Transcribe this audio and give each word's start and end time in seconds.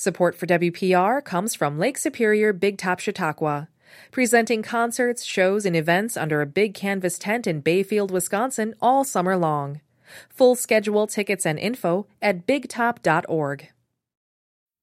Support 0.00 0.34
for 0.34 0.46
WPR 0.46 1.22
comes 1.22 1.54
from 1.54 1.78
Lake 1.78 1.98
Superior 1.98 2.54
Big 2.54 2.78
Top 2.78 3.00
Chautauqua, 3.00 3.68
presenting 4.10 4.62
concerts, 4.62 5.22
shows, 5.24 5.66
and 5.66 5.76
events 5.76 6.16
under 6.16 6.40
a 6.40 6.46
big 6.46 6.72
canvas 6.72 7.18
tent 7.18 7.46
in 7.46 7.60
Bayfield, 7.60 8.10
Wisconsin 8.10 8.74
all 8.80 9.04
summer 9.04 9.36
long. 9.36 9.82
Full 10.30 10.54
schedule, 10.54 11.06
tickets, 11.06 11.44
and 11.44 11.58
info 11.58 12.06
at 12.22 12.46
bigtop.org. 12.46 13.68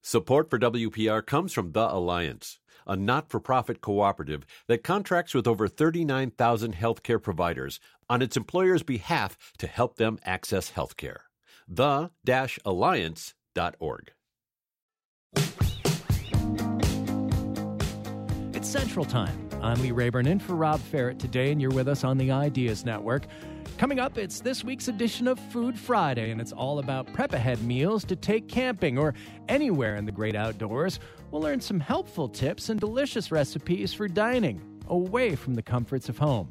Support 0.03 0.51
for 0.51 0.59
WPR 0.59 1.25
comes 1.25 1.51
from 1.51 1.71
The 1.71 1.91
Alliance, 1.91 2.59
a 2.85 2.95
not 2.95 3.31
for 3.31 3.39
profit 3.39 3.81
cooperative 3.81 4.45
that 4.67 4.83
contracts 4.83 5.33
with 5.33 5.47
over 5.47 5.67
39,000 5.67 6.75
healthcare 6.75 7.19
providers 7.19 7.79
on 8.07 8.21
its 8.21 8.37
employers' 8.37 8.83
behalf 8.83 9.35
to 9.57 9.65
help 9.65 9.95
them 9.95 10.19
access 10.23 10.73
healthcare. 10.73 11.21
The 11.67 12.11
alliance.org. 12.63 14.11
It's 18.53 18.69
Central 18.69 19.05
Time. 19.05 19.47
I'm 19.61 19.81
Lee 19.81 19.91
Rayburn 19.91 20.27
in 20.27 20.39
for 20.39 20.55
Rob 20.55 20.79
Ferrett 20.79 21.19
today, 21.19 21.51
and 21.51 21.61
you're 21.61 21.71
with 21.71 21.87
us 21.87 22.03
on 22.03 22.17
the 22.17 22.31
Ideas 22.31 22.85
Network. 22.85 23.27
Coming 23.77 23.99
up, 23.99 24.17
it's 24.17 24.39
this 24.39 24.63
week's 24.63 24.87
edition 24.87 25.27
of 25.27 25.39
Food 25.39 25.77
Friday, 25.77 26.31
and 26.31 26.41
it's 26.41 26.51
all 26.51 26.79
about 26.79 27.11
prep 27.13 27.33
ahead 27.33 27.61
meals 27.63 28.03
to 28.05 28.15
take 28.15 28.47
camping 28.47 28.97
or 28.97 29.13
anywhere 29.47 29.95
in 29.95 30.05
the 30.05 30.11
great 30.11 30.35
outdoors. 30.35 30.99
We'll 31.31 31.41
learn 31.41 31.61
some 31.61 31.79
helpful 31.79 32.27
tips 32.27 32.69
and 32.69 32.79
delicious 32.79 33.31
recipes 33.31 33.93
for 33.93 34.07
dining 34.07 34.61
away 34.87 35.35
from 35.35 35.53
the 35.53 35.61
comforts 35.61 36.09
of 36.09 36.17
home. 36.17 36.49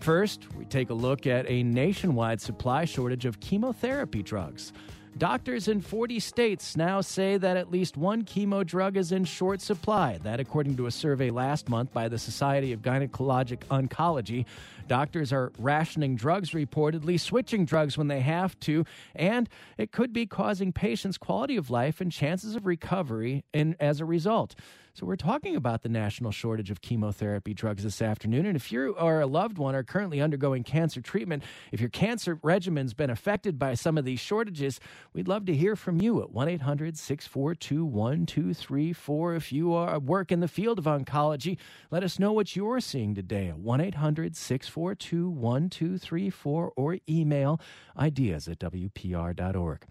First, 0.00 0.54
we 0.54 0.64
take 0.64 0.90
a 0.90 0.94
look 0.94 1.26
at 1.26 1.48
a 1.48 1.62
nationwide 1.62 2.40
supply 2.40 2.84
shortage 2.84 3.24
of 3.24 3.40
chemotherapy 3.40 4.22
drugs. 4.22 4.72
Doctors 5.16 5.68
in 5.68 5.80
40 5.80 6.18
states 6.18 6.76
now 6.76 7.00
say 7.00 7.36
that 7.36 7.56
at 7.56 7.70
least 7.70 7.96
one 7.96 8.24
chemo 8.24 8.66
drug 8.66 8.96
is 8.96 9.12
in 9.12 9.24
short 9.24 9.60
supply. 9.60 10.18
That, 10.24 10.40
according 10.40 10.76
to 10.78 10.86
a 10.86 10.90
survey 10.90 11.30
last 11.30 11.68
month 11.68 11.92
by 11.92 12.08
the 12.08 12.18
Society 12.18 12.72
of 12.72 12.82
Gynecologic 12.82 13.60
Oncology. 13.68 14.44
Doctors 14.88 15.32
are 15.32 15.52
rationing 15.56 16.16
drugs 16.16 16.50
reportedly, 16.50 17.18
switching 17.20 17.64
drugs 17.64 17.96
when 17.96 18.08
they 18.08 18.20
have 18.20 18.58
to, 18.60 18.84
and 19.14 19.48
it 19.78 19.92
could 19.92 20.12
be 20.12 20.26
causing 20.26 20.72
patients' 20.72 21.16
quality 21.16 21.56
of 21.56 21.70
life 21.70 22.00
and 22.00 22.10
chances 22.10 22.56
of 22.56 22.66
recovery 22.66 23.44
in, 23.52 23.76
as 23.78 24.00
a 24.00 24.04
result. 24.04 24.56
So, 24.96 25.06
we're 25.06 25.16
talking 25.16 25.56
about 25.56 25.82
the 25.82 25.88
national 25.88 26.30
shortage 26.30 26.70
of 26.70 26.80
chemotherapy 26.80 27.52
drugs 27.52 27.82
this 27.82 28.00
afternoon. 28.00 28.46
And 28.46 28.54
if 28.54 28.70
you 28.70 28.92
or 28.92 29.20
a 29.20 29.26
loved 29.26 29.58
one 29.58 29.74
are 29.74 29.82
currently 29.82 30.20
undergoing 30.20 30.62
cancer 30.62 31.00
treatment, 31.00 31.42
if 31.72 31.80
your 31.80 31.90
cancer 31.90 32.38
regimen's 32.44 32.94
been 32.94 33.10
affected 33.10 33.58
by 33.58 33.74
some 33.74 33.98
of 33.98 34.04
these 34.04 34.20
shortages, 34.20 34.78
we'd 35.12 35.26
love 35.26 35.46
to 35.46 35.56
hear 35.56 35.74
from 35.74 36.00
you 36.00 36.22
at 36.22 36.30
1 36.30 36.48
800 36.48 36.96
642 36.96 37.84
1234. 37.84 39.34
If 39.34 39.52
you 39.52 39.74
are 39.74 39.98
work 39.98 40.30
in 40.30 40.38
the 40.38 40.46
field 40.46 40.78
of 40.78 40.84
oncology, 40.84 41.58
let 41.90 42.04
us 42.04 42.20
know 42.20 42.32
what 42.32 42.54
you're 42.54 42.78
seeing 42.78 43.16
today 43.16 43.48
at 43.48 43.58
1 43.58 43.80
800 43.80 44.36
642 44.36 45.28
1234 45.28 46.72
or 46.76 46.98
email 47.08 47.60
ideas 47.98 48.46
at 48.46 48.60
WPR.org. 48.60 49.86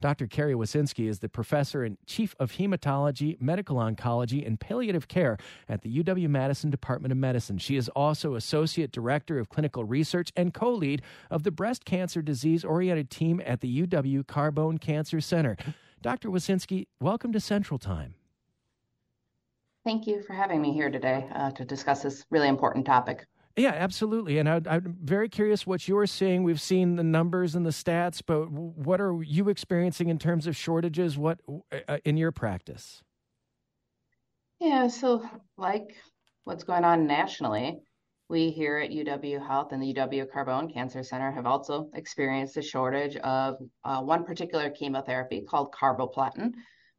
Dr. 0.00 0.26
Kari 0.26 0.54
Wisinski 0.54 1.08
is 1.08 1.20
the 1.20 1.28
professor 1.28 1.84
and 1.84 1.96
chief 2.06 2.34
of 2.38 2.52
hematology, 2.52 3.40
medical 3.40 3.76
oncology, 3.76 4.46
and 4.46 4.58
palliative 4.58 5.08
care 5.08 5.36
at 5.68 5.82
the 5.82 6.02
UW 6.02 6.28
Madison 6.28 6.70
Department 6.70 7.12
of 7.12 7.18
Medicine. 7.18 7.58
She 7.58 7.76
is 7.76 7.88
also 7.90 8.34
associate 8.34 8.92
director 8.92 9.38
of 9.38 9.48
clinical 9.48 9.84
research 9.84 10.32
and 10.36 10.52
co 10.52 10.72
lead 10.72 11.02
of 11.30 11.42
the 11.42 11.50
breast 11.50 11.84
cancer 11.84 12.22
disease 12.22 12.64
oriented 12.64 13.10
team 13.10 13.40
at 13.44 13.60
the 13.60 13.86
UW 13.86 14.24
Carbone 14.24 14.80
Cancer 14.80 15.20
Center. 15.20 15.56
Dr. 16.02 16.28
Wisinski, 16.28 16.86
welcome 17.00 17.32
to 17.32 17.40
Central 17.40 17.78
Time. 17.78 18.14
Thank 19.84 20.06
you 20.06 20.22
for 20.22 20.32
having 20.32 20.62
me 20.62 20.72
here 20.72 20.90
today 20.90 21.28
uh, 21.34 21.50
to 21.52 21.64
discuss 21.64 22.02
this 22.02 22.24
really 22.30 22.48
important 22.48 22.86
topic. 22.86 23.26
Yeah, 23.56 23.72
absolutely. 23.72 24.38
And 24.38 24.48
I, 24.48 24.56
am 24.66 24.96
very 25.00 25.28
curious 25.28 25.64
what 25.64 25.86
you're 25.86 26.06
seeing. 26.06 26.42
We've 26.42 26.60
seen 26.60 26.96
the 26.96 27.04
numbers 27.04 27.54
and 27.54 27.64
the 27.64 27.70
stats, 27.70 28.20
but 28.24 28.50
what 28.50 29.00
are 29.00 29.22
you 29.22 29.48
experiencing 29.48 30.08
in 30.08 30.18
terms 30.18 30.48
of 30.48 30.56
shortages? 30.56 31.16
What 31.16 31.38
uh, 31.48 31.78
uh, 31.86 31.98
in 32.04 32.16
your 32.16 32.32
practice? 32.32 33.02
Yeah, 34.58 34.88
so 34.88 35.28
like 35.56 35.94
what's 36.42 36.64
going 36.64 36.84
on 36.84 37.06
nationally, 37.06 37.78
we 38.28 38.50
here 38.50 38.78
at 38.78 38.90
UW 38.90 39.46
Health 39.46 39.70
and 39.70 39.80
the 39.80 39.94
UW 39.94 40.26
Carbone 40.34 40.72
Cancer 40.72 41.04
Center 41.04 41.30
have 41.30 41.46
also 41.46 41.90
experienced 41.94 42.56
a 42.56 42.62
shortage 42.62 43.16
of 43.16 43.58
uh, 43.84 44.00
one 44.00 44.24
particular 44.24 44.70
chemotherapy 44.70 45.42
called 45.42 45.72
carboplatin, 45.72 46.54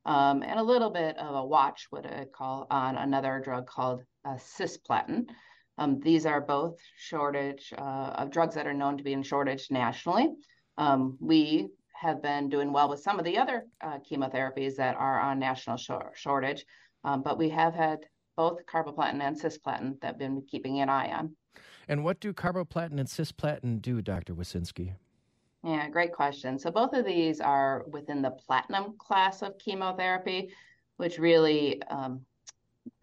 um, 0.05 0.41
and 0.41 0.57
a 0.57 0.63
little 0.63 0.91
bit 0.91 1.17
of 1.17 1.35
a 1.35 1.45
watch, 1.45 1.87
what 1.89 2.05
I 2.05 2.25
call, 2.33 2.67
on 2.69 2.95
another 2.95 3.41
drug 3.43 3.67
called 3.67 4.03
uh, 4.23 4.35
cisplatin. 4.35 5.25
Um, 5.77 5.99
these 5.99 6.25
are 6.25 6.41
both 6.41 6.77
shortage 6.97 7.73
uh, 7.77 8.13
of 8.15 8.31
drugs 8.31 8.55
that 8.55 8.67
are 8.67 8.73
known 8.73 8.97
to 8.97 9.03
be 9.03 9.13
in 9.13 9.23
shortage 9.23 9.69
nationally. 9.69 10.29
Um, 10.77 11.17
we 11.19 11.69
have 11.93 12.21
been 12.21 12.49
doing 12.49 12.71
well 12.71 12.89
with 12.89 13.01
some 13.01 13.19
of 13.19 13.25
the 13.25 13.37
other 13.37 13.65
uh, 13.81 13.99
chemotherapies 13.99 14.75
that 14.75 14.95
are 14.95 15.19
on 15.19 15.39
national 15.39 15.77
shortage, 16.13 16.65
um, 17.03 17.23
but 17.23 17.37
we 17.37 17.49
have 17.49 17.73
had 17.73 17.99
both 18.35 18.65
carboplatin 18.65 19.21
and 19.21 19.39
cisplatin 19.39 19.99
that 20.01 20.07
have 20.07 20.19
been 20.19 20.43
keeping 20.49 20.81
an 20.81 20.89
eye 20.89 21.11
on. 21.11 21.35
And 21.87 22.03
what 22.03 22.19
do 22.19 22.33
carboplatin 22.33 22.99
and 22.99 23.07
cisplatin 23.07 23.81
do, 23.81 24.01
Dr. 24.01 24.33
Wisinski? 24.33 24.93
Yeah, 25.63 25.89
great 25.89 26.13
question. 26.13 26.59
So 26.59 26.69
both 26.69 26.93
of 26.93 27.05
these 27.05 27.39
are 27.39 27.85
within 27.87 28.21
the 28.21 28.31
platinum 28.31 28.95
class 28.97 29.41
of 29.41 29.57
chemotherapy, 29.57 30.51
which 30.97 31.17
really 31.17 31.81
um, 31.83 32.21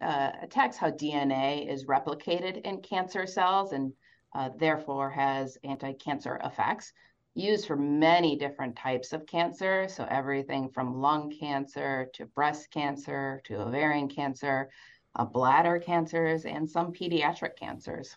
uh, 0.01 0.31
attacks 0.41 0.77
how 0.77 0.91
DNA 0.91 1.67
is 1.71 1.85
replicated 1.85 2.61
in 2.61 2.81
cancer 2.81 3.25
cells 3.25 3.73
and 3.73 3.93
uh, 4.35 4.49
therefore 4.57 5.09
has 5.09 5.57
anti 5.63 5.93
cancer 5.93 6.39
effects 6.43 6.93
used 7.35 7.65
for 7.65 7.75
many 7.75 8.35
different 8.35 8.75
types 8.75 9.13
of 9.13 9.25
cancer. 9.25 9.87
So, 9.87 10.05
everything 10.09 10.69
from 10.69 11.01
lung 11.01 11.33
cancer 11.39 12.09
to 12.13 12.25
breast 12.27 12.69
cancer 12.71 13.41
to 13.45 13.61
ovarian 13.61 14.07
cancer, 14.07 14.69
uh, 15.15 15.25
bladder 15.25 15.79
cancers, 15.79 16.45
and 16.45 16.69
some 16.69 16.93
pediatric 16.93 17.55
cancers. 17.57 18.15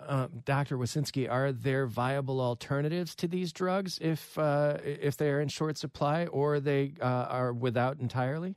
Uh, 0.00 0.28
Dr. 0.44 0.78
Wisinski, 0.78 1.28
are 1.28 1.50
there 1.50 1.86
viable 1.86 2.40
alternatives 2.40 3.16
to 3.16 3.26
these 3.26 3.52
drugs 3.52 3.98
if 4.00 4.38
uh, 4.38 4.78
if 4.84 5.16
they 5.16 5.28
are 5.30 5.40
in 5.40 5.48
short 5.48 5.76
supply 5.76 6.26
or 6.26 6.60
they 6.60 6.94
uh, 7.00 7.26
are 7.28 7.52
without 7.52 7.98
entirely? 7.98 8.54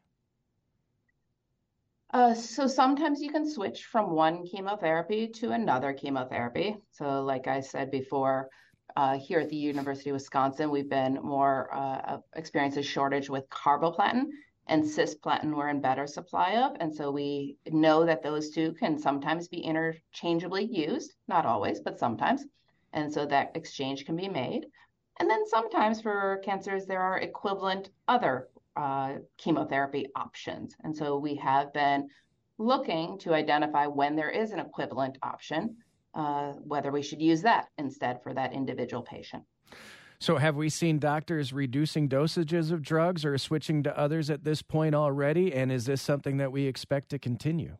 Uh, 2.13 2.33
so 2.33 2.67
sometimes 2.67 3.21
you 3.21 3.31
can 3.31 3.49
switch 3.49 3.85
from 3.85 4.11
one 4.11 4.45
chemotherapy 4.45 5.27
to 5.27 5.51
another 5.51 5.93
chemotherapy. 5.93 6.77
So, 6.91 7.23
like 7.23 7.47
I 7.47 7.61
said 7.61 7.89
before, 7.89 8.49
uh, 8.97 9.17
here 9.17 9.39
at 9.39 9.49
the 9.49 9.55
University 9.55 10.09
of 10.09 10.15
Wisconsin, 10.15 10.69
we've 10.69 10.89
been 10.89 11.19
more 11.23 11.73
uh, 11.73 12.17
experienced 12.35 12.77
a 12.77 12.83
shortage 12.83 13.29
with 13.29 13.49
carboplatin 13.49 14.25
and 14.67 14.83
cisplatin 14.83 15.55
we're 15.55 15.69
in 15.69 15.79
better 15.79 16.05
supply 16.05 16.57
of. 16.57 16.75
And 16.79 16.93
so 16.93 17.11
we 17.11 17.57
know 17.69 18.05
that 18.05 18.23
those 18.23 18.49
two 18.49 18.73
can 18.73 18.99
sometimes 18.99 19.47
be 19.47 19.59
interchangeably 19.59 20.65
used, 20.65 21.13
not 21.27 21.45
always, 21.45 21.79
but 21.79 21.99
sometimes. 21.99 22.45
And 22.93 23.11
so 23.11 23.25
that 23.25 23.51
exchange 23.55 24.05
can 24.05 24.17
be 24.17 24.27
made. 24.27 24.65
And 25.19 25.29
then 25.29 25.47
sometimes 25.47 26.01
for 26.01 26.41
cancers, 26.43 26.85
there 26.85 27.01
are 27.01 27.19
equivalent 27.19 27.89
other 28.07 28.49
uh, 28.75 29.15
chemotherapy 29.37 30.07
options. 30.15 30.75
And 30.83 30.95
so 30.95 31.17
we 31.17 31.35
have 31.35 31.73
been 31.73 32.07
looking 32.57 33.17
to 33.19 33.33
identify 33.33 33.87
when 33.87 34.15
there 34.15 34.29
is 34.29 34.51
an 34.51 34.59
equivalent 34.59 35.17
option, 35.23 35.75
uh, 36.13 36.53
whether 36.63 36.91
we 36.91 37.01
should 37.01 37.21
use 37.21 37.41
that 37.41 37.67
instead 37.77 38.21
for 38.21 38.33
that 38.33 38.53
individual 38.53 39.03
patient. 39.03 39.43
So, 40.19 40.37
have 40.37 40.55
we 40.55 40.69
seen 40.69 40.99
doctors 40.99 41.51
reducing 41.51 42.07
dosages 42.07 42.71
of 42.71 42.83
drugs 42.83 43.25
or 43.25 43.35
switching 43.39 43.81
to 43.83 43.97
others 43.97 44.29
at 44.29 44.43
this 44.43 44.61
point 44.61 44.93
already? 44.93 45.51
And 45.51 45.71
is 45.71 45.85
this 45.85 45.99
something 45.99 46.37
that 46.37 46.51
we 46.51 46.67
expect 46.67 47.09
to 47.09 47.17
continue? 47.17 47.75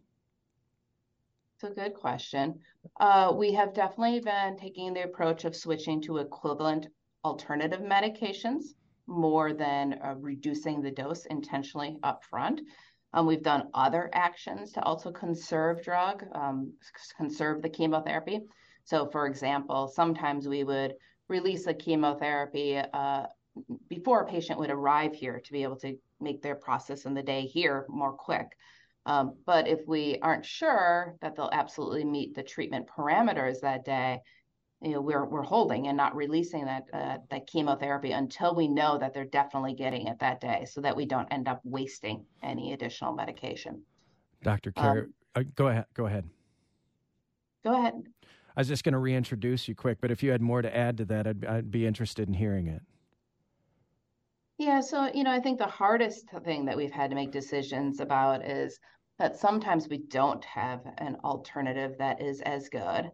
It's 1.55 1.71
a 1.71 1.75
good 1.75 1.93
question. 1.93 2.59
Uh, 2.99 3.31
we 3.35 3.53
have 3.53 3.75
definitely 3.75 4.21
been 4.21 4.57
taking 4.57 4.91
the 4.95 5.03
approach 5.03 5.45
of 5.45 5.55
switching 5.55 6.01
to 6.01 6.17
equivalent 6.17 6.87
alternative 7.23 7.81
medications 7.81 8.73
more 9.11 9.53
than 9.53 9.99
uh, 10.03 10.15
reducing 10.17 10.81
the 10.81 10.91
dose 10.91 11.25
intentionally 11.25 11.97
upfront. 12.03 12.61
Um, 13.13 13.27
we've 13.27 13.43
done 13.43 13.69
other 13.73 14.09
actions 14.13 14.71
to 14.73 14.83
also 14.83 15.11
conserve 15.11 15.83
drug, 15.83 16.23
um, 16.33 16.73
conserve 17.17 17.61
the 17.61 17.69
chemotherapy. 17.69 18.41
So, 18.85 19.05
for 19.05 19.27
example, 19.27 19.87
sometimes 19.87 20.47
we 20.47 20.63
would 20.63 20.95
release 21.27 21.67
a 21.67 21.73
chemotherapy 21.73 22.77
uh, 22.77 23.25
before 23.89 24.21
a 24.21 24.27
patient 24.27 24.59
would 24.59 24.71
arrive 24.71 25.13
here 25.13 25.41
to 25.41 25.51
be 25.51 25.63
able 25.63 25.75
to 25.77 25.97
make 26.19 26.41
their 26.41 26.55
process 26.55 27.05
in 27.05 27.13
the 27.13 27.21
day 27.21 27.41
here 27.41 27.85
more 27.89 28.13
quick. 28.13 28.47
Um, 29.05 29.35
but 29.45 29.67
if 29.67 29.79
we 29.87 30.19
aren't 30.21 30.45
sure 30.45 31.15
that 31.21 31.35
they'll 31.35 31.49
absolutely 31.51 32.05
meet 32.05 32.35
the 32.35 32.43
treatment 32.43 32.87
parameters 32.87 33.61
that 33.61 33.83
day, 33.83 34.21
you 34.81 34.91
know, 34.91 35.01
we're 35.01 35.25
we're 35.25 35.43
holding 35.43 35.87
and 35.87 35.95
not 35.95 36.15
releasing 36.15 36.65
that 36.65 36.85
uh, 36.91 37.17
that 37.29 37.45
chemotherapy 37.47 38.11
until 38.11 38.55
we 38.55 38.67
know 38.67 38.97
that 38.97 39.13
they're 39.13 39.25
definitely 39.25 39.73
getting 39.73 40.07
it 40.07 40.19
that 40.19 40.41
day, 40.41 40.65
so 40.69 40.81
that 40.81 40.95
we 40.95 41.05
don't 41.05 41.27
end 41.31 41.47
up 41.47 41.61
wasting 41.63 42.25
any 42.41 42.73
additional 42.73 43.13
medication. 43.13 43.83
Dr. 44.43 44.71
Kari, 44.71 45.01
um, 45.01 45.13
uh, 45.35 45.43
go 45.55 45.67
ahead. 45.67 45.85
Go 45.93 46.07
ahead. 46.07 46.27
Go 47.63 47.77
ahead. 47.77 47.93
I 48.57 48.61
was 48.61 48.67
just 48.67 48.83
going 48.83 48.93
to 48.93 48.99
reintroduce 48.99 49.67
you 49.67 49.75
quick, 49.75 49.99
but 50.01 50.11
if 50.11 50.23
you 50.23 50.31
had 50.31 50.41
more 50.41 50.61
to 50.61 50.75
add 50.75 50.97
to 50.97 51.05
that, 51.05 51.27
I'd, 51.27 51.45
I'd 51.45 51.71
be 51.71 51.85
interested 51.85 52.27
in 52.27 52.33
hearing 52.33 52.67
it. 52.67 52.81
Yeah, 54.57 54.81
so 54.81 55.09
you 55.13 55.23
know, 55.23 55.31
I 55.31 55.39
think 55.39 55.59
the 55.59 55.67
hardest 55.67 56.25
thing 56.43 56.65
that 56.65 56.75
we've 56.75 56.91
had 56.91 57.11
to 57.11 57.15
make 57.15 57.31
decisions 57.31 57.99
about 57.99 58.43
is 58.45 58.79
that 59.19 59.37
sometimes 59.37 59.87
we 59.87 59.99
don't 59.99 60.43
have 60.43 60.81
an 60.97 61.17
alternative 61.23 61.95
that 61.99 62.21
is 62.21 62.41
as 62.41 62.67
good. 62.67 63.11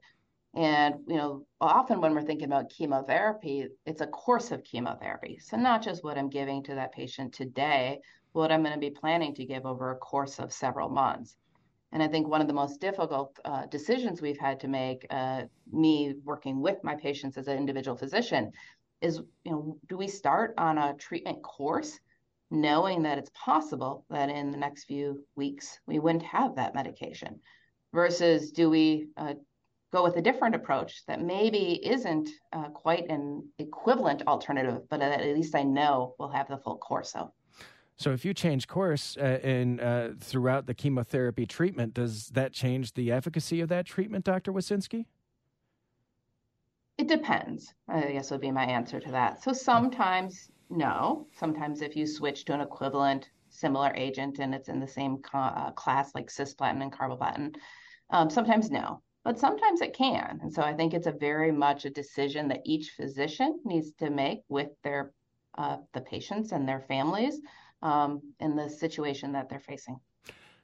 And, 0.57 0.95
you 1.07 1.17
know, 1.17 1.45
often 1.61 2.01
when 2.01 2.15
we're 2.15 2.23
thinking 2.23 2.47
about 2.47 2.71
chemotherapy, 2.71 3.67
it's 3.85 4.01
a 4.01 4.07
course 4.07 4.49
of 4.49 4.63
chemotherapy. 4.63 5.37
So, 5.39 5.55
not 5.55 5.83
just 5.83 6.03
what 6.03 6.17
I'm 6.17 6.29
giving 6.29 6.63
to 6.63 6.73
that 6.73 6.93
patient 6.93 7.31
today, 7.31 7.99
what 8.31 8.51
I'm 8.51 8.63
going 8.63 8.73
to 8.73 8.79
be 8.79 8.89
planning 8.89 9.35
to 9.35 9.45
give 9.45 9.67
over 9.67 9.91
a 9.91 9.97
course 9.97 10.39
of 10.39 10.51
several 10.51 10.89
months. 10.89 11.37
And 11.91 12.01
I 12.01 12.07
think 12.07 12.27
one 12.27 12.41
of 12.41 12.47
the 12.47 12.55
most 12.55 12.81
difficult 12.81 13.39
uh, 13.45 13.67
decisions 13.67 14.19
we've 14.19 14.39
had 14.39 14.59
to 14.61 14.67
make, 14.67 15.05
uh, 15.11 15.43
me 15.71 16.15
working 16.25 16.59
with 16.59 16.83
my 16.83 16.95
patients 16.95 17.37
as 17.37 17.47
an 17.47 17.57
individual 17.59 17.95
physician, 17.95 18.51
is, 18.99 19.21
you 19.43 19.51
know, 19.51 19.77
do 19.87 19.95
we 19.95 20.07
start 20.07 20.55
on 20.57 20.79
a 20.79 20.95
treatment 20.95 21.43
course 21.43 21.99
knowing 22.49 23.03
that 23.03 23.19
it's 23.19 23.31
possible 23.35 24.05
that 24.09 24.29
in 24.29 24.49
the 24.49 24.57
next 24.57 24.85
few 24.85 25.23
weeks 25.35 25.79
we 25.85 25.99
wouldn't 25.99 26.23
have 26.23 26.55
that 26.55 26.73
medication? 26.73 27.41
Versus 27.93 28.51
do 28.51 28.71
we 28.71 29.07
uh, 29.17 29.35
go 29.91 30.03
with 30.03 30.17
a 30.17 30.21
different 30.21 30.55
approach 30.55 31.05
that 31.07 31.21
maybe 31.21 31.79
isn't 31.85 32.29
uh, 32.53 32.69
quite 32.69 33.09
an 33.09 33.47
equivalent 33.57 34.21
alternative, 34.27 34.81
but 34.89 35.01
at 35.01 35.23
least 35.35 35.55
I 35.55 35.63
know 35.63 36.15
we'll 36.19 36.29
have 36.29 36.47
the 36.47 36.57
full 36.57 36.77
course 36.77 37.13
of. 37.15 37.31
So, 37.99 38.11
if 38.11 38.23
you 38.23 38.33
change 38.33 38.67
course 38.67 39.17
uh, 39.19 39.39
in 39.41 39.79
uh, 39.79 40.13
throughout 40.19 40.67
the 40.67 40.75
chemotherapy 40.75 41.47
treatment, 41.47 41.95
does 41.95 42.27
that 42.29 42.53
change 42.53 42.93
the 42.93 43.11
efficacy 43.11 43.59
of 43.61 43.69
that 43.69 43.87
treatment, 43.87 44.23
Dr. 44.23 44.53
Wisinski? 44.53 45.05
It 46.99 47.07
depends. 47.07 47.73
I 47.87 48.01
guess 48.11 48.29
would 48.29 48.41
be 48.41 48.51
my 48.51 48.65
answer 48.65 48.99
to 48.99 49.11
that. 49.11 49.41
So 49.43 49.51
sometimes 49.51 50.49
no. 50.69 51.27
Sometimes 51.37 51.81
if 51.81 51.95
you 51.95 52.05
switch 52.05 52.45
to 52.45 52.53
an 52.53 52.61
equivalent 52.61 53.29
similar 53.49 53.91
agent 53.95 54.39
and 54.39 54.53
it's 54.53 54.69
in 54.69 54.79
the 54.79 54.87
same 54.87 55.19
uh, 55.33 55.71
class 55.71 56.13
like 56.13 56.27
cisplatin 56.27 56.81
and 56.81 56.91
carboplatin, 56.91 57.55
um, 58.11 58.29
sometimes 58.29 58.69
no 58.69 59.01
but 59.27 59.37
sometimes 59.37 59.81
it 59.81 59.93
can. 59.93 60.39
And 60.41 60.53
so 60.53 60.61
I 60.61 60.73
think 60.73 60.93
it's 60.93 61.05
a 61.05 61.11
very 61.11 61.51
much 61.51 61.83
a 61.83 61.89
decision 61.89 62.47
that 62.47 62.61
each 62.63 62.91
physician 62.91 63.59
needs 63.65 63.91
to 63.95 64.09
make 64.09 64.39
with 64.47 64.69
their 64.85 65.11
uh, 65.57 65.79
the 65.93 65.99
patients 65.99 66.53
and 66.53 66.65
their 66.65 66.79
families 66.87 67.41
um, 67.81 68.21
in 68.39 68.55
the 68.55 68.69
situation 68.69 69.33
that 69.33 69.49
they're 69.49 69.59
facing. 69.59 69.99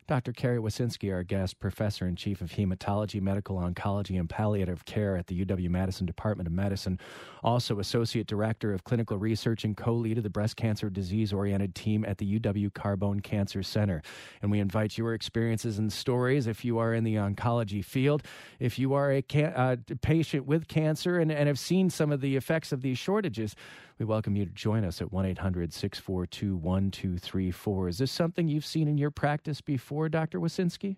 Dr. 0.08 0.34
Kari 0.34 0.60
Wisinski, 0.60 1.14
our 1.14 1.24
guest, 1.24 1.60
professor 1.60 2.06
and 2.06 2.18
chief 2.18 2.42
of 2.42 2.52
hematology, 2.52 3.22
medical 3.22 3.58
oncology, 3.58 4.20
and 4.20 4.30
palliative 4.30 4.86
care 4.86 5.16
at 5.16 5.28
the 5.28 5.46
UW 5.46 5.70
Madison 5.70 6.06
Department 6.06 6.48
of 6.48 6.54
Medicine, 6.54 7.00
also 7.44 7.80
associate 7.80 8.28
director 8.28 8.74
of 8.74 8.84
clinical 8.84 9.18
research 9.18 9.64
and 9.64 9.78
co 9.78 9.94
lead 9.94 10.18
of 10.18 10.24
the 10.24 10.30
breast 10.30 10.58
cancer 10.58 10.90
disease 10.90 11.32
oriented 11.32 11.74
team 11.74 12.04
at 12.06 12.18
the 12.18 12.40
UW 12.40 12.72
Carbone 12.72 13.24
Cancer 13.24 13.64
Center. 13.64 14.02
And 14.42 14.52
we 14.52 14.60
invite 14.60 14.98
your 14.98 15.14
experiences 15.14 15.80
and 15.80 15.92
stories 15.92 16.48
if 16.48 16.66
you 16.66 16.80
are 16.80 16.94
in 16.94 17.04
the 17.04 17.16
oncology 17.16 17.84
field, 17.84 18.24
if 18.60 18.78
you 18.78 18.94
are 18.94 19.12
a 19.12 19.22
ca- 19.22 19.54
uh, 19.56 19.76
patient 20.02 20.46
with 20.46 20.68
cancer 20.68 21.20
and, 21.20 21.32
and 21.32 21.48
have 21.48 21.60
seen 21.60 21.90
some 21.90 22.12
of 22.12 22.22
the 22.22 22.36
effects 22.36 22.72
of 22.72 22.82
these 22.82 22.98
shortages. 22.98 23.56
We 24.00 24.06
welcome 24.06 24.36
you 24.36 24.46
to 24.46 24.52
join 24.52 24.84
us 24.84 25.02
at 25.02 25.12
1 25.12 25.26
800 25.26 25.72
642 25.72 26.56
1234. 26.56 27.88
Is 27.90 27.98
this 28.00 28.12
something 28.12 28.48
you've 28.48 28.66
seen 28.66 28.88
in 28.88 28.98
your 28.98 29.12
practice 29.12 29.62
before, 29.62 30.10
Dr. 30.10 30.40
Wisinski? 30.40 30.98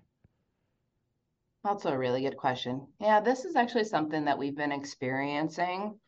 That's 1.63 1.85
a 1.85 1.97
really 1.97 2.21
good 2.21 2.37
question. 2.37 2.87
Yeah, 3.01 3.19
this 3.19 3.43
is 3.43 3.55
actually 3.55 3.83
something 3.83 4.25
that 4.25 4.37
we've 4.37 4.55
been 4.55 4.71
experiencing 4.71 5.99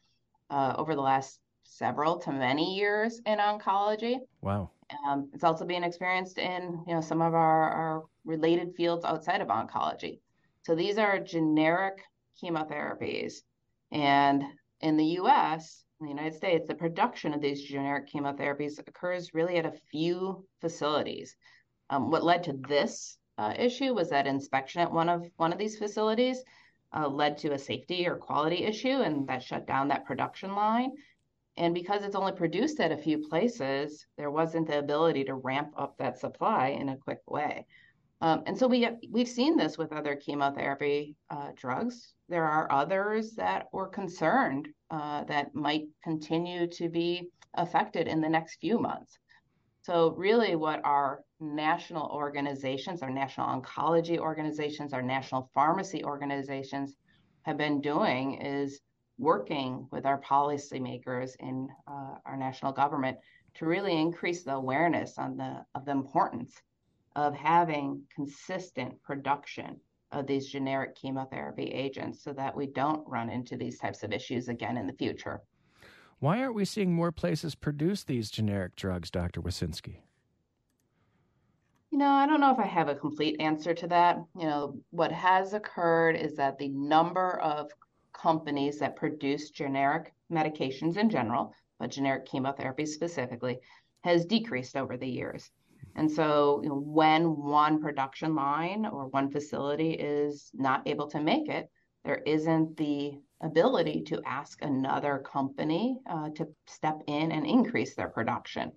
uh, 0.49 0.75
over 0.77 0.95
the 0.95 1.01
last 1.01 1.39
several 1.63 2.17
to 2.19 2.31
many 2.31 2.77
years 2.77 3.19
in 3.25 3.39
oncology. 3.39 4.19
Wow. 4.41 4.69
Um, 5.05 5.29
it's 5.33 5.43
also 5.43 5.65
being 5.65 5.83
experienced 5.83 6.37
in 6.37 6.83
you 6.87 6.93
know 6.93 7.01
some 7.01 7.21
of 7.21 7.33
our, 7.33 7.69
our 7.69 8.03
related 8.23 8.75
fields 8.75 9.03
outside 9.03 9.41
of 9.41 9.49
oncology. 9.49 10.19
So 10.61 10.73
these 10.73 10.97
are 10.97 11.19
generic 11.19 12.01
chemotherapies, 12.41 13.41
and 13.91 14.43
in 14.79 14.95
the 14.95 15.05
U.S., 15.05 15.83
in 15.99 16.05
the 16.05 16.11
United 16.11 16.35
States, 16.35 16.67
the 16.67 16.75
production 16.75 17.33
of 17.33 17.41
these 17.41 17.63
generic 17.63 18.07
chemotherapies 18.07 18.79
occurs 18.79 19.33
really 19.33 19.57
at 19.57 19.65
a 19.65 19.79
few 19.91 20.45
facilities. 20.61 21.35
Um, 21.89 22.11
what 22.11 22.23
led 22.23 22.43
to 22.43 22.53
this 22.67 23.17
uh, 23.37 23.53
issue 23.57 23.93
was 23.93 24.09
that 24.09 24.27
inspection 24.27 24.81
at 24.81 24.91
one 24.91 25.09
of 25.09 25.27
one 25.37 25.51
of 25.51 25.59
these 25.59 25.77
facilities 25.77 26.43
uh, 26.95 27.07
led 27.07 27.37
to 27.39 27.53
a 27.53 27.57
safety 27.57 28.07
or 28.07 28.15
quality 28.15 28.63
issue, 28.63 29.01
and 29.01 29.27
that 29.27 29.43
shut 29.43 29.65
down 29.65 29.87
that 29.87 30.05
production 30.05 30.55
line. 30.55 30.91
And 31.55 31.73
because 31.73 32.03
it's 32.03 32.15
only 32.15 32.33
produced 32.33 32.79
at 32.79 32.91
a 32.91 32.97
few 32.97 33.27
places, 33.27 34.05
there 34.17 34.29
wasn't 34.29 34.67
the 34.67 34.77
ability 34.77 35.23
to 35.25 35.33
ramp 35.33 35.73
up 35.75 35.97
that 35.97 36.19
supply 36.19 36.67
in 36.79 36.89
a 36.89 36.97
quick 36.97 37.21
way. 37.27 37.65
Um, 38.21 38.43
and 38.45 38.57
so 38.57 38.67
we 38.67 38.87
we've 39.09 39.27
seen 39.27 39.57
this 39.57 39.77
with 39.77 39.91
other 39.91 40.15
chemotherapy 40.15 41.15
uh, 41.31 41.51
drugs. 41.55 42.13
There 42.29 42.45
are 42.45 42.71
others 42.71 43.31
that 43.33 43.67
were 43.71 43.87
concerned 43.87 44.67
uh, 44.91 45.23
that 45.25 45.53
might 45.53 45.85
continue 46.03 46.67
to 46.67 46.89
be 46.89 47.29
affected 47.55 48.07
in 48.07 48.21
the 48.21 48.29
next 48.29 48.57
few 48.59 48.79
months. 48.79 49.17
So, 49.83 50.11
really, 50.17 50.55
what 50.55 50.81
our 50.83 51.23
national 51.39 52.07
organizations, 52.07 53.01
our 53.01 53.09
national 53.09 53.47
oncology 53.47 54.17
organizations, 54.17 54.93
our 54.93 55.01
national 55.01 55.49
pharmacy 55.53 56.03
organizations 56.03 56.95
have 57.43 57.57
been 57.57 57.79
doing 57.79 58.41
is 58.41 58.81
working 59.17 59.87
with 59.91 60.05
our 60.05 60.19
policymakers 60.21 61.31
in 61.39 61.69
uh, 61.87 62.15
our 62.25 62.37
national 62.37 62.71
government 62.71 63.17
to 63.55 63.65
really 63.65 63.99
increase 63.99 64.43
the 64.43 64.53
awareness 64.53 65.17
on 65.17 65.37
the 65.37 65.65
of 65.73 65.85
the 65.85 65.91
importance 65.91 66.53
of 67.15 67.33
having 67.33 68.03
consistent 68.13 69.01
production 69.01 69.79
of 70.11 70.27
these 70.27 70.47
generic 70.47 70.95
chemotherapy 70.95 71.65
agents 71.65 72.23
so 72.23 72.33
that 72.33 72.55
we 72.55 72.67
don't 72.67 73.07
run 73.07 73.29
into 73.29 73.57
these 73.57 73.77
types 73.77 74.03
of 74.03 74.13
issues 74.13 74.47
again 74.47 74.77
in 74.77 74.87
the 74.87 74.93
future. 74.93 75.41
Why 76.19 76.39
aren't 76.41 76.55
we 76.55 76.65
seeing 76.65 76.93
more 76.93 77.11
places 77.11 77.55
produce 77.55 78.03
these 78.03 78.31
generic 78.31 78.75
drugs, 78.75 79.11
Dr. 79.11 79.41
Wisinski? 79.41 79.97
You 81.91 81.99
know, 81.99 82.09
I 82.09 82.25
don't 82.25 82.41
know 82.41 82.51
if 82.51 82.59
I 82.59 82.65
have 82.65 82.89
a 82.89 82.95
complete 82.95 83.39
answer 83.39 83.73
to 83.73 83.87
that. 83.87 84.17
You 84.37 84.47
know, 84.47 84.79
what 84.89 85.11
has 85.11 85.53
occurred 85.53 86.15
is 86.15 86.35
that 86.35 86.57
the 86.57 86.69
number 86.69 87.39
of 87.39 87.69
companies 88.13 88.79
that 88.79 88.95
produce 88.95 89.51
generic 89.51 90.13
medications 90.31 90.97
in 90.97 91.09
general, 91.09 91.53
but 91.79 91.91
generic 91.91 92.25
chemotherapy 92.25 92.85
specifically, 92.85 93.59
has 94.03 94.25
decreased 94.25 94.75
over 94.75 94.97
the 94.97 95.07
years. 95.07 95.51
And 95.97 96.09
so, 96.09 96.61
you 96.63 96.69
know, 96.69 96.75
when 96.75 97.35
one 97.35 97.81
production 97.81 98.35
line 98.35 98.85
or 98.85 99.07
one 99.07 99.31
facility 99.31 99.91
is 99.91 100.51
not 100.53 100.87
able 100.87 101.07
to 101.07 101.19
make 101.19 101.49
it, 101.49 101.69
there 102.05 102.21
isn't 102.25 102.77
the 102.77 103.19
ability 103.41 104.03
to 104.03 104.21
ask 104.23 104.61
another 104.61 105.23
company 105.25 105.97
uh, 106.09 106.29
to 106.35 106.47
step 106.67 107.01
in 107.07 107.31
and 107.31 107.45
increase 107.47 107.95
their 107.95 108.09
production. 108.09 108.71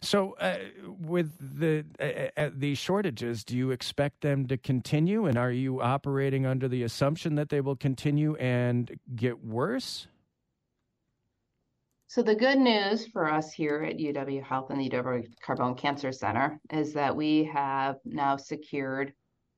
So, 0.00 0.36
uh, 0.38 0.58
with 1.00 1.32
the 1.58 1.84
uh, 1.98 2.40
uh 2.40 2.50
these 2.54 2.78
shortages, 2.78 3.42
do 3.42 3.56
you 3.56 3.72
expect 3.72 4.20
them 4.20 4.46
to 4.46 4.56
continue? 4.56 5.26
And 5.26 5.36
are 5.36 5.50
you 5.50 5.82
operating 5.82 6.46
under 6.46 6.68
the 6.68 6.84
assumption 6.84 7.34
that 7.34 7.48
they 7.48 7.60
will 7.60 7.74
continue 7.74 8.36
and 8.36 8.96
get 9.16 9.44
worse? 9.44 10.06
So 12.10 12.22
the 12.22 12.34
good 12.34 12.56
news 12.58 13.06
for 13.06 13.30
us 13.30 13.52
here 13.52 13.82
at 13.82 13.98
UW 13.98 14.42
Health 14.42 14.70
and 14.70 14.80
the 14.80 14.88
UW 14.88 15.28
Carbone 15.46 15.76
Cancer 15.76 16.10
Center 16.10 16.58
is 16.72 16.94
that 16.94 17.14
we 17.14 17.44
have 17.44 17.96
now 18.06 18.38
secured 18.38 19.12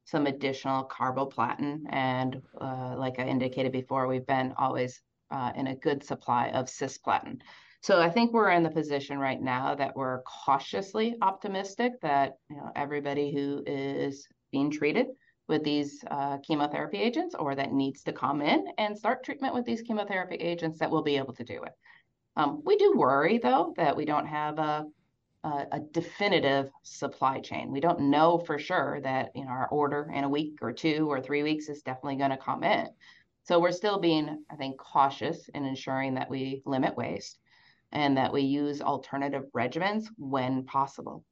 some 0.04 0.26
additional 0.26 0.88
carboplatin, 0.88 1.83
and 1.90 2.42
uh, 2.61 2.97
like 2.99 3.21
I 3.21 3.28
indicated 3.28 3.71
before, 3.71 4.09
we've 4.09 4.26
been 4.26 4.52
always 4.59 5.00
uh, 5.30 5.52
in 5.54 5.69
a 5.69 5.76
good 5.76 6.02
supply 6.02 6.49
of 6.49 6.66
cisplatin. 6.66 7.40
So 7.83 8.00
I 8.00 8.11
think 8.11 8.33
we're 8.33 8.50
in 8.50 8.64
the 8.64 8.71
position 8.71 9.21
right 9.21 9.40
now 9.40 9.76
that 9.76 9.95
we're 9.95 10.23
cautiously 10.23 11.14
optimistic 11.23 12.00
that 12.02 12.38
you 12.50 12.57
know 12.57 12.73
everybody 12.75 13.33
who 13.33 13.62
is 13.64 14.26
being 14.50 14.73
treated 14.73 15.07
with 15.47 15.62
these 15.62 16.02
uh, 16.11 16.38
chemotherapy 16.38 16.99
agents 16.99 17.37
or 17.38 17.54
that 17.54 17.73
needs 17.73 18.02
to 18.02 18.12
come 18.12 18.42
in 18.42 18.66
and 18.78 18.99
start 18.99 19.23
treatment 19.23 19.54
with 19.54 19.64
these 19.64 19.83
chemotherapy 19.83 20.35
agents 20.35 20.80
that 20.80 20.90
will 20.90 21.02
be 21.02 21.16
able 21.16 21.35
to 21.35 21.45
do 21.45 21.62
it. 21.62 21.73
Um, 22.40 22.62
we 22.64 22.76
do 22.76 22.94
worry, 22.97 23.37
though, 23.37 23.75
that 23.76 23.94
we 23.94 24.06
don't 24.06 24.26
have 24.26 24.59
a, 24.59 24.87
a, 25.44 25.66
a, 25.73 25.80
definitive 25.92 26.70
supply 26.82 27.40
chain. 27.40 27.70
We 27.70 27.80
don't 27.80 28.09
know 28.09 28.38
for 28.38 28.59
sure 28.59 28.99
that 29.02 29.32
you 29.35 29.44
know 29.44 29.50
our 29.50 29.68
order 29.68 30.11
in 30.14 30.25
a 30.25 30.28
week 30.28 30.54
or 30.62 30.73
two 30.73 31.06
or 31.11 31.20
three 31.20 31.42
weeks 31.42 31.68
is 31.68 31.82
definitely 31.82 32.16
going 32.16 32.30
to 32.30 32.38
come 32.38 32.64
in. 32.64 32.88
So 33.42 33.61
we're 33.61 33.73
still 33.73 33.99
being, 34.00 34.42
I 34.50 34.56
think, 34.56 34.78
cautious 34.78 35.50
in 35.50 35.66
ensuring 35.66 36.14
that 36.14 36.30
we 36.30 36.62
limit 36.64 36.97
waste 36.97 37.38
and 37.92 38.16
that 38.16 38.32
we 38.32 38.40
use 38.40 38.80
alternative 38.80 39.44
regimens 39.54 40.06
when 40.16 40.64
possible. 40.64 41.23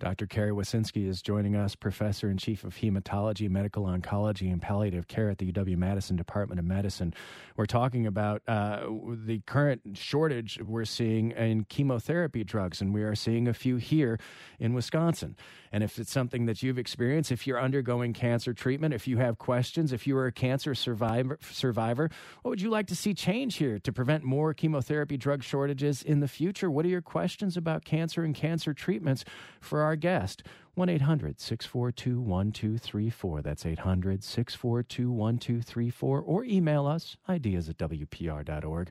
Dr. 0.00 0.26
Kari 0.26 0.50
Wisinski 0.50 1.06
is 1.06 1.20
joining 1.20 1.54
us, 1.54 1.74
professor 1.74 2.30
and 2.30 2.38
chief 2.38 2.64
of 2.64 2.76
hematology, 2.76 3.50
medical 3.50 3.84
oncology, 3.84 4.50
and 4.50 4.60
palliative 4.60 5.08
care 5.08 5.28
at 5.28 5.36
the 5.36 5.52
UW 5.52 5.76
Madison 5.76 6.16
Department 6.16 6.58
of 6.58 6.64
Medicine. 6.64 7.12
We're 7.54 7.66
talking 7.66 8.06
about 8.06 8.40
uh, 8.48 8.86
the 9.26 9.40
current 9.40 9.82
shortage 9.92 10.58
we're 10.64 10.86
seeing 10.86 11.32
in 11.32 11.64
chemotherapy 11.64 12.44
drugs, 12.44 12.80
and 12.80 12.94
we 12.94 13.02
are 13.02 13.14
seeing 13.14 13.46
a 13.46 13.52
few 13.52 13.76
here 13.76 14.18
in 14.58 14.72
Wisconsin. 14.72 15.36
And 15.70 15.84
if 15.84 15.98
it's 15.98 16.10
something 16.10 16.46
that 16.46 16.62
you've 16.62 16.78
experienced, 16.78 17.30
if 17.30 17.46
you're 17.46 17.60
undergoing 17.60 18.14
cancer 18.14 18.54
treatment, 18.54 18.94
if 18.94 19.06
you 19.06 19.18
have 19.18 19.36
questions, 19.36 19.92
if 19.92 20.06
you 20.06 20.16
are 20.16 20.26
a 20.26 20.32
cancer 20.32 20.74
survivor, 20.74 21.38
survivor, 21.50 22.10
what 22.40 22.48
would 22.48 22.62
you 22.62 22.70
like 22.70 22.86
to 22.86 22.96
see 22.96 23.12
change 23.12 23.56
here 23.56 23.78
to 23.78 23.92
prevent 23.92 24.24
more 24.24 24.54
chemotherapy 24.54 25.18
drug 25.18 25.44
shortages 25.44 26.02
in 26.02 26.20
the 26.20 26.26
future? 26.26 26.70
What 26.70 26.86
are 26.86 26.88
your 26.88 27.02
questions 27.02 27.58
about 27.58 27.84
cancer 27.84 28.24
and 28.24 28.34
cancer 28.34 28.72
treatments 28.72 29.26
for 29.60 29.82
our 29.82 29.89
guest? 29.96 30.42
1 30.74 30.88
800 30.88 31.40
642 31.40 32.20
1234. 32.20 33.42
That's 33.42 33.66
800 33.66 34.24
642 34.24 35.10
1234. 35.10 36.20
Or 36.20 36.44
email 36.44 36.86
us, 36.86 37.16
ideas 37.28 37.68
at 37.68 37.78
WPR.org. 37.78 38.90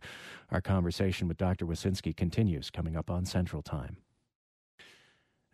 Our 0.51 0.61
conversation 0.61 1.27
with 1.27 1.37
Dr. 1.37 1.65
Wisinski 1.65 2.15
continues 2.15 2.69
coming 2.69 2.95
up 2.95 3.09
on 3.09 3.25
Central 3.25 3.61
Time. 3.61 3.97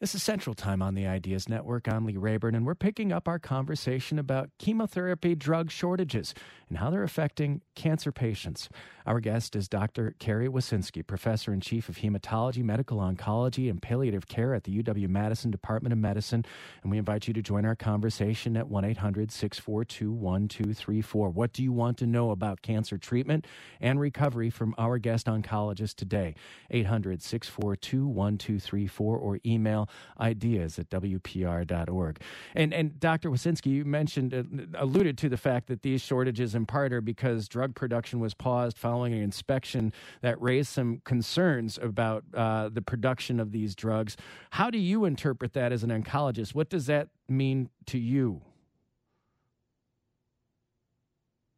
This 0.02 0.14
is 0.14 0.22
Central 0.22 0.54
Time 0.54 0.82
on 0.82 0.94
the 0.94 1.08
Ideas 1.08 1.48
Network. 1.48 1.88
I'm 1.88 2.06
Lee 2.06 2.18
Rayburn, 2.18 2.54
and 2.54 2.66
we're 2.66 2.76
picking 2.76 3.14
up 3.14 3.30
our 3.30 3.40
conversation 3.40 4.20
about 4.20 4.50
chemotherapy 4.60 5.36
drug 5.36 5.72
shortages 5.72 6.34
and 6.68 6.80
how 6.80 6.90
they're 6.90 7.02
affecting 7.02 7.62
cancer 7.76 8.12
patients. 8.12 8.68
Our 9.06 9.22
guest 9.22 9.56
is 9.56 9.70
Dr. 9.70 10.14
Kari 10.20 10.50
Wisinski, 10.50 11.06
professor 11.08 11.54
and 11.54 11.62
chief 11.62 11.88
of 11.88 12.00
hematology, 12.00 12.62
medical 12.62 12.98
oncology, 12.98 13.70
and 13.70 13.82
palliative 13.82 14.28
care 14.28 14.54
at 14.54 14.66
the 14.66 14.84
UW 14.84 15.08
Madison 15.08 15.50
Department 15.50 15.94
of 15.94 16.00
Medicine. 16.00 16.44
And 16.84 16.92
we 16.92 16.98
invite 16.98 17.30
you 17.30 17.34
to 17.34 17.42
join 17.42 17.66
our 17.66 17.76
conversation 17.76 18.58
at 18.58 18.68
1 18.68 18.84
800 18.84 19.32
642 19.32 20.12
1234. 20.12 21.30
What 21.30 21.54
do 21.54 21.64
you 21.64 21.72
want 21.72 21.98
to 22.00 22.06
know 22.06 22.32
about 22.32 22.62
cancer 22.62 22.98
treatment 22.98 23.48
and 23.80 23.98
recovery 23.98 24.50
from 24.50 24.76
our 24.78 24.98
guest 24.98 25.28
oncologist 25.28 25.96
today? 25.96 26.36
800 26.70 27.22
642 27.22 28.08
1234 28.08 29.18
or 29.18 29.40
email 29.46 29.85
ideas 30.20 30.80
at 30.80 30.90
WPR.org. 30.90 32.22
And, 32.56 32.74
and 32.74 33.00
Dr. 33.00 33.30
Wisinski, 33.30 33.68
you 33.68 33.86
mentioned, 33.86 34.34
uh, 34.34 34.44
alluded 34.82 35.18
to 35.20 35.30
the 35.30 35.38
fact 35.38 35.68
that 35.68 35.82
these 35.82 36.02
shortages 36.02 36.56
in 36.56 36.66
part 36.66 36.94
are 36.94 37.02
because 37.02 37.48
drug 37.48 37.76
production 37.76 38.20
was 38.20 38.34
paused 38.34 38.78
following 38.78 39.14
an 39.14 39.22
inspection 39.22 39.94
that 40.22 40.42
raised 40.42 40.70
some 40.70 41.02
concerns 41.06 41.78
about 41.82 42.24
uh, 42.34 42.70
the 42.70 42.82
production 42.82 43.40
of 43.40 43.52
these 43.52 43.76
drugs. 43.76 44.18
How 44.52 44.70
do 44.70 44.78
you 44.78 45.06
interpret 45.06 45.54
that 45.54 45.72
as 45.72 45.84
an 45.84 45.90
oncologist? 45.90 46.56
What 46.56 46.70
does 46.70 46.86
that 46.88 47.10
mean 47.28 47.70
to 47.88 47.98
you? 47.98 48.42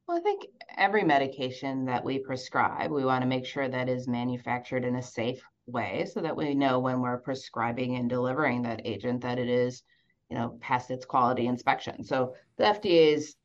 Well, 0.07 0.17
I 0.17 0.21
think 0.21 0.45
every 0.77 1.03
medication 1.03 1.85
that 1.85 2.03
we 2.03 2.19
prescribe, 2.19 2.91
we 2.91 3.03
want 3.03 3.23
to 3.23 3.27
make 3.27 3.45
sure 3.45 3.67
that 3.67 3.89
is 3.89 4.07
manufactured 4.07 4.85
in 4.85 4.95
a 4.95 5.03
safe 5.03 5.41
way 5.67 6.07
so 6.11 6.21
that 6.21 6.35
we 6.35 6.55
know 6.55 6.79
when 6.79 7.01
we're 7.01 7.19
prescribing 7.19 7.95
and 7.95 8.09
delivering 8.09 8.63
that 8.63 8.81
agent 8.85 9.21
that 9.21 9.37
it 9.37 9.49
is, 9.49 9.83
you 10.29 10.37
know, 10.37 10.57
past 10.61 10.89
its 10.89 11.05
quality 11.05 11.47
inspection. 11.47 12.03
So 12.03 12.33
the 12.57 12.63
FDA's 12.63 13.35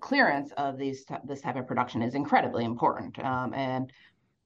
clearance 0.00 0.52
of 0.56 0.78
these 0.78 1.04
this 1.24 1.40
type 1.40 1.56
of 1.56 1.66
production 1.66 2.02
is 2.02 2.14
incredibly 2.14 2.64
important. 2.64 3.18
Um, 3.18 3.54
and 3.54 3.92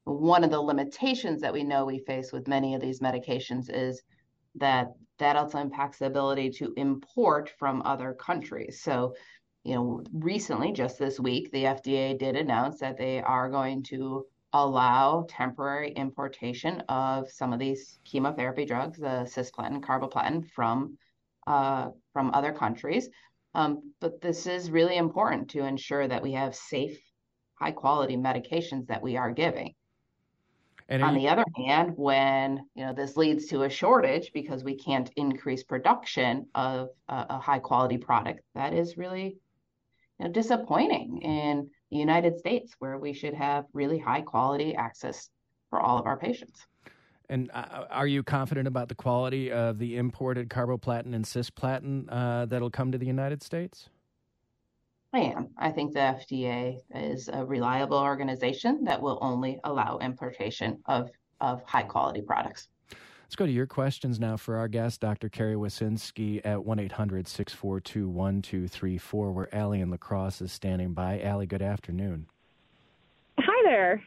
one 0.04 0.44
of 0.44 0.50
the 0.50 0.60
limitations 0.60 1.40
that 1.40 1.52
we 1.52 1.64
know 1.64 1.84
we 1.84 1.98
face 1.98 2.32
with 2.32 2.48
many 2.48 2.74
of 2.74 2.80
these 2.80 3.00
medications 3.00 3.68
is 3.68 4.02
that 4.54 4.92
that 5.18 5.36
also 5.36 5.58
impacts 5.58 5.98
the 5.98 6.06
ability 6.06 6.50
to 6.50 6.72
import 6.76 7.50
from 7.58 7.82
other 7.84 8.12
countries. 8.12 8.82
So, 8.82 9.14
you 9.64 9.74
know, 9.74 10.02
recently, 10.12 10.72
just 10.72 10.98
this 10.98 11.18
week, 11.18 11.50
the 11.50 11.64
FDA 11.64 12.18
did 12.18 12.36
announce 12.36 12.78
that 12.80 12.98
they 12.98 13.20
are 13.20 13.50
going 13.50 13.82
to 13.84 14.26
allow 14.52 15.26
temporary 15.28 15.92
importation 15.92 16.82
of 16.88 17.30
some 17.30 17.52
of 17.52 17.58
these 17.58 17.98
chemotherapy 18.04 18.64
drugs, 18.64 18.98
the 18.98 19.26
cisplatin, 19.26 19.80
carboplatin, 19.80 20.48
from 20.50 20.96
uh, 21.46 21.90
from 22.12 22.30
other 22.34 22.52
countries. 22.52 23.08
Um, 23.54 23.92
but 24.00 24.20
this 24.20 24.46
is 24.46 24.70
really 24.70 24.96
important 24.96 25.50
to 25.50 25.64
ensure 25.64 26.06
that 26.06 26.22
we 26.22 26.32
have 26.32 26.54
safe, 26.54 26.98
high 27.54 27.70
quality 27.70 28.16
medications 28.16 28.88
that 28.88 29.02
we 29.02 29.16
are 29.16 29.30
giving. 29.30 29.74
And 30.88 31.02
on 31.02 31.14
you... 31.14 31.20
the 31.20 31.28
other 31.28 31.44
hand, 31.56 31.92
when 31.96 32.60
you 32.74 32.84
know 32.84 32.92
this 32.92 33.16
leads 33.16 33.46
to 33.46 33.62
a 33.62 33.70
shortage 33.70 34.30
because 34.32 34.64
we 34.64 34.76
can't 34.76 35.10
increase 35.16 35.62
production 35.62 36.46
of 36.54 36.88
a, 37.08 37.26
a 37.30 37.38
high 37.38 37.58
quality 37.58 37.98
product, 37.98 38.40
that 38.54 38.72
is 38.72 38.96
really 38.96 39.38
you 40.18 40.26
know, 40.26 40.30
disappointing 40.30 41.20
in 41.22 41.70
the 41.90 41.96
United 41.96 42.38
States, 42.38 42.74
where 42.78 42.98
we 42.98 43.12
should 43.12 43.34
have 43.34 43.64
really 43.72 43.98
high 43.98 44.20
quality 44.20 44.74
access 44.74 45.30
for 45.70 45.80
all 45.80 45.98
of 45.98 46.06
our 46.06 46.16
patients. 46.16 46.66
And 47.28 47.50
uh, 47.52 47.86
are 47.90 48.06
you 48.06 48.22
confident 48.22 48.68
about 48.68 48.88
the 48.88 48.94
quality 48.94 49.50
of 49.50 49.78
the 49.78 49.96
imported 49.96 50.48
carboplatin 50.48 51.14
and 51.14 51.24
cisplatin 51.24 52.06
uh, 52.08 52.46
that'll 52.46 52.70
come 52.70 52.92
to 52.92 52.98
the 52.98 53.06
United 53.06 53.42
States? 53.42 53.88
I 55.12 55.20
am. 55.20 55.48
I 55.56 55.70
think 55.70 55.92
the 55.92 56.00
FDA 56.00 56.78
is 56.94 57.28
a 57.32 57.44
reliable 57.44 57.98
organization 57.98 58.84
that 58.84 59.00
will 59.00 59.18
only 59.22 59.58
allow 59.64 59.98
importation 59.98 60.78
of, 60.86 61.10
of 61.40 61.62
high 61.64 61.84
quality 61.84 62.22
products. 62.22 62.68
Let's 63.26 63.34
go 63.34 63.44
to 63.44 63.50
your 63.50 63.66
questions 63.66 64.20
now 64.20 64.36
for 64.36 64.56
our 64.56 64.68
guest, 64.68 65.00
Dr. 65.00 65.28
Kari 65.28 65.56
Wisinski 65.56 66.40
at 66.44 66.64
1 66.64 66.78
800 66.78 67.26
642 67.26 68.08
1234, 68.08 69.32
where 69.32 69.52
Allie 69.52 69.80
in 69.80 69.90
La 69.90 69.96
Crosse 69.96 70.40
is 70.40 70.52
standing 70.52 70.92
by. 70.92 71.20
Allie, 71.20 71.46
good 71.46 71.60
afternoon. 71.60 72.26
Hi 73.40 73.62
there. 73.64 74.00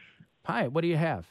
Hi, 0.46 0.68
what 0.68 0.80
do 0.80 0.88
you 0.88 0.96
have? 0.96 1.26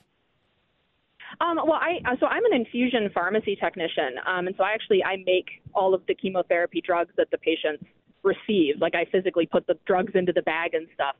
Um, 1.41 1.57
well, 1.57 1.79
I 1.81 1.97
so 2.19 2.27
I'm 2.27 2.45
an 2.45 2.53
infusion 2.53 3.09
pharmacy 3.11 3.55
technician, 3.55 4.17
um, 4.27 4.45
and 4.45 4.55
so 4.55 4.63
I 4.63 4.73
actually 4.73 5.03
I 5.03 5.23
make 5.25 5.47
all 5.73 5.95
of 5.95 6.05
the 6.07 6.13
chemotherapy 6.13 6.83
drugs 6.85 7.11
that 7.17 7.31
the 7.31 7.39
patients 7.39 7.83
receive. 8.21 8.75
Like 8.79 8.93
I 8.93 9.05
physically 9.11 9.47
put 9.47 9.65
the 9.65 9.79
drugs 9.87 10.11
into 10.13 10.31
the 10.31 10.43
bag 10.43 10.75
and 10.75 10.87
stuff. 10.93 11.15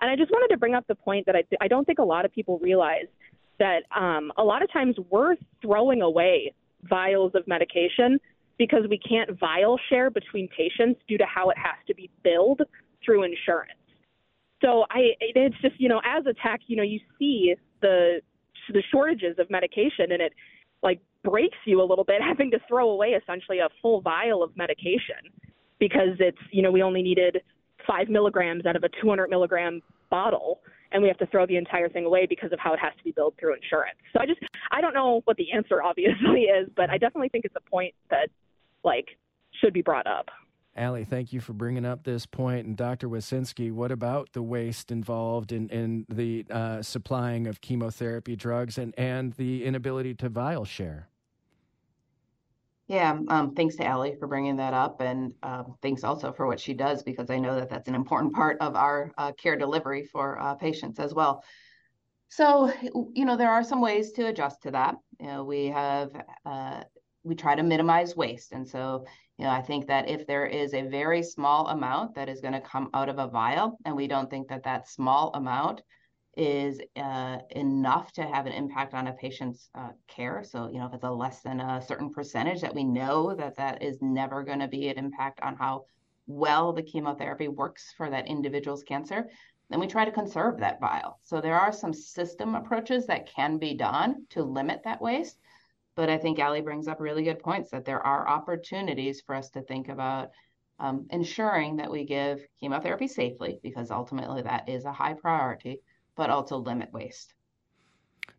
And 0.00 0.10
I 0.10 0.16
just 0.16 0.30
wanted 0.30 0.52
to 0.54 0.58
bring 0.58 0.74
up 0.74 0.86
the 0.86 0.94
point 0.94 1.26
that 1.26 1.36
I 1.36 1.44
I 1.60 1.68
don't 1.68 1.84
think 1.84 1.98
a 1.98 2.04
lot 2.04 2.24
of 2.24 2.32
people 2.32 2.58
realize 2.60 3.08
that 3.58 3.82
um, 3.96 4.32
a 4.36 4.42
lot 4.42 4.62
of 4.62 4.72
times 4.72 4.96
we're 5.10 5.36
throwing 5.62 6.02
away 6.02 6.52
vials 6.88 7.32
of 7.34 7.46
medication 7.46 8.18
because 8.58 8.82
we 8.88 8.98
can't 8.98 9.38
vial 9.38 9.78
share 9.88 10.10
between 10.10 10.48
patients 10.48 11.00
due 11.08 11.18
to 11.18 11.24
how 11.24 11.50
it 11.50 11.58
has 11.58 11.76
to 11.86 11.94
be 11.94 12.10
billed 12.22 12.62
through 13.04 13.24
insurance. 13.24 13.72
So 14.62 14.84
I 14.90 15.10
it's 15.20 15.56
just 15.60 15.78
you 15.78 15.88
know 15.88 16.00
as 16.04 16.24
a 16.26 16.34
tech 16.46 16.60
you 16.66 16.76
know 16.76 16.82
you 16.82 17.00
see 17.18 17.54
the 17.82 18.20
the 18.72 18.82
shortages 18.90 19.36
of 19.38 19.50
medication 19.50 20.12
and 20.12 20.22
it 20.22 20.32
like 20.82 21.00
breaks 21.22 21.58
you 21.66 21.82
a 21.82 21.84
little 21.84 22.04
bit 22.04 22.22
having 22.26 22.50
to 22.52 22.58
throw 22.68 22.90
away 22.90 23.10
essentially 23.10 23.58
a 23.58 23.68
full 23.82 24.00
vial 24.00 24.42
of 24.42 24.56
medication 24.56 25.30
because 25.78 26.16
it's 26.18 26.38
you 26.50 26.62
know 26.62 26.70
we 26.70 26.82
only 26.82 27.02
needed 27.02 27.42
five 27.86 28.08
milligrams 28.08 28.64
out 28.64 28.76
of 28.76 28.84
a 28.84 28.88
200 29.02 29.28
milligram 29.28 29.82
bottle 30.10 30.60
and 30.94 31.02
we 31.02 31.08
have 31.08 31.18
to 31.18 31.26
throw 31.26 31.44
the 31.44 31.56
entire 31.56 31.90
thing 31.90 32.06
away 32.06 32.24
because 32.24 32.52
of 32.52 32.58
how 32.58 32.72
it 32.72 32.80
has 32.80 32.92
to 32.96 33.04
be 33.04 33.12
billed 33.12 33.34
through 33.38 33.54
insurance 33.54 33.98
so 34.14 34.20
i 34.22 34.26
just 34.26 34.40
i 34.70 34.80
don't 34.80 34.94
know 34.94 35.20
what 35.24 35.36
the 35.36 35.52
answer 35.52 35.82
obviously 35.90 36.42
is 36.42 36.68
but 36.74 36.88
i 36.88 36.96
definitely 36.96 37.28
think 37.28 37.44
it's 37.44 37.56
a 37.56 37.70
point 37.70 37.94
that 38.08 38.28
like 38.82 39.18
should 39.60 39.74
be 39.74 39.82
brought 39.82 40.06
up 40.06 40.30
Allie, 40.76 41.04
thank 41.04 41.32
you 41.32 41.40
for 41.40 41.52
bringing 41.52 41.84
up 41.84 42.02
this 42.02 42.26
point. 42.26 42.66
And 42.66 42.76
Dr. 42.76 43.08
Wisinski, 43.08 43.70
what 43.70 43.92
about 43.92 44.32
the 44.32 44.42
waste 44.42 44.90
involved 44.90 45.52
in, 45.52 45.68
in 45.68 46.04
the 46.08 46.44
uh, 46.50 46.82
supplying 46.82 47.46
of 47.46 47.60
chemotherapy 47.60 48.34
drugs 48.34 48.76
and, 48.76 48.92
and 48.98 49.34
the 49.34 49.64
inability 49.64 50.14
to 50.14 50.28
vial 50.28 50.64
share? 50.64 51.08
Yeah, 52.94 53.18
um, 53.26 53.54
thanks 53.56 53.74
to 53.76 53.84
Allie 53.84 54.14
for 54.20 54.28
bringing 54.28 54.54
that 54.58 54.72
up, 54.72 55.00
and 55.00 55.32
uh, 55.42 55.64
thanks 55.82 56.04
also 56.04 56.32
for 56.32 56.46
what 56.46 56.60
she 56.60 56.74
does 56.74 57.02
because 57.02 57.28
I 57.28 57.40
know 57.40 57.56
that 57.56 57.68
that's 57.68 57.88
an 57.88 57.96
important 57.96 58.34
part 58.34 58.56
of 58.60 58.76
our 58.76 59.10
uh, 59.18 59.32
care 59.32 59.56
delivery 59.56 60.04
for 60.04 60.38
uh, 60.38 60.54
patients 60.54 61.00
as 61.00 61.12
well. 61.12 61.42
So, 62.28 62.72
you 63.12 63.24
know, 63.24 63.36
there 63.36 63.50
are 63.50 63.64
some 63.64 63.80
ways 63.80 64.12
to 64.12 64.26
adjust 64.26 64.62
to 64.62 64.70
that. 64.70 64.94
You 65.18 65.26
know, 65.26 65.42
we 65.42 65.66
have 65.66 66.12
uh, 66.46 66.84
we 67.24 67.34
try 67.34 67.56
to 67.56 67.64
minimize 67.64 68.14
waste, 68.14 68.52
and 68.52 68.64
so 68.64 69.04
you 69.38 69.44
know, 69.44 69.50
I 69.50 69.60
think 69.60 69.88
that 69.88 70.08
if 70.08 70.24
there 70.28 70.46
is 70.46 70.72
a 70.72 70.82
very 70.82 71.24
small 71.24 71.66
amount 71.66 72.14
that 72.14 72.28
is 72.28 72.40
going 72.40 72.54
to 72.54 72.60
come 72.60 72.90
out 72.94 73.08
of 73.08 73.18
a 73.18 73.26
vial, 73.26 73.76
and 73.84 73.96
we 73.96 74.06
don't 74.06 74.30
think 74.30 74.46
that 74.50 74.62
that 74.62 74.88
small 74.88 75.32
amount 75.34 75.82
is 76.36 76.80
uh, 76.96 77.38
enough 77.50 78.12
to 78.12 78.22
have 78.22 78.46
an 78.46 78.52
impact 78.52 78.94
on 78.94 79.06
a 79.06 79.12
patient's 79.12 79.68
uh, 79.74 79.90
care. 80.08 80.42
So, 80.44 80.68
you 80.68 80.78
know, 80.78 80.86
if 80.86 80.94
it's 80.94 81.04
a 81.04 81.10
less 81.10 81.40
than 81.40 81.60
a 81.60 81.82
certain 81.82 82.10
percentage 82.10 82.60
that 82.60 82.74
we 82.74 82.84
know 82.84 83.34
that 83.34 83.56
that 83.56 83.82
is 83.82 83.98
never 84.00 84.42
going 84.42 84.60
to 84.60 84.68
be 84.68 84.88
an 84.88 84.98
impact 84.98 85.40
on 85.42 85.56
how 85.56 85.84
well 86.26 86.72
the 86.72 86.82
chemotherapy 86.82 87.48
works 87.48 87.92
for 87.96 88.10
that 88.10 88.26
individual's 88.26 88.82
cancer, 88.82 89.28
then 89.70 89.80
we 89.80 89.86
try 89.86 90.04
to 90.04 90.12
conserve 90.12 90.58
that 90.58 90.80
vial. 90.80 91.18
So 91.22 91.40
there 91.40 91.58
are 91.58 91.72
some 91.72 91.92
system 91.92 92.54
approaches 92.54 93.06
that 93.06 93.28
can 93.28 93.58
be 93.58 93.74
done 93.74 94.26
to 94.30 94.42
limit 94.42 94.82
that 94.84 95.00
waste. 95.00 95.38
But 95.96 96.10
I 96.10 96.18
think 96.18 96.38
Ali 96.38 96.60
brings 96.60 96.88
up 96.88 97.00
really 97.00 97.22
good 97.22 97.38
points 97.38 97.70
that 97.70 97.84
there 97.84 98.04
are 98.04 98.28
opportunities 98.28 99.20
for 99.20 99.34
us 99.34 99.50
to 99.50 99.62
think 99.62 99.88
about 99.88 100.30
um, 100.80 101.06
ensuring 101.10 101.76
that 101.76 101.90
we 101.90 102.04
give 102.04 102.44
chemotherapy 102.58 103.06
safely, 103.06 103.60
because 103.62 103.92
ultimately 103.92 104.42
that 104.42 104.68
is 104.68 104.84
a 104.84 104.92
high 104.92 105.14
priority, 105.14 105.80
but 106.16 106.30
also 106.30 106.56
limit 106.56 106.92
waste. 106.92 107.34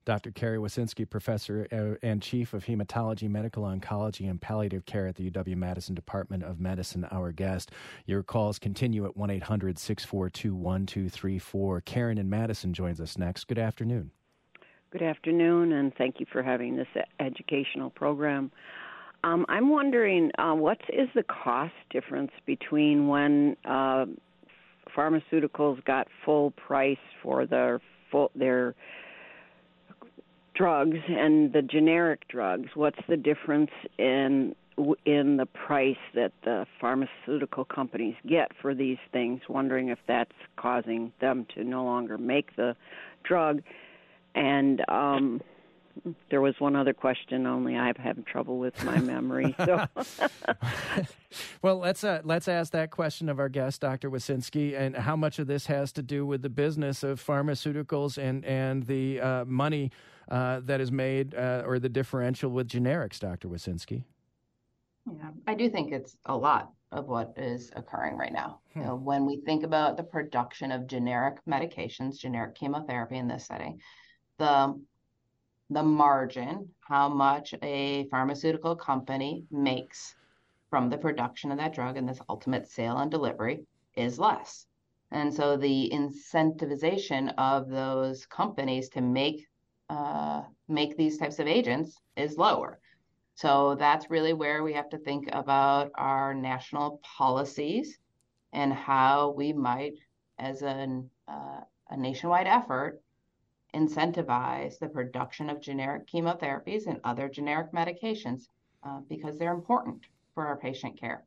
Dr. 0.05 0.31
Kari 0.31 0.57
Wisinski, 0.57 1.09
professor 1.09 1.67
uh, 1.71 2.05
and 2.05 2.21
chief 2.21 2.53
of 2.53 2.65
hematology, 2.65 3.29
medical 3.29 3.63
oncology, 3.63 4.29
and 4.29 4.39
palliative 4.39 4.85
care 4.85 5.07
at 5.07 5.15
the 5.15 5.29
UW 5.29 5.55
Madison 5.55 5.95
Department 5.95 6.43
of 6.43 6.59
Medicine, 6.59 7.07
our 7.11 7.31
guest. 7.31 7.71
Your 8.05 8.21
calls 8.21 8.59
continue 8.59 9.05
at 9.05 9.17
1 9.17 9.29
800 9.29 9.79
642 9.79 10.55
1234. 10.55 11.81
Karen 11.81 12.17
in 12.17 12.29
Madison 12.29 12.73
joins 12.73 13.01
us 13.01 13.17
next. 13.17 13.45
Good 13.45 13.59
afternoon. 13.59 14.11
Good 14.91 15.01
afternoon, 15.01 15.73
and 15.73 15.93
thank 15.95 16.19
you 16.19 16.25
for 16.31 16.41
having 16.41 16.75
this 16.75 16.87
educational 17.19 17.89
program. 17.89 18.51
Um, 19.23 19.45
I'm 19.49 19.69
wondering 19.69 20.31
uh, 20.37 20.53
what 20.53 20.77
is 20.87 21.09
the 21.15 21.23
cost 21.23 21.73
difference 21.89 22.31
between 22.45 23.07
when 23.07 23.57
uh, 23.65 24.05
pharmaceuticals 24.95 25.83
got 25.85 26.07
full 26.23 26.51
price 26.51 26.97
for 27.21 27.45
their 27.45 27.81
full 28.11 28.31
their 28.35 28.75
drugs 30.55 30.97
and 31.07 31.51
the 31.53 31.61
generic 31.61 32.27
drugs, 32.27 32.69
what's 32.75 32.99
the 33.07 33.17
difference 33.17 33.71
in 33.97 34.55
in 35.05 35.37
the 35.37 35.45
price 35.45 35.95
that 36.13 36.33
the 36.43 36.65
pharmaceutical 36.81 37.63
companies 37.63 38.15
get 38.27 38.51
for 38.61 38.73
these 38.73 38.97
things? 39.11 39.41
Wondering 39.47 39.89
if 39.89 39.99
that's 40.07 40.31
causing 40.57 41.11
them 41.21 41.45
to 41.55 41.63
no 41.63 41.83
longer 41.83 42.17
make 42.17 42.55
the 42.55 42.75
drug. 43.23 43.61
And 44.33 44.81
um, 44.89 45.41
there 46.29 46.41
was 46.41 46.55
one 46.59 46.75
other 46.75 46.93
question. 46.93 47.45
Only 47.45 47.75
I'm 47.75 47.95
having 47.95 48.23
trouble 48.23 48.57
with 48.59 48.83
my 48.83 48.99
memory. 48.99 49.55
So, 49.65 49.85
well, 51.61 51.79
let's 51.79 52.03
uh, 52.03 52.21
let's 52.23 52.47
ask 52.47 52.71
that 52.73 52.91
question 52.91 53.29
of 53.29 53.39
our 53.39 53.49
guest, 53.49 53.81
Dr. 53.81 54.09
Wisinski, 54.09 54.77
and 54.77 54.95
how 54.95 55.15
much 55.15 55.39
of 55.39 55.47
this 55.47 55.67
has 55.67 55.91
to 55.93 56.03
do 56.03 56.25
with 56.25 56.41
the 56.41 56.49
business 56.49 57.03
of 57.03 57.23
pharmaceuticals 57.23 58.17
and 58.17 58.43
and 58.45 58.83
the 58.83 59.19
uh, 59.19 59.45
money 59.45 59.91
uh, 60.29 60.59
that 60.63 60.81
is 60.81 60.91
made 60.91 61.35
uh, 61.35 61.63
or 61.65 61.79
the 61.79 61.89
differential 61.89 62.49
with 62.51 62.67
generics, 62.67 63.19
Dr. 63.19 63.47
Wisinski? 63.47 64.03
Yeah, 65.07 65.29
I 65.47 65.53
do 65.53 65.69
think 65.69 65.91
it's 65.91 66.17
a 66.25 66.35
lot 66.35 66.71
of 66.91 67.07
what 67.07 67.33
is 67.37 67.71
occurring 67.75 68.17
right 68.17 68.33
now. 68.33 68.59
Hmm. 68.73 68.79
You 68.79 68.85
know, 68.85 68.95
when 68.95 69.25
we 69.25 69.41
think 69.45 69.63
about 69.63 69.97
the 69.97 70.03
production 70.03 70.71
of 70.71 70.87
generic 70.87 71.37
medications, 71.47 72.17
generic 72.17 72.55
chemotherapy 72.55 73.17
in 73.17 73.27
this 73.27 73.45
setting, 73.45 73.79
the 74.39 74.79
the 75.69 75.83
margin, 75.83 76.69
how 76.87 77.09
much 77.09 77.53
a 77.61 78.07
pharmaceutical 78.09 78.75
company 78.75 79.45
makes 79.49 80.15
from 80.69 80.89
the 80.89 80.97
production 80.97 81.51
of 81.51 81.57
that 81.57 81.73
drug 81.73 81.97
and 81.97 82.07
this 82.07 82.19
ultimate 82.29 82.67
sale 82.67 82.97
and 82.97 83.09
delivery 83.09 83.65
is 83.95 84.19
less. 84.19 84.67
And 85.11 85.33
so 85.33 85.55
the 85.57 85.91
incentivization 85.93 87.33
of 87.37 87.69
those 87.69 88.25
companies 88.25 88.89
to 88.89 89.01
make 89.01 89.47
uh, 89.89 90.41
make 90.67 90.97
these 90.97 91.17
types 91.17 91.37
of 91.39 91.47
agents 91.47 91.99
is 92.17 92.37
lower. 92.37 92.79
So 93.35 93.75
that's 93.75 94.09
really 94.09 94.33
where 94.33 94.63
we 94.63 94.73
have 94.73 94.89
to 94.89 94.97
think 94.97 95.29
about 95.31 95.91
our 95.95 96.33
national 96.33 97.01
policies 97.03 97.99
and 98.53 98.73
how 98.73 99.31
we 99.37 99.53
might, 99.53 99.93
as 100.39 100.63
an, 100.63 101.09
uh, 101.27 101.61
a 101.89 101.97
nationwide 101.97 102.47
effort, 102.47 103.01
incentivize 103.75 104.79
the 104.79 104.87
production 104.87 105.49
of 105.49 105.61
generic 105.61 106.07
chemotherapies 106.07 106.87
and 106.87 106.99
other 107.03 107.27
generic 107.27 107.71
medications 107.73 108.47
uh, 108.83 108.99
because 109.09 109.37
they're 109.37 109.53
important 109.53 110.01
for 110.33 110.45
our 110.45 110.57
patient 110.57 110.99
care. 110.99 111.23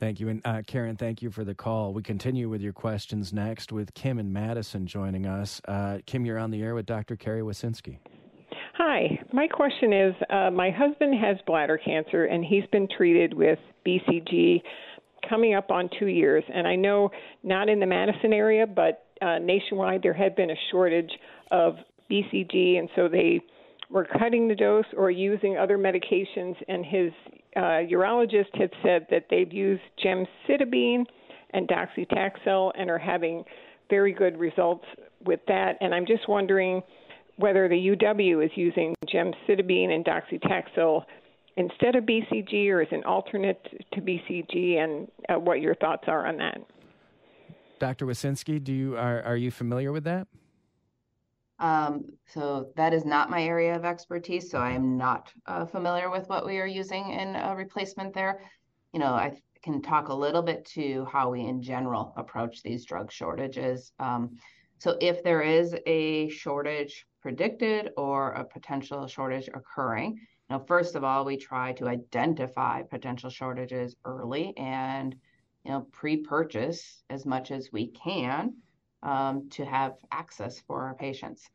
Thank 0.00 0.20
you. 0.20 0.28
And 0.28 0.42
uh, 0.44 0.62
Karen, 0.66 0.96
thank 0.96 1.22
you 1.22 1.30
for 1.30 1.44
the 1.44 1.54
call. 1.54 1.92
We 1.92 2.02
continue 2.02 2.48
with 2.48 2.60
your 2.60 2.72
questions 2.72 3.32
next 3.32 3.72
with 3.72 3.94
Kim 3.94 4.18
and 4.18 4.32
Madison 4.32 4.86
joining 4.86 5.26
us. 5.26 5.60
Uh, 5.66 5.98
Kim, 6.06 6.26
you're 6.26 6.38
on 6.38 6.50
the 6.50 6.62
air 6.62 6.74
with 6.74 6.86
Dr. 6.86 7.16
Kari 7.16 7.42
Wisinski. 7.42 7.98
Hi. 8.76 9.20
My 9.32 9.46
question 9.46 9.92
is 9.92 10.14
uh, 10.30 10.50
my 10.50 10.70
husband 10.70 11.14
has 11.20 11.36
bladder 11.46 11.78
cancer 11.78 12.24
and 12.24 12.44
he's 12.44 12.66
been 12.72 12.88
treated 12.96 13.32
with 13.34 13.58
BCG 13.86 14.62
coming 15.28 15.54
up 15.54 15.70
on 15.70 15.88
two 15.98 16.08
years. 16.08 16.44
And 16.52 16.66
I 16.66 16.74
know 16.74 17.10
not 17.42 17.68
in 17.68 17.78
the 17.78 17.86
Madison 17.86 18.32
area, 18.32 18.66
but 18.66 19.03
uh, 19.24 19.38
nationwide 19.38 20.02
there 20.02 20.12
had 20.12 20.36
been 20.36 20.50
a 20.50 20.56
shortage 20.70 21.10
of 21.50 21.76
BCG. 22.10 22.78
And 22.78 22.88
so 22.94 23.08
they 23.08 23.40
were 23.90 24.06
cutting 24.18 24.48
the 24.48 24.54
dose 24.54 24.84
or 24.96 25.10
using 25.10 25.56
other 25.56 25.78
medications. 25.78 26.54
And 26.68 26.84
his 26.84 27.12
uh, 27.56 27.86
urologist 27.90 28.54
had 28.54 28.70
said 28.82 29.06
that 29.10 29.26
they've 29.30 29.52
used 29.52 29.82
gemcitabine 30.04 31.04
and 31.50 31.68
docetaxel 31.68 32.72
and 32.76 32.90
are 32.90 32.98
having 32.98 33.44
very 33.88 34.12
good 34.12 34.38
results 34.38 34.84
with 35.24 35.40
that. 35.48 35.76
And 35.80 35.94
I'm 35.94 36.06
just 36.06 36.28
wondering 36.28 36.82
whether 37.36 37.68
the 37.68 37.74
UW 37.74 38.44
is 38.44 38.50
using 38.54 38.94
gemcitabine 39.08 39.90
and 39.90 40.04
docetaxel 40.04 41.04
instead 41.56 41.94
of 41.94 42.04
BCG 42.04 42.68
or 42.68 42.82
as 42.82 42.88
an 42.90 43.04
alternate 43.04 43.62
to 43.92 44.00
BCG, 44.00 44.78
and 44.78 45.08
uh, 45.28 45.38
what 45.38 45.60
your 45.60 45.74
thoughts 45.76 46.04
are 46.08 46.26
on 46.26 46.36
that. 46.38 46.58
Dr. 47.78 48.06
Wisinski, 48.06 48.62
do 48.62 48.72
you 48.72 48.96
are 48.96 49.22
are 49.22 49.36
you 49.36 49.50
familiar 49.50 49.92
with 49.92 50.04
that? 50.04 50.26
Um, 51.58 52.04
so 52.26 52.72
that 52.76 52.92
is 52.92 53.04
not 53.04 53.30
my 53.30 53.42
area 53.42 53.74
of 53.76 53.84
expertise. 53.84 54.50
So 54.50 54.58
I 54.58 54.72
am 54.72 54.96
not 54.96 55.32
uh, 55.46 55.64
familiar 55.64 56.10
with 56.10 56.28
what 56.28 56.44
we 56.44 56.58
are 56.58 56.66
using 56.66 57.10
in 57.10 57.36
a 57.36 57.54
replacement 57.54 58.12
there. 58.12 58.40
You 58.92 59.00
know, 59.00 59.14
I 59.14 59.40
can 59.62 59.80
talk 59.80 60.08
a 60.08 60.14
little 60.14 60.42
bit 60.42 60.64
to 60.74 61.06
how 61.06 61.30
we 61.30 61.42
in 61.42 61.62
general 61.62 62.12
approach 62.16 62.62
these 62.62 62.84
drug 62.84 63.10
shortages. 63.10 63.92
Um, 63.98 64.36
so 64.78 64.96
if 65.00 65.22
there 65.22 65.42
is 65.42 65.74
a 65.86 66.28
shortage 66.28 67.06
predicted 67.22 67.90
or 67.96 68.32
a 68.32 68.44
potential 68.44 69.06
shortage 69.06 69.48
occurring, 69.54 70.18
now 70.50 70.58
first 70.58 70.94
of 70.94 71.04
all, 71.04 71.24
we 71.24 71.36
try 71.36 71.72
to 71.74 71.88
identify 71.88 72.82
potential 72.82 73.30
shortages 73.30 73.96
early 74.04 74.52
and 74.58 75.16
you 75.64 75.72
know 75.72 75.86
pre-purchase 75.92 77.02
as 77.10 77.24
much 77.26 77.50
as 77.50 77.70
we 77.72 77.88
can 77.88 78.54
um, 79.02 79.48
to 79.50 79.64
have 79.64 79.94
access 80.10 80.60
for 80.60 80.82
our 80.84 80.94
patients. 80.94 81.48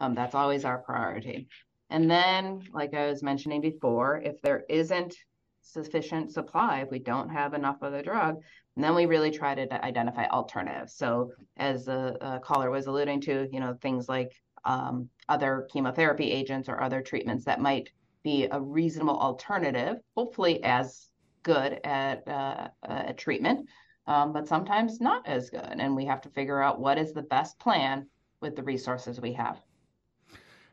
Um, 0.00 0.14
that's 0.14 0.34
always 0.34 0.64
our 0.64 0.78
priority. 0.78 1.48
And 1.90 2.10
then, 2.10 2.62
like 2.72 2.94
I 2.94 3.06
was 3.06 3.22
mentioning 3.22 3.60
before, 3.60 4.20
if 4.22 4.40
there 4.42 4.64
isn't 4.68 5.14
sufficient 5.62 6.32
supply, 6.32 6.80
if 6.80 6.90
we 6.90 6.98
don't 6.98 7.30
have 7.30 7.54
enough 7.54 7.82
of 7.82 7.92
the 7.92 8.02
drug, 8.02 8.40
then 8.76 8.94
we 8.94 9.06
really 9.06 9.30
try 9.30 9.54
to 9.54 9.84
identify 9.84 10.26
alternatives. 10.26 10.94
So, 10.94 11.32
as 11.56 11.84
the 11.84 12.40
caller 12.44 12.70
was 12.70 12.86
alluding 12.86 13.22
to, 13.22 13.48
you 13.50 13.60
know, 13.60 13.76
things 13.80 14.08
like 14.08 14.32
um, 14.64 15.08
other 15.28 15.66
chemotherapy 15.72 16.30
agents 16.30 16.68
or 16.68 16.80
other 16.80 17.00
treatments 17.00 17.44
that 17.44 17.60
might 17.60 17.90
be 18.22 18.48
a 18.50 18.60
reasonable 18.60 19.18
alternative, 19.18 19.96
hopefully 20.16 20.62
as 20.62 21.08
good 21.42 21.80
at 21.84 22.26
uh, 22.28 22.68
a 22.82 23.12
treatment 23.14 23.68
um, 24.08 24.32
but 24.32 24.48
sometimes 24.48 25.00
not 25.00 25.28
as 25.28 25.50
good. 25.50 25.60
And 25.60 25.94
we 25.94 26.06
have 26.06 26.22
to 26.22 26.30
figure 26.30 26.62
out 26.62 26.80
what 26.80 26.98
is 26.98 27.12
the 27.12 27.22
best 27.22 27.58
plan 27.58 28.06
with 28.40 28.56
the 28.56 28.62
resources 28.62 29.20
we 29.20 29.34
have. 29.34 29.60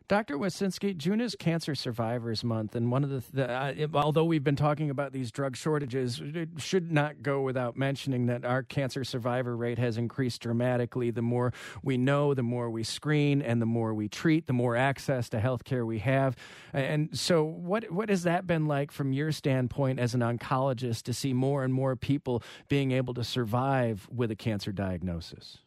Dr. 0.07 0.37
Wisinski, 0.37 0.95
June 0.95 1.19
is 1.19 1.35
Cancer 1.35 1.73
Survivors 1.73 2.43
Month, 2.43 2.75
and 2.75 2.91
one 2.91 3.03
of 3.03 3.09
the, 3.09 3.23
the 3.33 3.51
uh, 3.51 3.87
although 3.95 4.23
we've 4.23 4.43
been 4.43 4.55
talking 4.55 4.91
about 4.91 5.13
these 5.13 5.31
drug 5.31 5.55
shortages, 5.55 6.21
it 6.23 6.49
should 6.57 6.91
not 6.91 7.23
go 7.23 7.41
without 7.41 7.75
mentioning 7.75 8.27
that 8.27 8.45
our 8.45 8.61
cancer 8.61 9.03
survivor 9.03 9.57
rate 9.57 9.79
has 9.79 9.97
increased 9.97 10.41
dramatically. 10.41 11.09
The 11.09 11.23
more 11.23 11.53
we 11.81 11.97
know, 11.97 12.35
the 12.35 12.43
more 12.43 12.69
we 12.69 12.83
screen, 12.83 13.41
and 13.41 13.59
the 13.59 13.65
more 13.65 13.95
we 13.95 14.07
treat, 14.07 14.45
the 14.45 14.53
more 14.53 14.75
access 14.75 15.27
to 15.29 15.39
health 15.39 15.63
care 15.63 15.87
we 15.87 15.99
have. 15.99 16.35
And 16.71 17.17
so, 17.17 17.43
what 17.43 17.89
what 17.91 18.09
has 18.09 18.23
that 18.23 18.45
been 18.45 18.67
like 18.67 18.91
from 18.91 19.11
your 19.11 19.31
standpoint 19.31 19.99
as 19.99 20.13
an 20.13 20.21
oncologist 20.21 21.03
to 21.03 21.13
see 21.13 21.33
more 21.33 21.63
and 21.63 21.73
more 21.73 21.95
people 21.95 22.43
being 22.69 22.91
able 22.91 23.15
to 23.15 23.23
survive 23.23 24.07
with 24.11 24.29
a 24.29 24.35
cancer 24.35 24.71
diagnosis? 24.71 25.57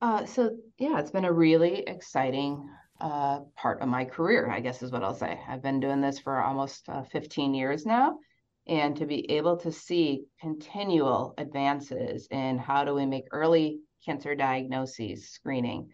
Uh, 0.00 0.24
so 0.24 0.56
yeah, 0.78 0.98
it's 0.98 1.10
been 1.10 1.26
a 1.26 1.32
really 1.32 1.80
exciting 1.80 2.68
uh, 3.00 3.40
part 3.56 3.80
of 3.80 3.88
my 3.88 4.04
career, 4.04 4.50
I 4.50 4.60
guess 4.60 4.82
is 4.82 4.92
what 4.92 5.02
I'll 5.02 5.14
say. 5.14 5.38
I've 5.48 5.62
been 5.62 5.80
doing 5.80 6.00
this 6.00 6.18
for 6.18 6.40
almost 6.40 6.88
uh, 6.88 7.02
15 7.04 7.54
years 7.54 7.84
now, 7.84 8.18
and 8.66 8.96
to 8.96 9.06
be 9.06 9.30
able 9.30 9.58
to 9.58 9.72
see 9.72 10.24
continual 10.40 11.34
advances 11.36 12.28
in 12.30 12.58
how 12.58 12.84
do 12.84 12.94
we 12.94 13.04
make 13.04 13.26
early 13.30 13.80
cancer 14.04 14.34
diagnoses, 14.34 15.28
screening, 15.28 15.90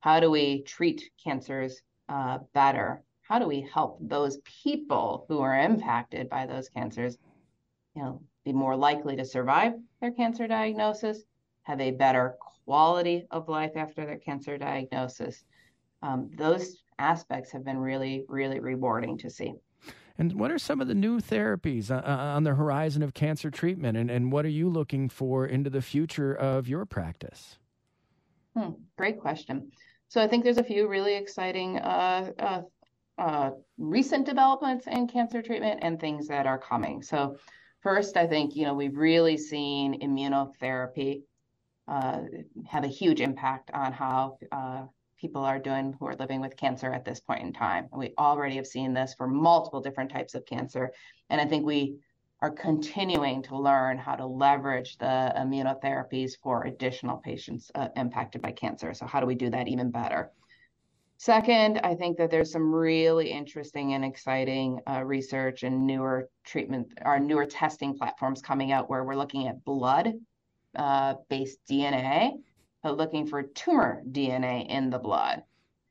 how 0.00 0.20
do 0.20 0.30
we 0.30 0.62
treat 0.62 1.10
cancers 1.24 1.80
uh, 2.10 2.38
better, 2.52 3.02
how 3.22 3.38
do 3.38 3.46
we 3.46 3.66
help 3.72 3.98
those 4.00 4.38
people 4.62 5.24
who 5.28 5.40
are 5.40 5.58
impacted 5.58 6.28
by 6.28 6.46
those 6.46 6.68
cancers, 6.68 7.16
you 7.94 8.02
know, 8.02 8.22
be 8.44 8.52
more 8.52 8.76
likely 8.76 9.16
to 9.16 9.24
survive 9.24 9.72
their 10.00 10.12
cancer 10.12 10.46
diagnosis, 10.46 11.22
have 11.62 11.80
a 11.80 11.90
better 11.90 12.36
quality 12.66 13.26
of 13.30 13.48
life 13.48 13.72
after 13.76 14.04
their 14.04 14.18
cancer 14.18 14.58
diagnosis. 14.58 15.44
Um, 16.02 16.30
those 16.36 16.82
aspects 16.98 17.50
have 17.52 17.64
been 17.64 17.78
really, 17.78 18.24
really 18.28 18.60
rewarding 18.60 19.16
to 19.18 19.30
see. 19.30 19.54
And 20.18 20.32
what 20.32 20.50
are 20.50 20.58
some 20.58 20.80
of 20.80 20.88
the 20.88 20.94
new 20.94 21.20
therapies 21.20 21.90
uh, 21.90 22.02
uh, 22.04 22.34
on 22.34 22.44
the 22.44 22.54
horizon 22.54 23.02
of 23.02 23.14
cancer 23.14 23.50
treatment? 23.50 23.96
And, 23.96 24.10
and 24.10 24.32
what 24.32 24.44
are 24.44 24.50
you 24.50 24.68
looking 24.68 25.08
for 25.08 25.46
into 25.46 25.70
the 25.70 25.82
future 25.82 26.34
of 26.34 26.66
your 26.68 26.86
practice? 26.86 27.58
Hmm, 28.56 28.70
great 28.96 29.20
question. 29.20 29.70
So 30.08 30.22
I 30.22 30.26
think 30.26 30.42
there's 30.42 30.58
a 30.58 30.64
few 30.64 30.88
really 30.88 31.14
exciting 31.14 31.78
uh, 31.78 32.30
uh, 32.38 32.62
uh, 33.18 33.50
recent 33.78 34.24
developments 34.24 34.86
in 34.86 35.06
cancer 35.06 35.42
treatment 35.42 35.80
and 35.82 36.00
things 36.00 36.28
that 36.28 36.46
are 36.46 36.58
coming. 36.58 37.02
So 37.02 37.36
first, 37.80 38.16
I 38.16 38.26
think 38.26 38.56
you 38.56 38.64
know 38.64 38.74
we've 38.74 38.96
really 38.96 39.36
seen 39.36 40.00
immunotherapy 40.00 41.22
uh, 41.88 42.20
have 42.66 42.84
a 42.84 42.88
huge 42.88 43.20
impact 43.20 43.70
on 43.72 43.92
how 43.92 44.38
people 45.18 45.44
are 45.44 45.58
doing 45.58 45.94
who 45.98 46.06
are 46.06 46.16
living 46.16 46.40
with 46.40 46.56
cancer 46.56 46.92
at 46.92 47.04
this 47.04 47.20
point 47.20 47.42
in 47.42 47.52
time. 47.52 47.88
And 47.90 47.98
we 47.98 48.12
already 48.18 48.56
have 48.56 48.66
seen 48.66 48.92
this 48.92 49.14
for 49.14 49.26
multiple 49.26 49.80
different 49.80 50.10
types 50.10 50.34
of 50.34 50.44
cancer. 50.46 50.92
And 51.30 51.40
I 51.40 51.46
think 51.46 51.64
we 51.64 51.96
are 52.42 52.50
continuing 52.50 53.42
to 53.42 53.56
learn 53.56 53.96
how 53.96 54.14
to 54.14 54.26
leverage 54.26 54.98
the 54.98 55.32
immunotherapies 55.36 56.32
for 56.42 56.64
additional 56.64 57.16
patients 57.16 57.70
uh, 57.74 57.88
impacted 57.96 58.42
by 58.42 58.52
cancer. 58.52 58.92
So, 58.92 59.06
how 59.06 59.20
do 59.20 59.26
we 59.26 59.34
do 59.34 59.48
that 59.50 59.68
even 59.68 59.90
better? 59.90 60.30
Second, 61.18 61.80
I 61.82 61.94
think 61.94 62.18
that 62.18 62.30
there's 62.30 62.52
some 62.52 62.74
really 62.74 63.30
interesting 63.30 63.94
and 63.94 64.04
exciting 64.04 64.80
uh, 64.86 65.02
research 65.02 65.62
and 65.62 65.86
newer 65.86 66.28
treatment, 66.44 66.92
our 67.02 67.18
newer 67.18 67.46
testing 67.46 67.96
platforms 67.96 68.42
coming 68.42 68.70
out 68.70 68.90
where 68.90 69.02
we're 69.02 69.16
looking 69.16 69.48
at 69.48 69.64
blood 69.64 70.12
uh, 70.76 71.14
based 71.28 71.58
DNA 71.68 72.32
but 72.86 72.98
looking 72.98 73.26
for 73.26 73.42
tumor 73.42 74.00
DNA 74.12 74.64
in 74.68 74.90
the 74.90 74.98
blood. 75.00 75.42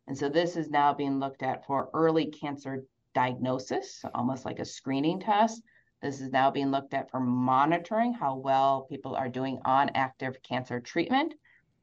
And 0.07 0.17
so 0.17 0.29
this 0.29 0.55
is 0.55 0.69
now 0.69 0.93
being 0.93 1.19
looked 1.19 1.43
at 1.43 1.65
for 1.65 1.89
early 1.93 2.27
cancer 2.27 2.85
diagnosis, 3.13 4.05
almost 4.13 4.45
like 4.45 4.59
a 4.59 4.65
screening 4.65 5.19
test. 5.19 5.61
This 6.01 6.21
is 6.21 6.31
now 6.31 6.51
being 6.51 6.71
looked 6.71 6.93
at 6.93 7.11
for 7.11 7.19
monitoring 7.19 8.13
how 8.13 8.37
well 8.37 8.87
people 8.89 9.13
are 9.13 9.27
doing 9.27 9.59
on 9.65 9.91
active 9.93 10.41
cancer 10.41 10.79
treatment. 10.79 11.33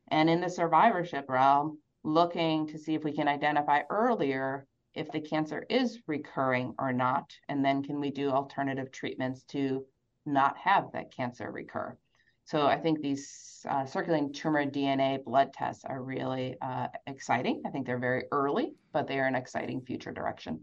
And 0.08 0.30
in 0.30 0.40
the 0.40 0.48
survivorship 0.48 1.28
realm, 1.28 1.78
looking 2.04 2.66
to 2.68 2.78
see 2.78 2.94
if 2.94 3.04
we 3.04 3.12
can 3.12 3.28
identify 3.28 3.82
earlier 3.90 4.66
if 4.94 5.12
the 5.12 5.20
cancer 5.20 5.66
is 5.68 6.00
recurring 6.06 6.74
or 6.78 6.90
not. 6.90 7.30
And 7.50 7.62
then 7.62 7.82
can 7.82 8.00
we 8.00 8.10
do 8.10 8.30
alternative 8.30 8.90
treatments 8.90 9.42
to 9.48 9.84
not 10.24 10.56
have 10.56 10.92
that 10.92 11.14
cancer 11.14 11.50
recur? 11.50 11.98
So 12.44 12.66
I 12.66 12.78
think 12.78 13.00
these 13.00 13.64
uh, 13.68 13.84
circulating 13.84 14.32
tumor 14.32 14.64
DNA 14.66 15.22
blood 15.24 15.52
tests 15.52 15.84
are 15.84 16.02
really 16.02 16.56
uh, 16.60 16.88
exciting. 17.06 17.62
I 17.66 17.70
think 17.70 17.86
they're 17.86 17.98
very 17.98 18.24
early, 18.32 18.74
but 18.92 19.06
they 19.06 19.18
are 19.20 19.26
an 19.26 19.34
exciting 19.34 19.80
future 19.82 20.12
direction. 20.12 20.60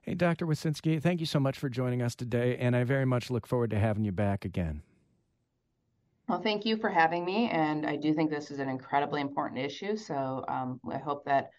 Hey, 0.00 0.14
Dr. 0.14 0.46
Wisinski, 0.46 1.00
thank 1.00 1.20
you 1.20 1.26
so 1.26 1.40
much 1.40 1.58
for 1.58 1.68
joining 1.68 2.02
us 2.02 2.14
today, 2.14 2.58
and 2.58 2.76
I 2.76 2.84
very 2.84 3.06
much 3.06 3.30
look 3.30 3.46
forward 3.46 3.70
to 3.70 3.78
having 3.78 4.04
you 4.04 4.12
back 4.12 4.44
again. 4.44 4.82
Well, 6.28 6.40
thank 6.40 6.64
you 6.64 6.76
for 6.76 6.90
having 6.90 7.24
me, 7.24 7.48
and 7.50 7.86
I 7.86 7.96
do 7.96 8.14
think 8.14 8.30
this 8.30 8.50
is 8.50 8.58
an 8.58 8.68
incredibly 8.68 9.20
important 9.20 9.60
issue. 9.60 9.96
So 9.96 10.44
um, 10.48 10.80
I 10.90 10.98
hope 10.98 11.24
that 11.26 11.50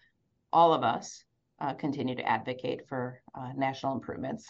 all 0.52 0.72
of 0.72 0.82
us 0.82 1.24
uh, 1.60 1.74
continue 1.74 2.14
to 2.16 2.28
advocate 2.28 2.88
for 2.88 3.20
uh, 3.34 3.50
national 3.56 3.94
improvements. 3.94 4.48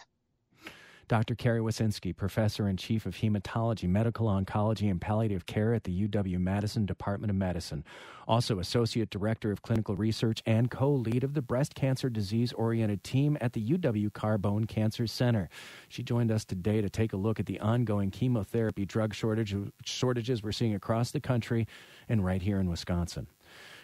Dr. 1.07 1.35
Kari 1.35 1.61
Wisinski, 1.61 2.13
professor 2.13 2.67
and 2.67 2.77
chief 2.77 3.05
of 3.05 3.15
hematology, 3.15 3.87
medical 3.87 4.27
oncology, 4.27 4.91
and 4.91 4.99
palliative 4.99 5.45
care 5.45 5.73
at 5.73 5.85
the 5.85 6.07
UW 6.07 6.37
Madison 6.37 6.85
Department 6.85 7.31
of 7.31 7.37
Medicine. 7.37 7.85
Also, 8.27 8.59
associate 8.59 9.09
director 9.09 9.49
of 9.49 9.61
clinical 9.61 9.95
research 9.95 10.43
and 10.45 10.69
co 10.69 10.91
lead 10.91 11.23
of 11.23 11.33
the 11.33 11.41
breast 11.41 11.75
cancer 11.75 12.09
disease 12.09 12.51
oriented 12.53 13.05
team 13.05 13.37
at 13.39 13.53
the 13.53 13.63
UW 13.63 14.11
Carbone 14.11 14.67
Cancer 14.67 15.07
Center. 15.07 15.47
She 15.87 16.03
joined 16.03 16.29
us 16.29 16.43
today 16.43 16.81
to 16.81 16.89
take 16.89 17.13
a 17.13 17.17
look 17.17 17.39
at 17.39 17.45
the 17.45 17.61
ongoing 17.61 18.11
chemotherapy 18.11 18.85
drug 18.85 19.13
shortage, 19.13 19.55
shortages 19.85 20.43
we're 20.43 20.51
seeing 20.51 20.75
across 20.75 21.11
the 21.11 21.21
country 21.21 21.67
and 22.09 22.25
right 22.25 22.41
here 22.41 22.59
in 22.59 22.69
Wisconsin. 22.69 23.27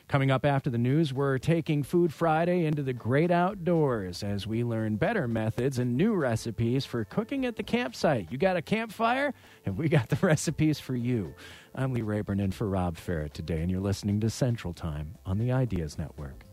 Coming 0.08 0.30
up 0.30 0.46
after 0.46 0.70
the 0.70 0.78
news, 0.78 1.14
we're 1.14 1.40
taking 1.40 1.82
Food 1.82 2.14
Friday 2.14 2.66
into 2.66 2.84
the 2.84 2.94
great 2.94 3.32
outdoors 3.32 4.22
as 4.22 4.46
we 4.46 4.64
learn 4.64 4.98
better 4.98 5.28
methods 5.28 5.80
and 5.80 5.98
new 5.98 6.14
recipes 6.14 6.86
for 6.86 7.04
cooking 7.04 7.46
at 7.46 7.56
the 7.56 7.64
campsite. 7.64 8.28
You 8.30 8.38
got 8.38 8.56
a 8.56 8.62
campfire? 8.62 9.34
And 9.66 9.78
we 9.78 9.90
got 9.90 10.10
the 10.10 10.16
recipes 10.22 10.80
for 10.80 10.96
you. 10.96 11.34
I'm 11.74 11.94
Lee 11.94 12.02
Rayburn 12.02 12.40
in 12.40 12.52
for 12.52 12.70
Rob 12.70 12.98
Ferrett 12.98 13.34
today, 13.34 13.62
and 13.62 13.72
you're 13.72 13.80
listening 13.80 14.20
to 14.20 14.30
Central 14.30 14.74
Time 14.74 15.16
on 15.26 15.40
the 15.40 15.52
Ideas 15.52 15.98
Network. 15.98 16.44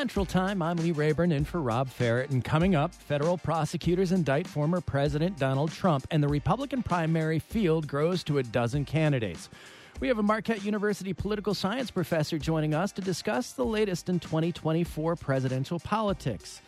Central 0.00 0.24
Time. 0.24 0.62
I'm 0.62 0.78
Lee 0.78 0.92
Rayburn 0.92 1.30
in 1.30 1.44
for 1.44 1.60
Rob 1.60 1.90
Ferrett. 1.90 2.30
And 2.30 2.42
coming 2.42 2.74
up, 2.74 2.94
federal 2.94 3.36
prosecutors 3.36 4.12
indict 4.12 4.46
former 4.46 4.80
President 4.80 5.38
Donald 5.38 5.72
Trump, 5.72 6.06
and 6.10 6.22
the 6.22 6.28
Republican 6.28 6.82
primary 6.82 7.38
field 7.38 7.86
grows 7.86 8.24
to 8.24 8.38
a 8.38 8.42
dozen 8.42 8.86
candidates. 8.86 9.50
We 10.00 10.08
have 10.08 10.16
a 10.16 10.22
Marquette 10.22 10.64
University 10.64 11.12
political 11.12 11.52
science 11.52 11.90
professor 11.90 12.38
joining 12.38 12.72
us 12.72 12.92
to 12.92 13.02
discuss 13.02 13.52
the 13.52 13.66
latest 13.66 14.08
in 14.08 14.20
2024 14.20 15.16
presidential 15.16 15.78
politics. 15.78 16.62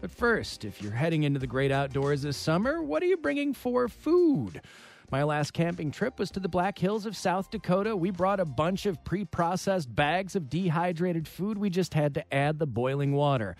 But 0.00 0.10
first, 0.10 0.64
if 0.64 0.80
you're 0.80 0.92
heading 0.92 1.24
into 1.24 1.38
the 1.38 1.46
great 1.46 1.70
outdoors 1.70 2.22
this 2.22 2.38
summer, 2.38 2.82
what 2.82 3.02
are 3.02 3.06
you 3.06 3.18
bringing 3.18 3.52
for 3.52 3.88
food? 3.88 4.62
My 5.10 5.22
last 5.22 5.54
camping 5.54 5.90
trip 5.90 6.18
was 6.18 6.30
to 6.32 6.40
the 6.40 6.50
Black 6.50 6.78
Hills 6.78 7.06
of 7.06 7.16
South 7.16 7.50
Dakota. 7.50 7.96
We 7.96 8.10
brought 8.10 8.40
a 8.40 8.44
bunch 8.44 8.84
of 8.84 9.02
pre 9.04 9.24
processed 9.24 9.94
bags 9.94 10.36
of 10.36 10.50
dehydrated 10.50 11.26
food. 11.26 11.56
We 11.56 11.70
just 11.70 11.94
had 11.94 12.12
to 12.14 12.34
add 12.34 12.58
the 12.58 12.66
boiling 12.66 13.14
water. 13.14 13.56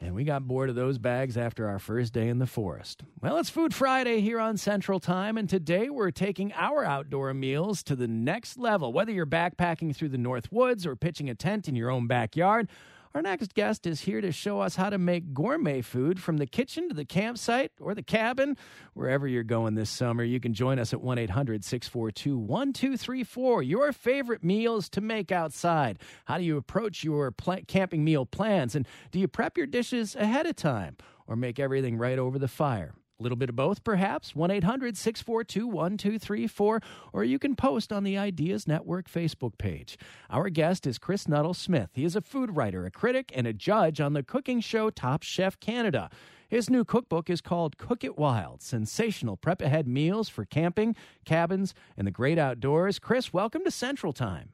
And 0.00 0.12
we 0.12 0.24
got 0.24 0.48
bored 0.48 0.68
of 0.68 0.74
those 0.74 0.98
bags 0.98 1.36
after 1.36 1.68
our 1.68 1.78
first 1.78 2.12
day 2.12 2.26
in 2.26 2.40
the 2.40 2.48
forest. 2.48 3.04
Well, 3.20 3.36
it's 3.36 3.48
Food 3.48 3.72
Friday 3.72 4.20
here 4.20 4.40
on 4.40 4.56
Central 4.56 4.98
Time, 4.98 5.38
and 5.38 5.48
today 5.48 5.88
we're 5.88 6.10
taking 6.10 6.52
our 6.54 6.84
outdoor 6.84 7.32
meals 7.32 7.84
to 7.84 7.94
the 7.94 8.08
next 8.08 8.58
level. 8.58 8.92
Whether 8.92 9.12
you're 9.12 9.24
backpacking 9.24 9.94
through 9.94 10.08
the 10.08 10.18
North 10.18 10.50
Woods 10.50 10.84
or 10.84 10.96
pitching 10.96 11.30
a 11.30 11.36
tent 11.36 11.68
in 11.68 11.76
your 11.76 11.90
own 11.90 12.08
backyard, 12.08 12.68
our 13.14 13.22
next 13.22 13.54
guest 13.54 13.86
is 13.86 14.00
here 14.02 14.20
to 14.20 14.32
show 14.32 14.60
us 14.60 14.76
how 14.76 14.88
to 14.88 14.98
make 14.98 15.34
gourmet 15.34 15.82
food 15.82 16.20
from 16.20 16.38
the 16.38 16.46
kitchen 16.46 16.88
to 16.88 16.94
the 16.94 17.04
campsite 17.04 17.72
or 17.78 17.94
the 17.94 18.02
cabin. 18.02 18.56
Wherever 18.94 19.28
you're 19.28 19.42
going 19.42 19.74
this 19.74 19.90
summer, 19.90 20.24
you 20.24 20.40
can 20.40 20.54
join 20.54 20.78
us 20.78 20.92
at 20.92 21.02
1 21.02 21.18
800 21.18 21.64
642 21.64 22.38
1234. 22.38 23.62
Your 23.62 23.92
favorite 23.92 24.42
meals 24.42 24.88
to 24.90 25.00
make 25.00 25.30
outside. 25.30 25.98
How 26.24 26.38
do 26.38 26.44
you 26.44 26.56
approach 26.56 27.04
your 27.04 27.30
pl- 27.30 27.60
camping 27.66 28.02
meal 28.02 28.24
plans? 28.24 28.74
And 28.74 28.86
do 29.10 29.18
you 29.18 29.28
prep 29.28 29.58
your 29.58 29.66
dishes 29.66 30.16
ahead 30.16 30.46
of 30.46 30.56
time 30.56 30.96
or 31.26 31.36
make 31.36 31.58
everything 31.58 31.98
right 31.98 32.18
over 32.18 32.38
the 32.38 32.48
fire? 32.48 32.94
A 33.22 33.30
little 33.30 33.36
bit 33.36 33.50
of 33.50 33.54
both, 33.54 33.84
perhaps. 33.84 34.34
1 34.34 34.50
800 34.50 34.96
642 34.96 35.68
1234, 35.68 36.80
or 37.12 37.22
you 37.22 37.38
can 37.38 37.54
post 37.54 37.92
on 37.92 38.02
the 38.02 38.18
Ideas 38.18 38.66
Network 38.66 39.08
Facebook 39.08 39.56
page. 39.58 39.96
Our 40.28 40.48
guest 40.48 40.88
is 40.88 40.98
Chris 40.98 41.28
Nuttall 41.28 41.54
Smith. 41.54 41.90
He 41.94 42.04
is 42.04 42.16
a 42.16 42.20
food 42.20 42.56
writer, 42.56 42.84
a 42.84 42.90
critic, 42.90 43.30
and 43.32 43.46
a 43.46 43.52
judge 43.52 44.00
on 44.00 44.14
the 44.14 44.24
cooking 44.24 44.58
show 44.58 44.90
Top 44.90 45.22
Chef 45.22 45.60
Canada. 45.60 46.10
His 46.48 46.68
new 46.68 46.84
cookbook 46.84 47.30
is 47.30 47.40
called 47.40 47.78
Cook 47.78 48.02
It 48.02 48.18
Wild 48.18 48.60
Sensational 48.60 49.36
Prep 49.36 49.62
Ahead 49.62 49.86
Meals 49.86 50.28
for 50.28 50.44
Camping, 50.44 50.96
Cabins, 51.24 51.74
and 51.96 52.08
the 52.08 52.10
Great 52.10 52.38
Outdoors. 52.40 52.98
Chris, 52.98 53.32
welcome 53.32 53.62
to 53.62 53.70
Central 53.70 54.12
Time. 54.12 54.48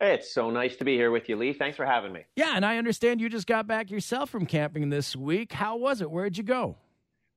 Hey, 0.00 0.14
it's 0.14 0.32
so 0.32 0.48
nice 0.48 0.76
to 0.76 0.86
be 0.86 0.94
here 0.94 1.10
with 1.10 1.28
you, 1.28 1.36
Lee. 1.36 1.52
Thanks 1.52 1.76
for 1.76 1.84
having 1.84 2.14
me. 2.14 2.24
Yeah, 2.34 2.56
and 2.56 2.64
I 2.64 2.78
understand 2.78 3.20
you 3.20 3.28
just 3.28 3.46
got 3.46 3.66
back 3.66 3.90
yourself 3.90 4.30
from 4.30 4.46
camping 4.46 4.88
this 4.88 5.14
week. 5.14 5.52
How 5.52 5.76
was 5.76 6.00
it? 6.00 6.10
Where'd 6.10 6.38
you 6.38 6.44
go? 6.44 6.76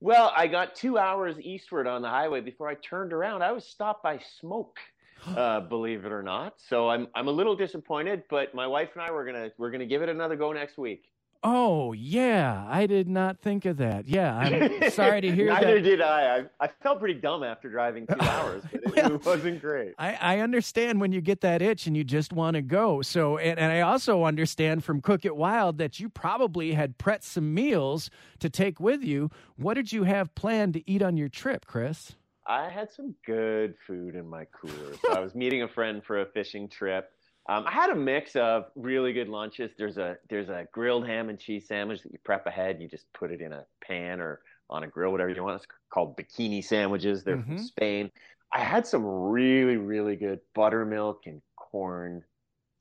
Well, 0.01 0.31
I 0.35 0.47
got 0.47 0.75
two 0.75 0.97
hours 0.97 1.35
eastward 1.41 1.85
on 1.85 2.01
the 2.01 2.09
highway 2.09 2.39
before 2.39 2.69
I 2.69 2.75
turned 2.75 3.11
around. 3.11 3.41
I 3.41 3.51
was 3.51 3.65
stopped 3.65 4.01
by 4.01 4.19
smoke, 4.39 4.79
uh, 5.27 5.59
believe 5.59 6.05
it 6.05 6.11
or 6.11 6.23
not. 6.23 6.53
So 6.57 6.89
I'm 6.89 7.07
I'm 7.15 7.27
a 7.27 7.31
little 7.31 7.55
disappointed, 7.55 8.23
but 8.29 8.55
my 8.55 8.65
wife 8.65 8.91
and 8.93 9.01
I 9.01 9.11
were 9.11 9.25
gonna 9.25 9.51
we're 9.57 9.71
gonna 9.71 9.85
give 9.85 10.01
it 10.01 10.09
another 10.09 10.37
go 10.37 10.53
next 10.53 10.77
week. 10.77 11.09
Oh 11.41 11.93
yeah, 11.93 12.65
I 12.67 12.85
did 12.85 13.07
not 13.07 13.39
think 13.39 13.63
of 13.65 13.77
that. 13.77 14.09
Yeah, 14.09 14.35
I'm 14.35 14.91
sorry 14.91 15.21
to 15.21 15.31
hear 15.31 15.47
Neither 15.47 15.61
that. 15.61 15.67
Neither 15.67 15.81
did 15.81 16.01
I. 16.01 16.37
I. 16.37 16.45
I 16.59 16.67
felt 16.83 16.99
pretty 16.99 17.19
dumb 17.19 17.43
after 17.43 17.69
driving 17.69 18.07
two 18.07 18.17
hours, 18.19 18.63
but 18.71 18.97
it, 18.97 19.11
it 19.11 19.25
wasn't 19.25 19.61
great. 19.61 19.93
I, 19.97 20.15
I, 20.15 20.39
understand 20.39 20.99
when 20.99 21.13
you 21.13 21.21
get 21.21 21.39
that 21.41 21.61
itch 21.61 21.87
and 21.87 21.95
you 21.95 22.03
just 22.03 22.33
want 22.33 22.55
to 22.55 22.61
go. 22.61 23.01
So, 23.01 23.37
and, 23.37 23.57
and 23.57 23.71
I 23.71 23.81
also 23.81 24.25
understand 24.25 24.83
from 24.83 24.99
Cook 24.99 25.23
It 25.23 25.35
Wild 25.35 25.77
that 25.77 25.97
you 25.99 26.09
probably 26.09 26.73
had 26.73 26.97
prepped 26.97 27.23
some 27.23 27.53
meals 27.53 28.09
to 28.39 28.49
take 28.49 28.81
with 28.81 29.01
you. 29.01 29.31
What 29.55 29.75
did 29.75 29.93
you 29.93 30.03
have 30.03 30.35
planned 30.35 30.73
to 30.73 30.91
eat 30.91 31.01
on 31.01 31.15
your 31.15 31.29
trip, 31.29 31.65
Chris? 31.65 32.15
I 32.45 32.67
had 32.67 32.91
some 32.91 33.15
good 33.25 33.75
food 33.87 34.15
in 34.15 34.27
my 34.27 34.45
cooler. 34.45 34.95
So 35.05 35.13
I 35.13 35.19
was 35.19 35.35
meeting 35.35 35.61
a 35.61 35.69
friend 35.69 36.03
for 36.03 36.19
a 36.19 36.25
fishing 36.25 36.67
trip 36.67 37.11
um, 37.49 37.65
I 37.65 37.71
had 37.71 37.89
a 37.89 37.95
mix 37.95 38.35
of 38.35 38.65
really 38.75 39.11
good 39.11 39.27
lunches. 39.27 39.71
There's 39.75 39.97
a 39.97 40.17
there's 40.29 40.49
a 40.49 40.67
grilled 40.71 41.07
ham 41.07 41.29
and 41.29 41.39
cheese 41.39 41.67
sandwich 41.67 42.03
that 42.03 42.11
you 42.11 42.19
prep 42.23 42.45
ahead. 42.45 42.79
You 42.79 42.87
just 42.87 43.11
put 43.11 43.31
it 43.31 43.41
in 43.41 43.53
a 43.53 43.65
pan 43.81 44.21
or 44.21 44.41
on 44.69 44.83
a 44.83 44.87
grill, 44.87 45.11
whatever 45.11 45.31
you 45.31 45.43
want. 45.43 45.55
It's 45.55 45.65
called 45.89 46.15
bikini 46.15 46.63
sandwiches. 46.63 47.23
They're 47.23 47.37
mm-hmm. 47.37 47.55
from 47.55 47.63
Spain. 47.63 48.11
I 48.53 48.59
had 48.59 48.85
some 48.85 49.03
really 49.03 49.77
really 49.77 50.15
good 50.15 50.41
buttermilk 50.53 51.23
and 51.25 51.41
corn 51.55 52.23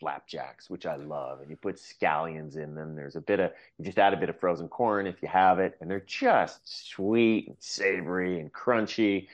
flapjacks, 0.01 0.69
which 0.69 0.85
I 0.85 0.97
love. 0.97 1.41
And 1.41 1.49
you 1.49 1.57
put 1.57 1.77
scallions 1.77 2.59
in 2.59 2.75
them. 2.75 2.95
There's 2.95 3.17
a 3.17 3.23
bit 3.23 3.41
of 3.41 3.53
you 3.79 3.87
just 3.87 3.99
add 3.99 4.13
a 4.13 4.19
bit 4.19 4.29
of 4.29 4.39
frozen 4.39 4.69
corn 4.69 5.07
if 5.07 5.23
you 5.23 5.29
have 5.29 5.61
it, 5.61 5.79
and 5.81 5.91
they're 5.91 6.05
just 6.07 6.61
sweet 6.91 7.49
and 7.49 7.57
savory 7.59 8.39
and 8.39 8.53
crunchy. 8.53 9.29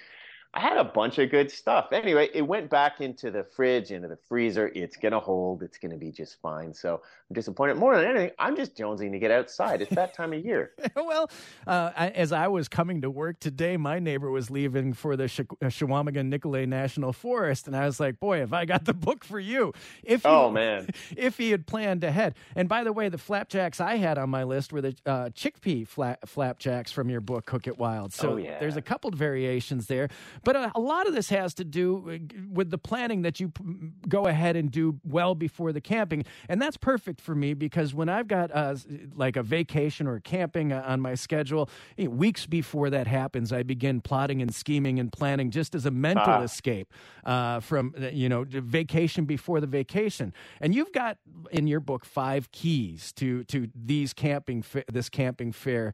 I 0.55 0.61
had 0.61 0.77
a 0.77 0.85
bunch 0.85 1.19
of 1.19 1.31
good 1.31 1.51
stuff. 1.51 1.88
Anyway, 1.93 2.29
it 2.33 2.43
went 2.43 2.71
back 2.71 3.01
into 3.01 3.33
the 3.33 3.43
fridge, 3.43 3.90
into 3.90 4.07
the 4.07 4.19
freezer. 4.29 4.71
It's 4.73 4.97
going 4.97 5.12
to 5.12 5.19
hold. 5.19 5.64
It's 5.64 5.79
going 5.79 5.90
to 5.90 5.97
be 5.97 6.12
just 6.12 6.40
fine. 6.40 6.73
So 6.73 7.03
I'm 7.29 7.35
disappointed. 7.35 7.75
More 7.77 7.97
than 7.97 8.05
anything, 8.05 8.31
I'm 8.38 8.55
just 8.55 8.77
jonesing 8.77 9.11
to 9.12 9.19
get 9.19 9.33
outside. 9.33 9.83
It's 9.83 9.95
that 9.97 10.14
time 10.14 10.33
of 10.33 10.45
year. 10.45 10.71
well, 10.97 11.29
uh, 11.67 11.90
as 11.97 12.31
I 12.31 12.47
was 12.47 12.69
coming 12.69 13.03
to 13.03 13.11
work 13.11 13.40
today, 13.40 13.77
my 13.77 13.99
neighbor 13.99 14.31
was 14.31 14.49
leaving 14.49 14.93
for 14.93 15.17
the 15.17 15.27
Sh- 15.27 15.40
uh, 15.40 15.67
Chequamegon 15.67 16.27
Nicolet 16.27 16.69
National 16.69 17.12
Forest. 17.12 17.67
And 17.67 17.75
I 17.77 17.87
was 17.87 17.99
like, 17.99 18.21
boy, 18.21 18.38
have 18.38 18.53
I 18.53 18.64
got 18.64 18.85
the 18.85 18.95
book 18.95 19.25
for 19.25 19.40
you. 19.40 19.73
If 20.05 20.23
he, 20.23 20.29
Oh, 20.29 20.51
man. 20.51 20.88
If 21.17 21.37
he 21.37 21.51
had 21.51 21.67
planned 21.67 22.05
ahead. 22.05 22.35
And 22.55 22.69
by 22.69 22.85
the 22.85 22.93
way, 22.93 23.09
the 23.09 23.19
flapjacks 23.19 23.81
I 23.81 23.97
had 23.97 24.19
on 24.19 24.31
my 24.31 24.45
list 24.45 24.73
were 24.73 24.83
the 24.83 24.95
uh, 25.05 25.31
chickpea 25.31 25.88
fla- 25.88 26.19
flapjacks 26.25 26.93
from 26.93 27.11
your 27.11 27.21
book, 27.21 27.47
Cook 27.47 27.67
It 27.67 27.77
Wild. 27.79 28.12
So 28.12 28.35
oh, 28.35 28.37
yeah. 28.37 28.61
there's 28.61 28.77
a 28.77 28.83
couple 28.83 29.09
of 29.09 29.17
variations 29.19 29.87
there. 29.87 30.09
But 30.44 30.57
a, 30.57 30.72
a, 30.74 30.80
lot 30.80 31.07
of 31.07 31.14
this 31.14 31.28
has 31.30 31.54
to 31.54 31.64
do 31.64 32.11
uh, 32.11 32.37
with 32.52 32.70
the 32.70 32.78
planning 32.78 33.22
that 33.22 33.40
you 33.40 33.48
p- 33.48 33.64
go 34.09 34.26
ahead 34.26 34.57
and 34.57 34.70
do 34.70 35.00
well 35.04 35.35
before 35.35 35.72
the 35.72 35.80
camping, 35.80 36.24
and 36.48 36.61
that's 36.61 36.76
perfect 36.76 37.20
for 37.20 37.35
me 37.35 37.54
because 37.54 37.94
when 37.94 38.09
I've 38.09 38.28
got 38.28 38.50
uh, 38.54 38.76
like 39.14 39.37
a 39.37 39.42
vacation 39.42 40.07
or 40.07 40.20
camping 40.20 40.72
uh, 40.72 40.85
on 40.87 41.00
my 41.00 41.14
schedule, 41.14 41.68
you 41.96 42.04
know, 42.04 42.11
weeks 42.11 42.46
before 42.46 42.90
that 42.90 43.07
happens, 43.07 43.52
I 43.52 43.62
begin 43.62 44.00
plotting 44.00 44.42
and 44.42 44.54
scheming 44.54 44.98
and 44.98 45.12
planning 45.12 45.50
just 45.50 45.74
as 45.74 45.87
a 45.87 45.90
mental 45.90 46.35
uh. 46.35 46.42
escape 46.42 46.92
uh, 47.24 47.61
from 47.61 47.94
uh, 48.00 48.09
you 48.09 48.28
know 48.28 48.44
vacation 48.48 49.24
before 49.24 49.61
the 49.61 49.66
vacation. 49.66 50.33
And 50.61 50.74
you've 50.74 50.92
got 50.92 51.18
in 51.50 51.66
your 51.66 51.80
book 51.80 52.04
five 52.04 52.50
keys 52.52 53.12
to 53.14 53.44
to 53.44 53.68
these 53.74 54.12
camping 54.12 54.64
this 54.92 55.09
camping 55.09 55.52
fare 55.52 55.92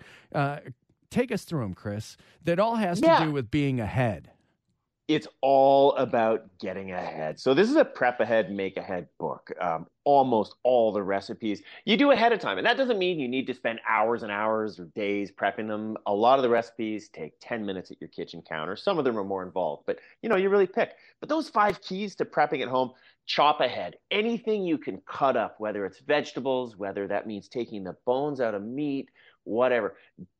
take 1.11 1.33
us 1.33 1.45
through 1.45 1.63
them, 1.63 1.75
Chris. 1.75 2.17
That 2.45 2.59
all 2.59 2.77
has 2.77 3.01
yeah. 3.01 3.19
to 3.19 3.27
do 3.27 3.33
with 3.33 3.51
being 3.51 3.81
ahead 3.81 4.31
it's 5.11 5.27
all 5.41 5.97
about 5.97 6.45
getting 6.61 6.93
ahead. 6.93 7.41
So 7.41 7.53
this 7.53 7.69
is 7.69 7.75
a 7.75 7.85
prep 7.85 8.21
ahead, 8.21 8.53
make 8.53 8.77
ahead 8.77 9.09
book. 9.19 9.51
Um, 9.61 9.89
almost 10.05 10.55
all 10.63 10.93
the 10.93 11.03
recipes 11.03 11.63
you 11.85 11.97
do 11.97 12.13
ahead 12.13 12.33
of 12.33 12.39
time, 12.39 12.59
and 12.59 12.67
that 12.67 12.77
doesn't 12.77 12.97
mean 12.97 13.19
you 13.19 13.27
need 13.27 13.49
to 13.49 13.55
spend 13.55 13.81
hours 13.89 14.23
and 14.23 14.31
hours 14.31 14.79
or 14.79 14.85
days 14.95 15.33
prepping 15.33 15.67
them. 15.67 15.97
A 16.07 16.15
lot 16.15 16.39
of 16.39 16.45
the 16.45 16.49
recipes 16.49 17.09
take 17.09 17.33
ten 17.41 17.67
minutes 17.67 17.91
at 17.91 18.01
your 18.01 18.07
kitchen 18.07 18.41
counter. 18.49 18.77
Some 18.77 19.01
of 19.01 19.05
them 19.05 19.19
are 19.19 19.25
more 19.25 19.43
involved, 19.43 19.83
but 19.85 19.99
you 20.23 20.29
know 20.29 20.37
you 20.37 20.49
really 20.49 20.69
pick. 20.69 20.93
But 21.19 21.29
those 21.29 21.49
five 21.49 21.83
keys 21.83 22.15
to 22.15 22.25
prepping 22.25 22.63
at 22.63 22.69
home: 22.69 22.93
chop 23.27 23.61
ahead. 23.61 23.97
Anything 24.13 24.63
you 24.63 24.79
can 24.79 25.03
cut 25.09 25.37
up, 25.37 25.57
whether 25.59 25.85
it's 25.87 25.99
vegetables, 25.99 26.77
whether 26.77 27.09
that 27.09 27.27
means 27.27 27.49
taking 27.49 27.83
the 27.83 27.97
bones 28.07 28.41
out 28.41 28.55
of 28.55 28.63
meat, 28.63 29.09
whatever. 29.43 29.97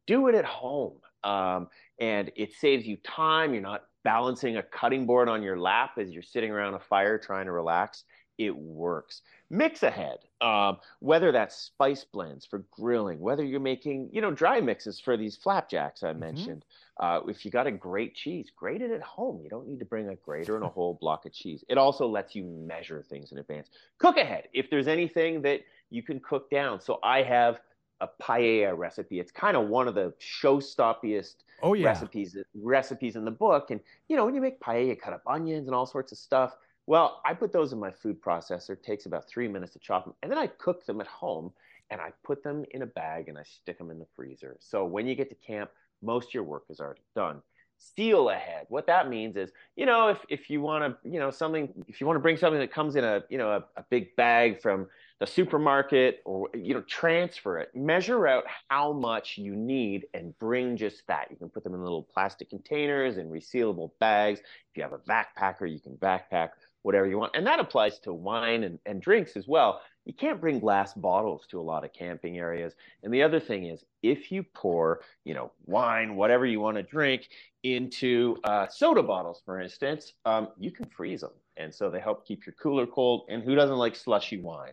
Do 0.07 0.29
it 0.29 0.37
at 0.37 0.45
home. 0.45 0.95
Um, 1.25 1.69
and 1.99 2.31
it 2.35 2.55
saves 2.55 2.87
you 2.87 2.97
time. 2.99 3.53
You're 3.53 3.63
not 3.63 3.83
balancing 4.05 4.57
a 4.57 4.63
cutting 4.63 5.07
board 5.07 5.29
on 5.29 5.43
your 5.43 5.59
lap 5.59 5.93
as 5.99 6.11
you're 6.11 6.23
sitting 6.23 6.51
around 6.51 6.75
a 6.75 6.81
fire 6.81 7.19
trying 7.19 7.47
to 7.47 7.53
relax, 7.53 8.05
it 8.39 8.57
works. 8.57 9.21
Mix 9.51 9.83
ahead, 9.83 10.19
um, 10.41 10.79
whether 11.01 11.31
that's 11.33 11.57
spice 11.57 12.05
blends 12.05 12.47
for 12.47 12.65
grilling, 12.71 13.21
whether 13.21 13.45
you're 13.45 13.61
making, 13.61 14.09
you 14.13 14.21
know, 14.21 14.31
dry 14.31 14.61
mixes 14.61 14.99
for 14.99 15.17
these 15.17 15.37
flapjacks 15.37 16.03
I 16.03 16.11
mm-hmm. 16.11 16.21
mentioned. 16.21 16.65
Uh, 16.99 17.21
if 17.29 17.45
you 17.45 17.51
got 17.51 17.67
a 17.67 17.73
great 17.73 18.15
cheese, 18.15 18.51
grate 18.55 18.81
it 18.81 18.91
at 18.91 19.03
home. 19.03 19.41
You 19.43 19.51
don't 19.51 19.67
need 19.67 19.79
to 19.81 19.85
bring 19.85 20.09
a 20.09 20.15
grater 20.15 20.57
and 20.57 20.65
a 20.65 20.69
whole 20.69 20.95
block 21.01 21.27
of 21.27 21.33
cheese. 21.33 21.65
It 21.69 21.79
also 21.79 22.07
lets 22.07 22.35
you 22.35 22.45
measure 22.45 23.03
things 23.03 23.33
in 23.33 23.39
advance. 23.39 23.69
Cook 23.99 24.17
ahead 24.17 24.49
if 24.53 24.71
there's 24.71 24.89
anything 24.89 25.43
that 25.43 25.61
you 25.91 26.03
can 26.03 26.21
cook 26.21 26.51
down. 26.51 26.81
So 26.81 26.99
I 27.03 27.23
have 27.23 27.61
a 28.01 28.09
paella 28.21 28.77
recipe. 28.77 29.21
It's 29.21 29.33
kind 29.33 29.57
of 29.57 29.69
one 29.69 29.89
of 29.89 29.95
the 29.95 30.13
showstoppiest 30.21 31.37
oh, 31.63 31.75
yeah. 31.75 31.87
recipes 31.87 32.37
recipes 32.55 33.17
in 33.17 33.25
the 33.25 33.31
book. 33.31 33.71
And 33.71 33.81
you 34.09 34.17
know, 34.17 34.25
when 34.25 34.35
you 34.35 34.41
make 34.41 34.61
paella, 34.61 34.87
you 34.87 34.97
cut 34.97 35.13
up 35.13 35.23
onions 35.27 35.67
and 35.69 35.75
all 35.75 35.87
sorts 35.87 36.13
of 36.13 36.19
stuff. 36.19 36.57
Well, 36.87 37.21
I 37.25 37.35
put 37.35 37.53
those 37.53 37.73
in 37.73 37.79
my 37.79 37.91
food 37.91 38.21
processor. 38.21 38.71
It 38.71 38.83
takes 38.83 39.07
about 39.07 39.29
three 39.29 39.49
minutes 39.49 39.73
to 39.75 39.79
chop 39.79 40.05
them, 40.05 40.15
and 40.23 40.31
then 40.31 40.39
I 40.39 40.47
cook 40.47 40.85
them 40.87 41.01
at 41.01 41.07
home. 41.07 41.53
And 41.93 42.01
I 42.01 42.13
put 42.23 42.45
them 42.45 42.65
in 42.71 42.83
a 42.83 42.87
bag 42.87 43.29
and 43.29 43.37
I 43.37 43.43
stick 43.43 43.77
them 43.77 43.91
in 43.91 43.99
the 43.99 44.07
freezer. 44.15 44.57
So 44.61 44.85
when 44.85 45.09
you 45.09 45.17
get 45.17 45.29
to 45.31 45.35
camp, 45.35 45.71
most 46.03 46.29
of 46.29 46.35
your 46.35 46.45
work 46.45 46.67
is 46.71 46.79
already 46.79 47.03
done 47.17 47.43
steal 47.81 48.29
ahead. 48.29 48.67
What 48.69 48.87
that 48.87 49.09
means 49.09 49.37
is, 49.37 49.51
you 49.75 49.87
know, 49.87 50.09
if, 50.09 50.19
if 50.29 50.51
you 50.51 50.61
want 50.61 50.85
to, 50.85 51.11
you 51.11 51.19
know, 51.19 51.31
something, 51.31 51.73
if 51.89 52.01
you 52.01 52.07
want 52.07 52.17
to 52.17 52.21
bring 52.21 52.37
something 52.37 52.61
that 52.61 52.73
comes 52.73 52.95
in 52.95 53.05
a, 53.05 53.25
you 53.29 53.39
know, 53.39 53.51
a, 53.51 53.65
a, 53.77 53.85
big 53.89 54.15
bag 54.17 54.61
from 54.61 54.87
the 55.21 55.27
supermarket 55.27 56.23
or, 56.25 56.49
you 56.55 56.73
know, 56.75 56.81
transfer 56.81 57.59
it, 57.59 57.71
measure 57.75 58.27
out 58.27 58.45
how 58.69 58.93
much 58.93 59.37
you 59.37 59.55
need 59.55 60.07
and 60.15 60.37
bring 60.39 60.77
just 60.79 61.07
that. 61.07 61.29
You 61.31 61.37
can 61.37 61.51
put 61.51 61.63
them 61.63 61.75
in 61.75 61.83
little 61.83 62.03
plastic 62.03 62.49
containers 62.49 63.19
and 63.19 63.31
resealable 63.31 63.91
bags. 64.01 64.41
If 64.41 64.77
you 64.77 64.83
have 64.83 64.95
a 64.95 64.99
backpacker, 64.99 65.71
you 65.71 65.79
can 65.79 65.97
backpack 65.97 66.51
whatever 66.83 67.07
you 67.07 67.19
want. 67.19 67.37
And 67.37 67.47
that 67.47 67.61
applies 67.61 67.99
to 68.01 68.15
wine 68.15 68.65
and, 68.65 68.79
and 68.87 69.03
drinks 69.03 69.37
as 69.37 69.47
well. 69.47 69.83
You 70.07 70.15
can't 70.15 70.41
bring 70.41 70.59
glass 70.59 70.95
bottles 70.95 71.47
to 71.51 71.61
a 71.61 71.63
lot 71.63 71.85
of 71.85 71.93
camping 71.93 72.39
areas. 72.39 72.73
And 73.03 73.13
the 73.13 73.23
other 73.23 73.39
thing 73.39 73.67
is, 73.67 73.85
if 74.03 74.33
you 74.33 74.43
pour, 74.43 75.03
you 75.25 75.35
know, 75.35 75.53
wine, 75.67 76.17
whatever 76.17 76.47
you 76.47 76.61
want 76.61 76.79
to 76.79 76.83
drink, 76.83 77.29
into 77.63 78.39
uh, 78.45 78.67
soda 78.69 79.03
bottles, 79.03 79.43
for 79.45 79.61
instance, 79.61 80.15
um, 80.25 80.49
you 80.59 80.71
can 80.71 80.87
freeze 80.87 81.21
them. 81.21 81.31
And 81.61 81.75
so 81.75 81.91
they 81.91 82.01
help 82.01 82.27
keep 82.27 82.47
your 82.47 82.55
cooler 82.55 82.87
cold. 82.87 83.27
And 83.29 83.43
who 83.43 83.55
doesn't 83.55 83.77
like 83.77 83.95
slushy 83.95 84.41
wine? 84.41 84.73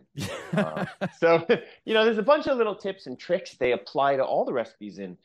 uh, 0.56 0.86
so, 1.18 1.46
you 1.84 1.94
know, 1.94 2.04
there's 2.04 2.18
a 2.18 2.22
bunch 2.22 2.46
of 2.46 2.56
little 2.56 2.74
tips 2.74 3.06
and 3.06 3.18
tricks 3.18 3.54
they 3.54 3.72
apply 3.72 4.16
to 4.16 4.24
all 4.24 4.44
the 4.44 4.52
recipes 4.52 4.98
in 4.98 5.16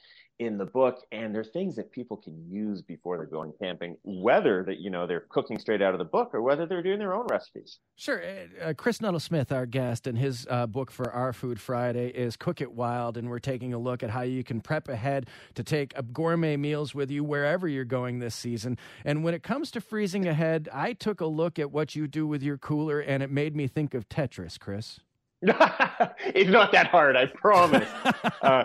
in 0.45 0.57
the 0.57 0.65
book 0.65 1.05
and 1.11 1.33
they're 1.33 1.43
things 1.43 1.75
that 1.75 1.91
people 1.91 2.17
can 2.17 2.35
use 2.49 2.81
before 2.81 3.17
they're 3.17 3.25
going 3.25 3.53
camping 3.61 3.97
whether 4.03 4.63
that 4.63 4.79
you 4.79 4.89
know 4.89 5.07
they're 5.07 5.25
cooking 5.29 5.59
straight 5.59 5.81
out 5.81 5.93
of 5.93 5.99
the 5.99 6.05
book 6.05 6.31
or 6.33 6.41
whether 6.41 6.65
they're 6.65 6.83
doing 6.83 6.99
their 6.99 7.13
own 7.13 7.25
recipes. 7.29 7.79
Sure 7.95 8.21
uh, 8.23 8.69
uh 8.69 8.73
chris 8.73 9.01
nuttall-smith 9.01 9.51
our 9.51 9.65
guest 9.65 10.07
and 10.07 10.17
his 10.17 10.47
uh, 10.49 10.67
book 10.67 10.91
for 10.91 11.11
our 11.11 11.33
food 11.33 11.59
friday 11.59 12.09
is 12.09 12.35
cook 12.35 12.61
it 12.61 12.71
wild 12.71 13.17
and 13.17 13.29
we're 13.29 13.39
taking 13.39 13.73
a 13.73 13.77
look 13.77 14.03
at 14.03 14.09
how 14.09 14.21
you 14.21 14.43
can 14.43 14.61
prep 14.61 14.87
ahead 14.87 15.27
to 15.55 15.63
take 15.63 15.93
gourmet 16.11 16.57
meals 16.57 16.93
with 16.93 17.09
you 17.09 17.23
wherever 17.23 17.67
you're 17.67 17.85
going 17.85 18.19
this 18.19 18.35
season. 18.35 18.77
And 19.05 19.23
when 19.23 19.33
it 19.33 19.43
comes 19.43 19.71
to 19.71 19.81
freezing 19.81 20.27
ahead 20.27 20.69
i 20.73 20.93
took 20.93 21.21
a 21.21 21.25
look 21.25 21.59
at 21.59 21.71
what 21.71 21.95
you 21.95 22.07
do 22.07 22.27
with 22.27 22.43
your 22.43 22.57
cooler 22.57 22.99
and 22.99 23.23
it 23.23 23.31
made 23.31 23.55
me 23.55 23.67
think 23.67 23.93
of 23.93 24.07
tetris 24.09 24.59
chris 24.59 24.99
it's 26.33 26.49
not 26.49 26.71
that 26.71 26.87
hard, 26.87 27.17
I 27.17 27.25
promise. 27.25 27.89
uh, 28.41 28.63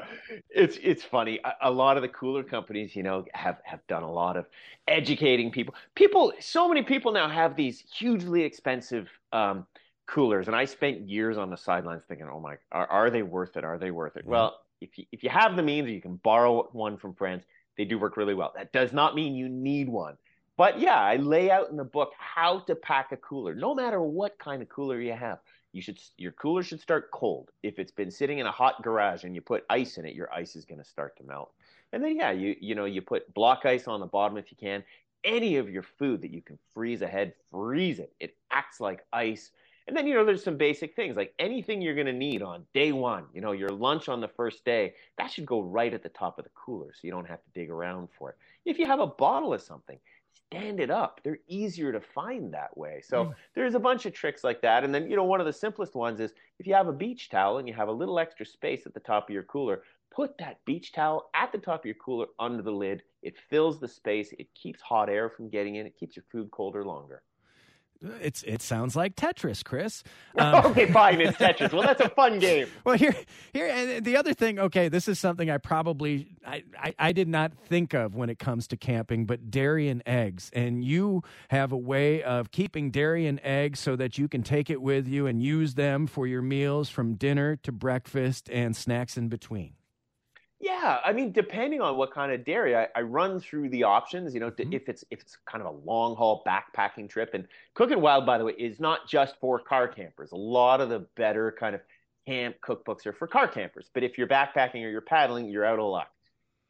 it's 0.49 0.79
it's 0.81 1.03
funny. 1.03 1.41
A, 1.45 1.69
a, 1.69 1.71
lot 1.71 1.97
of 1.97 2.03
the 2.03 2.09
cooler 2.09 2.45
companies, 2.45 2.95
you 2.95 3.03
know, 3.03 3.25
have 3.35 3.59
have 3.65 3.85
done 3.89 4.05
a 4.05 4.11
lot 4.11 4.37
of 4.37 4.47
educating 4.87 5.51
people. 5.51 5.75
People, 5.97 6.33
so 6.39 6.69
many 6.69 6.83
people 6.83 7.11
now 7.11 7.29
have 7.29 7.57
these 7.57 7.83
hugely 7.93 8.43
expensive 8.45 9.09
um, 9.33 9.67
coolers, 10.07 10.47
and 10.47 10.55
I 10.55 10.67
spent 10.67 11.01
years 11.01 11.37
on 11.37 11.51
the 11.51 11.57
sidelines 11.57 12.05
thinking, 12.07 12.29
"Oh 12.33 12.39
my, 12.39 12.55
are, 12.71 12.87
are 12.87 13.11
they 13.11 13.23
worth 13.23 13.57
it? 13.57 13.65
Are 13.65 13.79
they 13.79 13.91
worth 13.91 14.17
it?" 14.17 14.25
Well, 14.25 14.61
if 14.81 14.97
you 14.97 15.05
if 15.11 15.25
you 15.25 15.31
have 15.31 15.57
the 15.57 15.65
means, 15.65 15.89
or 15.89 15.91
you 15.91 16.01
can 16.01 16.17
borrow 16.17 16.69
one 16.73 16.97
from 16.97 17.15
friends. 17.15 17.43
They 17.77 17.85
do 17.85 17.99
work 17.99 18.17
really 18.17 18.35
well. 18.35 18.53
That 18.57 18.73
does 18.73 18.93
not 18.93 19.15
mean 19.15 19.37
you 19.37 19.49
need 19.49 19.89
one. 19.89 20.17
But 20.57 20.81
yeah, 20.81 20.97
I 20.97 21.15
lay 21.17 21.49
out 21.49 21.71
in 21.71 21.77
the 21.77 21.85
book 21.85 22.11
how 22.19 22.59
to 22.61 22.75
pack 22.75 23.13
a 23.13 23.17
cooler, 23.17 23.55
no 23.55 23.73
matter 23.73 24.03
what 24.03 24.37
kind 24.41 24.61
of 24.61 24.69
cooler 24.69 25.01
you 25.01 25.13
have 25.13 25.39
you 25.73 25.83
should 25.83 26.01
your 26.17 26.33
cooler 26.33 26.63
should 26.63 26.81
start 26.81 27.11
cold. 27.11 27.51
If 27.63 27.79
it's 27.79 27.93
been 27.93 28.11
sitting 28.11 28.39
in 28.39 28.47
a 28.47 28.53
hot 28.53 28.83
garage 28.83 29.25
and 29.25 29.35
you 29.35 29.41
put 29.41 29.65
ice 29.69 29.99
in 29.99 30.07
it, 30.07 30.15
your 30.15 30.33
ice 30.33 30.57
is 30.57 30.65
going 30.65 30.79
to 30.79 30.89
start 30.89 31.17
to 31.19 31.25
melt. 31.25 31.53
And 31.93 32.03
then 32.03 32.17
yeah, 32.17 32.31
you 32.31 32.57
you 32.61 32.75
know 32.75 32.85
you 32.85 33.03
put 33.03 33.33
block 33.35 33.65
ice 33.65 33.87
on 33.87 34.01
the 34.01 34.07
bottom 34.07 34.37
if 34.37 34.51
you 34.51 34.57
can. 34.59 34.85
Any 35.25 35.57
of 35.57 35.69
your 35.69 35.83
food 35.83 36.23
that 36.23 36.31
you 36.31 36.41
can 36.41 36.59
freeze 36.75 37.03
ahead, 37.03 37.35
freeze 37.51 37.99
it. 37.99 38.13
It 38.21 38.37
acts 38.51 38.81
like 38.81 39.05
ice. 39.13 39.51
And 39.89 39.97
then, 39.97 40.07
you 40.07 40.15
know, 40.15 40.25
there's 40.25 40.45
some 40.45 40.59
basic 40.59 40.95
things 40.95 41.17
like 41.17 41.33
anything 41.39 41.81
you're 41.81 41.95
going 41.95 42.07
to 42.07 42.13
need 42.13 42.43
on 42.43 42.67
day 42.75 42.93
one, 42.93 43.25
you 43.33 43.41
know, 43.41 43.53
your 43.53 43.71
lunch 43.71 44.11
on 44.11 44.21
the 44.21 44.29
first 44.29 44.63
day, 44.63 44.93
that 45.17 45.31
should 45.31 45.47
go 45.47 45.63
right 45.63 45.95
at 45.95 46.03
the 46.03 46.11
top 46.11 46.39
of 46.39 46.45
the 46.45 46.51
cooler 46.55 46.93
so 46.93 47.01
you 47.05 47.11
don't 47.11 47.27
have 47.27 47.43
to 47.43 47.51
dig 47.55 47.71
around 47.71 48.09
for 48.19 48.31
it. 48.31 48.37
If 48.67 48.79
you 48.79 48.85
have 48.85 49.01
a 49.01 49.07
bottle 49.07 49.55
of 49.55 49.63
something, 49.63 49.99
stand 50.33 50.81
it 50.81 50.91
up. 50.91 51.21
They're 51.23 51.39
easier 51.47 51.93
to 51.93 52.01
find 52.01 52.53
that 52.55 52.77
way. 52.77 53.03
So 53.05 53.27
mm. 53.27 53.35
there's 53.55 53.75
a 53.75 53.81
bunch 53.81 54.07
of 54.07 54.13
tricks 54.13 54.45
like 54.45 54.63
that. 54.63 54.85
And 54.85 54.95
then, 54.95 55.11
you 55.11 55.17
know, 55.17 55.25
one 55.25 55.41
of 55.41 55.47
the 55.47 55.53
simplest 55.53 55.95
ones 55.95 56.21
is 56.21 56.33
if 56.59 56.67
you 56.67 56.75
have 56.75 56.89
a 56.89 56.93
beach 56.93 57.29
towel 57.29 57.59
and 57.59 57.69
you 57.69 57.75
have 57.75 57.89
a 57.89 57.93
little 57.93 58.19
extra 58.19 58.47
space 58.47 58.87
at 58.87 58.95
the 58.95 59.01
top 59.01 59.29
of 59.29 59.35
your 59.35 59.43
cooler, 59.45 59.83
put 60.11 60.37
that 60.39 60.65
beach 60.65 60.93
towel 60.93 61.31
at 61.35 61.53
the 61.53 61.59
top 61.59 61.81
of 61.81 61.87
your 61.87 61.95
cooler 61.97 62.27
under 62.39 62.63
the 62.63 62.73
lid. 62.73 63.03
It 63.23 63.37
fills 63.51 63.79
the 63.79 63.89
space, 63.89 64.33
it 64.39 64.49
keeps 64.55 64.81
hot 64.81 65.09
air 65.09 65.29
from 65.29 65.49
getting 65.49 65.77
in, 65.77 65.87
it 65.87 65.99
keeps 65.99 66.17
your 66.17 66.25
food 66.31 66.51
colder 66.51 66.85
longer. 66.85 67.23
It's 68.01 68.45
it 68.45 68.63
sounds 68.63 68.95
like 68.95 69.17
Tetris, 69.17 69.65
Chris. 69.65 70.03
Um, 70.39 70.67
okay, 70.67 70.87
fine, 70.87 71.21
it's 71.21 71.37
Tetris. 71.39 71.73
Well, 71.73 71.83
that's 71.83 72.01
a 72.01 72.09
fun 72.11 72.39
game. 72.39 72.69
Well, 72.85 72.97
here 72.97 73.13
here 73.53 73.67
and 73.67 74.05
the 74.05 74.17
other 74.17 74.35
thing. 74.35 74.61
Okay, 74.61 74.89
this 74.89 75.09
is 75.09 75.19
something 75.19 75.51
I 75.51 75.59
probably 75.59 76.29
I, 76.47 76.63
I, 76.81 76.95
I 76.97 77.13
did 77.13 77.27
not 77.27 77.53
think 77.67 77.93
of 77.93 78.15
when 78.15 78.31
it 78.31 78.39
comes 78.39 78.69
to 78.69 78.77
camping, 78.77 79.27
but 79.27 79.51
dairy 79.51 79.89
and 79.89 80.01
eggs. 80.07 80.49
And 80.53 80.85
you 80.85 81.25
have 81.51 81.73
a 81.73 81.77
way 81.77 82.23
of 82.23 82.53
keeping 82.53 82.93
dairy 82.93 83.27
and 83.27 83.41
eggs 83.43 83.81
so 83.81 83.97
that 83.97 84.17
you 84.17 84.29
can 84.29 84.45
take 84.45 84.71
it 84.71 84.81
with 84.81 85.09
you 85.09 85.27
and 85.27 85.43
use 85.43 85.75
them 85.75 86.07
for 86.07 86.25
your 86.25 86.43
meals 86.43 86.89
from 86.89 87.15
dinner 87.15 87.57
to 87.57 87.73
breakfast 87.73 88.49
and 88.49 88.77
snacks 88.77 89.17
in 89.17 89.29
between. 89.29 89.73
Yeah, 90.61 90.99
I 91.05 91.13
mean, 91.13 91.31
depending 91.31 91.81
on 91.81 91.97
what 91.97 92.13
kind 92.13 92.33
of 92.33 92.45
dairy, 92.45 92.77
I, 92.77 92.89
I 92.97 93.03
run 93.03 93.39
through 93.39 93.69
the 93.69 93.85
options. 93.85 94.35
You 94.35 94.41
know, 94.41 94.51
to, 94.51 94.65
mm-hmm. 94.65 94.73
if 94.73 94.89
it's 94.89 95.05
if 95.11 95.21
it's 95.21 95.37
kind 95.47 95.65
of 95.65 95.73
a 95.73 95.79
long 95.89 96.17
haul 96.17 96.43
backpacking 96.47 97.09
trip, 97.09 97.31
and 97.35 97.47
Cook 97.75 97.93
It 97.93 98.01
Wild, 98.01 98.27
by 98.27 98.39
the 98.39 98.45
way, 98.45 98.55
is 98.59 98.81
not 98.81 99.09
just 99.09 99.37
for 99.41 99.61
car 99.61 99.87
campers. 99.87 100.33
A 100.33 100.37
lot 100.37 100.81
of 100.81 100.89
the 100.89 101.07
better 101.17 101.55
kind 101.59 101.77
of 101.77 101.81
camp 102.27 102.57
cookbooks 102.61 103.07
are 103.07 103.13
for 103.13 103.29
car 103.29 103.47
campers. 103.47 103.89
But 103.95 104.03
if 104.03 104.19
you're 104.19 104.27
backpacking 104.27 104.85
or 104.85 104.91
you're 104.91 105.01
paddling, 105.01 105.49
you're 105.49 105.65
out 105.65 105.79
of 105.79 105.87
luck. 105.87 106.09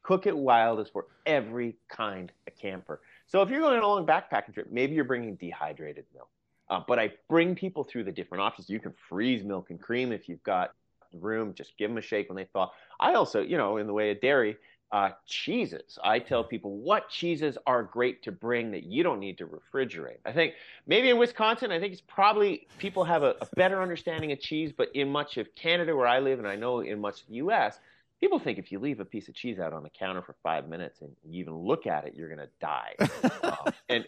Cook 0.03 0.27
It 0.27 0.37
Wild 0.37 0.79
is 0.79 0.89
for 0.89 1.07
every 1.25 1.75
kind 1.89 2.31
of 2.47 2.55
camper. 2.55 3.01
So 3.27 3.41
if 3.41 3.49
you're 3.49 3.59
going 3.59 3.77
on 3.77 3.83
a 3.83 3.87
long 3.87 4.05
backpacking 4.05 4.53
trip, 4.53 4.67
maybe 4.71 4.93
you're 4.93 5.03
bringing 5.03 5.35
dehydrated 5.35 6.05
milk. 6.13 6.29
Uh, 6.69 6.81
but 6.87 6.99
I 6.99 7.11
bring 7.27 7.55
people 7.55 7.83
through 7.83 8.03
the 8.03 8.11
different 8.11 8.43
options. 8.43 8.69
You 8.69 8.79
can 8.79 8.93
freeze 9.09 9.43
milk 9.43 9.71
and 9.71 9.81
cream 9.81 10.11
if 10.11 10.29
you've 10.29 10.43
got 10.43 10.73
room. 11.13 11.53
Just 11.53 11.77
give 11.77 11.89
them 11.89 11.97
a 11.97 12.01
shake 12.01 12.29
when 12.29 12.35
they 12.35 12.45
thaw. 12.45 12.71
I 12.99 13.13
also, 13.13 13.41
you 13.41 13.57
know, 13.57 13.77
in 13.77 13.87
the 13.87 13.93
way 13.93 14.11
of 14.11 14.21
dairy, 14.21 14.57
uh, 14.91 15.09
cheeses. 15.27 15.99
I 16.03 16.19
tell 16.19 16.43
people 16.43 16.77
what 16.77 17.09
cheeses 17.09 17.57
are 17.67 17.83
great 17.83 18.23
to 18.23 18.31
bring 18.31 18.71
that 18.71 18.83
you 18.83 19.03
don't 19.03 19.19
need 19.19 19.37
to 19.37 19.45
refrigerate. 19.45 20.17
I 20.25 20.31
think 20.31 20.55
maybe 20.87 21.09
in 21.09 21.17
Wisconsin, 21.17 21.71
I 21.71 21.79
think 21.79 21.93
it's 21.93 22.01
probably 22.01 22.67
people 22.79 23.03
have 23.03 23.21
a, 23.23 23.35
a 23.41 23.47
better 23.55 23.81
understanding 23.81 24.31
of 24.31 24.39
cheese, 24.39 24.71
but 24.75 24.89
in 24.95 25.09
much 25.09 25.37
of 25.37 25.53
Canada 25.55 25.95
where 25.95 26.07
I 26.07 26.19
live, 26.19 26.39
and 26.39 26.47
I 26.47 26.55
know 26.55 26.79
in 26.79 26.99
much 26.99 27.21
of 27.21 27.27
the 27.27 27.35
U.S., 27.35 27.79
people 28.19 28.39
think 28.39 28.57
if 28.57 28.71
you 28.71 28.79
leave 28.79 28.99
a 28.99 29.05
piece 29.05 29.27
of 29.27 29.35
cheese 29.35 29.59
out 29.59 29.73
on 29.73 29.83
the 29.83 29.89
counter 29.89 30.21
for 30.21 30.35
five 30.41 30.67
minutes 30.67 31.01
and 31.01 31.11
you 31.23 31.39
even 31.39 31.55
look 31.55 31.85
at 31.85 32.05
it, 32.05 32.15
you're 32.15 32.33
going 32.33 32.39
to 32.39 32.49
die. 32.59 32.95
um, 33.43 33.73
and 33.89 34.05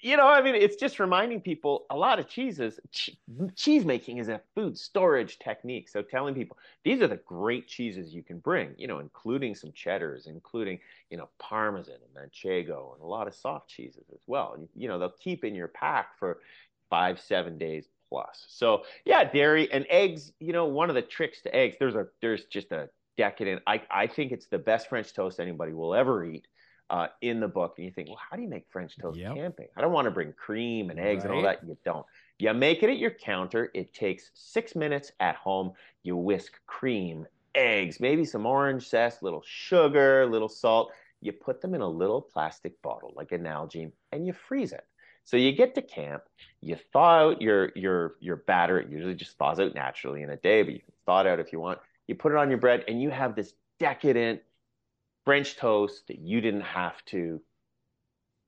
you 0.00 0.16
know, 0.16 0.26
I 0.26 0.40
mean, 0.40 0.54
it's 0.54 0.76
just 0.76 0.98
reminding 0.98 1.40
people 1.40 1.86
a 1.90 1.96
lot 1.96 2.18
of 2.18 2.28
cheeses, 2.28 2.80
cheese 3.54 3.84
making 3.84 4.18
is 4.18 4.28
a 4.28 4.40
food 4.54 4.78
storage 4.78 5.38
technique. 5.38 5.88
So 5.88 6.02
telling 6.02 6.34
people 6.34 6.56
these 6.84 7.00
are 7.02 7.08
the 7.08 7.16
great 7.16 7.68
cheeses 7.68 8.14
you 8.14 8.22
can 8.22 8.38
bring, 8.38 8.74
you 8.78 8.86
know, 8.86 8.98
including 8.98 9.54
some 9.54 9.72
cheddars, 9.72 10.26
including, 10.26 10.78
you 11.10 11.16
know, 11.16 11.28
Parmesan 11.38 11.94
and 11.94 12.30
Manchego 12.30 12.94
and 12.94 13.02
a 13.02 13.06
lot 13.06 13.26
of 13.26 13.34
soft 13.34 13.68
cheeses 13.68 14.04
as 14.12 14.20
well. 14.26 14.54
And, 14.56 14.68
you 14.74 14.88
know, 14.88 14.98
they'll 14.98 15.14
keep 15.20 15.44
in 15.44 15.54
your 15.54 15.68
pack 15.68 16.18
for 16.18 16.40
five, 16.88 17.20
seven 17.20 17.58
days 17.58 17.88
plus. 18.08 18.46
So 18.48 18.84
yeah, 19.04 19.24
dairy 19.24 19.70
and 19.72 19.86
eggs, 19.88 20.32
you 20.40 20.52
know, 20.52 20.66
one 20.66 20.88
of 20.88 20.94
the 20.94 21.02
tricks 21.02 21.42
to 21.42 21.54
eggs, 21.54 21.76
there's 21.78 21.94
a, 21.94 22.06
there's 22.20 22.44
just 22.44 22.72
a 22.72 22.88
decadent, 23.16 23.62
I, 23.66 23.82
I 23.90 24.06
think 24.06 24.32
it's 24.32 24.46
the 24.46 24.58
best 24.58 24.88
French 24.88 25.12
toast 25.12 25.40
anybody 25.40 25.72
will 25.72 25.94
ever 25.94 26.24
eat 26.24 26.46
uh, 26.90 27.06
in 27.22 27.40
the 27.40 27.48
book, 27.48 27.74
and 27.78 27.86
you 27.86 27.92
think, 27.92 28.08
well, 28.08 28.18
how 28.18 28.36
do 28.36 28.42
you 28.42 28.48
make 28.48 28.66
French 28.68 28.98
toast 28.98 29.18
yep. 29.18 29.34
camping? 29.34 29.68
I 29.76 29.80
don't 29.80 29.92
want 29.92 30.06
to 30.06 30.10
bring 30.10 30.32
cream 30.32 30.90
and 30.90 30.98
eggs 30.98 31.24
right. 31.24 31.30
and 31.30 31.34
all 31.34 31.42
that. 31.42 31.66
You 31.66 31.76
don't. 31.84 32.04
You 32.38 32.52
make 32.52 32.82
it 32.82 32.90
at 32.90 32.98
your 32.98 33.12
counter. 33.12 33.70
It 33.74 33.94
takes 33.94 34.30
six 34.34 34.74
minutes 34.74 35.12
at 35.20 35.36
home. 35.36 35.72
You 36.02 36.16
whisk 36.16 36.52
cream, 36.66 37.26
eggs, 37.54 38.00
maybe 38.00 38.24
some 38.24 38.44
orange 38.44 38.88
zest, 38.88 39.22
little 39.22 39.42
sugar, 39.46 40.26
little 40.26 40.48
salt. 40.48 40.90
You 41.20 41.32
put 41.32 41.60
them 41.60 41.74
in 41.74 41.80
a 41.80 41.88
little 41.88 42.20
plastic 42.20 42.80
bottle, 42.82 43.12
like 43.14 43.32
a 43.32 43.38
Nalgene, 43.38 43.92
and 44.10 44.26
you 44.26 44.32
freeze 44.32 44.72
it. 44.72 44.84
So 45.24 45.36
you 45.36 45.52
get 45.52 45.74
to 45.76 45.82
camp, 45.82 46.24
you 46.60 46.76
thaw 46.92 47.28
out 47.28 47.42
your 47.42 47.70
your 47.76 48.14
your 48.20 48.36
batter. 48.36 48.80
It 48.80 48.90
usually 48.90 49.14
just 49.14 49.36
thaws 49.38 49.60
out 49.60 49.74
naturally 49.74 50.22
in 50.22 50.30
a 50.30 50.36
day, 50.36 50.62
but 50.62 50.72
you 50.72 50.80
can 50.80 50.92
thaw 51.06 51.20
it 51.20 51.26
out 51.26 51.38
if 51.38 51.52
you 51.52 51.60
want. 51.60 51.78
You 52.08 52.14
put 52.16 52.32
it 52.32 52.38
on 52.38 52.48
your 52.48 52.58
bread, 52.58 52.84
and 52.88 53.00
you 53.00 53.10
have 53.10 53.36
this 53.36 53.54
decadent 53.78 54.40
French 55.24 55.56
toast 55.56 56.06
that 56.08 56.18
you 56.18 56.40
didn't 56.40 56.62
have 56.62 57.04
to 57.06 57.40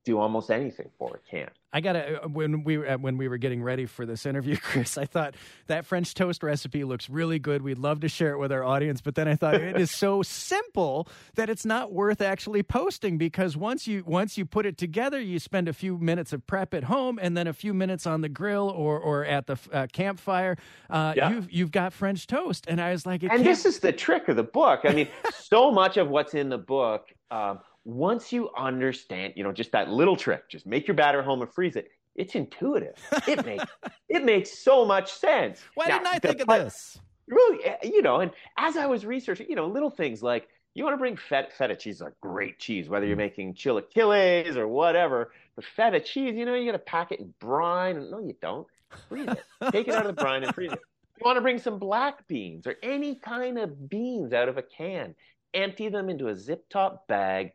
do 0.04 0.18
almost 0.18 0.50
anything 0.50 0.90
for 0.98 1.16
it 1.16 1.22
can. 1.30 1.50
I 1.72 1.80
gotta 1.80 2.24
uh, 2.24 2.28
when 2.28 2.64
we 2.64 2.86
uh, 2.86 2.98
when 2.98 3.16
we 3.16 3.28
were 3.28 3.38
getting 3.38 3.62
ready 3.62 3.86
for 3.86 4.04
this 4.04 4.26
interview, 4.26 4.56
Chris. 4.62 4.98
I 4.98 5.06
thought 5.06 5.34
that 5.68 5.86
French 5.86 6.12
toast 6.14 6.42
recipe 6.42 6.84
looks 6.84 7.08
really 7.08 7.38
good. 7.38 7.62
We'd 7.62 7.78
love 7.78 8.00
to 8.00 8.08
share 8.08 8.32
it 8.32 8.38
with 8.38 8.52
our 8.52 8.62
audience, 8.62 9.00
but 9.00 9.14
then 9.14 9.26
I 9.26 9.36
thought 9.36 9.54
it 9.54 9.80
is 9.80 9.90
so 9.90 10.22
simple 10.22 11.08
that 11.34 11.48
it's 11.48 11.64
not 11.64 11.92
worth 11.92 12.20
actually 12.20 12.62
posting 12.62 13.16
because 13.16 13.56
once 13.56 13.86
you 13.86 14.04
once 14.06 14.36
you 14.36 14.44
put 14.44 14.66
it 14.66 14.76
together, 14.76 15.20
you 15.20 15.38
spend 15.38 15.68
a 15.68 15.72
few 15.72 15.96
minutes 15.98 16.32
of 16.32 16.46
prep 16.46 16.74
at 16.74 16.84
home 16.84 17.18
and 17.20 17.36
then 17.36 17.46
a 17.46 17.54
few 17.54 17.72
minutes 17.72 18.06
on 18.06 18.20
the 18.20 18.28
grill 18.28 18.68
or 18.68 18.98
or 18.98 19.24
at 19.24 19.46
the 19.46 19.56
uh, 19.72 19.86
campfire. 19.92 20.58
Uh, 20.90 21.14
yeah. 21.16 21.30
You've 21.30 21.50
you've 21.50 21.72
got 21.72 21.94
French 21.94 22.26
toast, 22.26 22.66
and 22.68 22.80
I 22.80 22.92
was 22.92 23.06
like, 23.06 23.22
and 23.22 23.30
can't... 23.30 23.44
this 23.44 23.64
is 23.64 23.78
the 23.78 23.92
trick 23.92 24.28
of 24.28 24.36
the 24.36 24.42
book. 24.42 24.80
I 24.84 24.92
mean, 24.92 25.08
so 25.32 25.70
much 25.70 25.96
of 25.96 26.08
what's 26.08 26.34
in 26.34 26.50
the 26.50 26.58
book. 26.58 27.12
Um, 27.30 27.60
once 27.84 28.32
you 28.32 28.50
understand, 28.56 29.34
you 29.36 29.42
know, 29.42 29.52
just 29.52 29.72
that 29.72 29.88
little 29.88 30.16
trick, 30.16 30.48
just 30.48 30.66
make 30.66 30.86
your 30.86 30.94
batter 30.94 31.22
home 31.22 31.42
and 31.42 31.52
freeze 31.52 31.76
it. 31.76 31.90
It's 32.14 32.34
intuitive. 32.34 32.94
It 33.26 33.44
makes 33.46 33.64
it 34.08 34.24
makes 34.24 34.58
so 34.58 34.84
much 34.84 35.12
sense. 35.12 35.62
Why 35.74 35.86
now, 35.86 35.98
didn't 35.98 36.14
I 36.14 36.18
think 36.18 36.40
of 36.40 36.46
this? 36.48 36.98
Really, 37.28 37.64
eh, 37.64 37.76
you 37.84 38.02
know, 38.02 38.20
and 38.20 38.30
as 38.58 38.76
I 38.76 38.86
was 38.86 39.06
researching, 39.06 39.46
you 39.48 39.56
know, 39.56 39.66
little 39.66 39.90
things 39.90 40.22
like 40.22 40.48
you 40.74 40.84
want 40.84 40.94
to 40.94 40.98
bring 40.98 41.16
feta, 41.16 41.48
feta 41.56 41.76
cheese, 41.76 42.00
a 42.00 42.12
great 42.20 42.58
cheese, 42.58 42.88
whether 42.88 43.06
you're 43.06 43.16
mm. 43.16 43.20
making 43.20 43.54
chilaquiles 43.54 44.56
or 44.56 44.68
whatever. 44.68 45.32
But 45.54 45.64
feta 45.64 46.00
cheese, 46.00 46.34
you 46.34 46.44
know, 46.44 46.54
you 46.54 46.66
got 46.66 46.72
to 46.72 46.78
pack 46.78 47.12
it 47.12 47.20
in 47.20 47.32
brine. 47.40 48.10
No, 48.10 48.20
you 48.20 48.34
don't. 48.40 48.66
Freeze 49.08 49.28
it. 49.28 49.72
Take 49.72 49.88
it 49.88 49.94
out 49.94 50.06
of 50.06 50.14
the 50.14 50.22
brine 50.22 50.44
and 50.44 50.54
freeze 50.54 50.72
it. 50.72 50.78
You 51.20 51.26
want 51.26 51.36
to 51.36 51.42
bring 51.42 51.58
some 51.58 51.78
black 51.78 52.26
beans 52.26 52.66
or 52.66 52.74
any 52.82 53.14
kind 53.14 53.56
of 53.56 53.88
beans 53.88 54.32
out 54.32 54.48
of 54.48 54.56
a 54.56 54.62
can. 54.62 55.14
Empty 55.54 55.88
them 55.88 56.08
into 56.08 56.28
a 56.28 56.34
zip 56.34 56.64
top 56.68 57.06
bag 57.06 57.52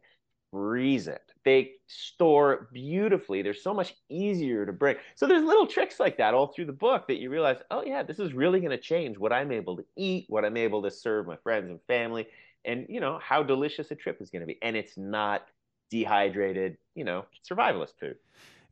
freeze 0.58 1.08
it. 1.08 1.22
They 1.46 1.74
store 1.86 2.68
beautifully. 2.74 3.42
They're 3.42 3.54
so 3.54 3.74
much 3.74 3.96
easier 4.10 4.66
to 4.66 4.74
bring. 4.74 4.96
So 5.16 5.28
there's 5.28 5.44
little 5.44 5.68
tricks 5.68 6.00
like 6.00 6.18
that 6.18 6.34
all 6.34 6.48
through 6.48 6.66
the 6.66 6.74
book 6.74 7.08
that 7.08 7.18
you 7.18 7.30
realize, 7.30 7.58
oh 7.70 7.84
yeah, 7.86 8.02
this 8.02 8.18
is 8.18 8.34
really 8.34 8.60
going 8.60 8.72
to 8.72 8.78
change 8.78 9.18
what 9.18 9.32
I'm 9.32 9.52
able 9.52 9.78
to 9.78 9.86
eat, 9.96 10.26
what 10.30 10.44
I'm 10.44 10.58
able 10.58 10.82
to 10.82 10.92
serve 10.92 11.28
my 11.28 11.38
friends 11.38 11.70
and 11.70 11.80
family, 11.88 12.28
and 12.66 12.88
you 12.90 13.00
know 13.00 13.20
how 13.24 13.44
delicious 13.44 13.92
a 13.92 13.96
trip 13.96 14.20
is 14.20 14.32
going 14.32 14.42
to 14.42 14.48
be. 14.48 14.58
And 14.62 14.76
it's 14.76 14.98
not 14.98 15.46
dehydrated, 15.92 16.78
you 16.96 17.04
know, 17.04 17.26
survivalist 17.50 17.94
food. 18.00 18.16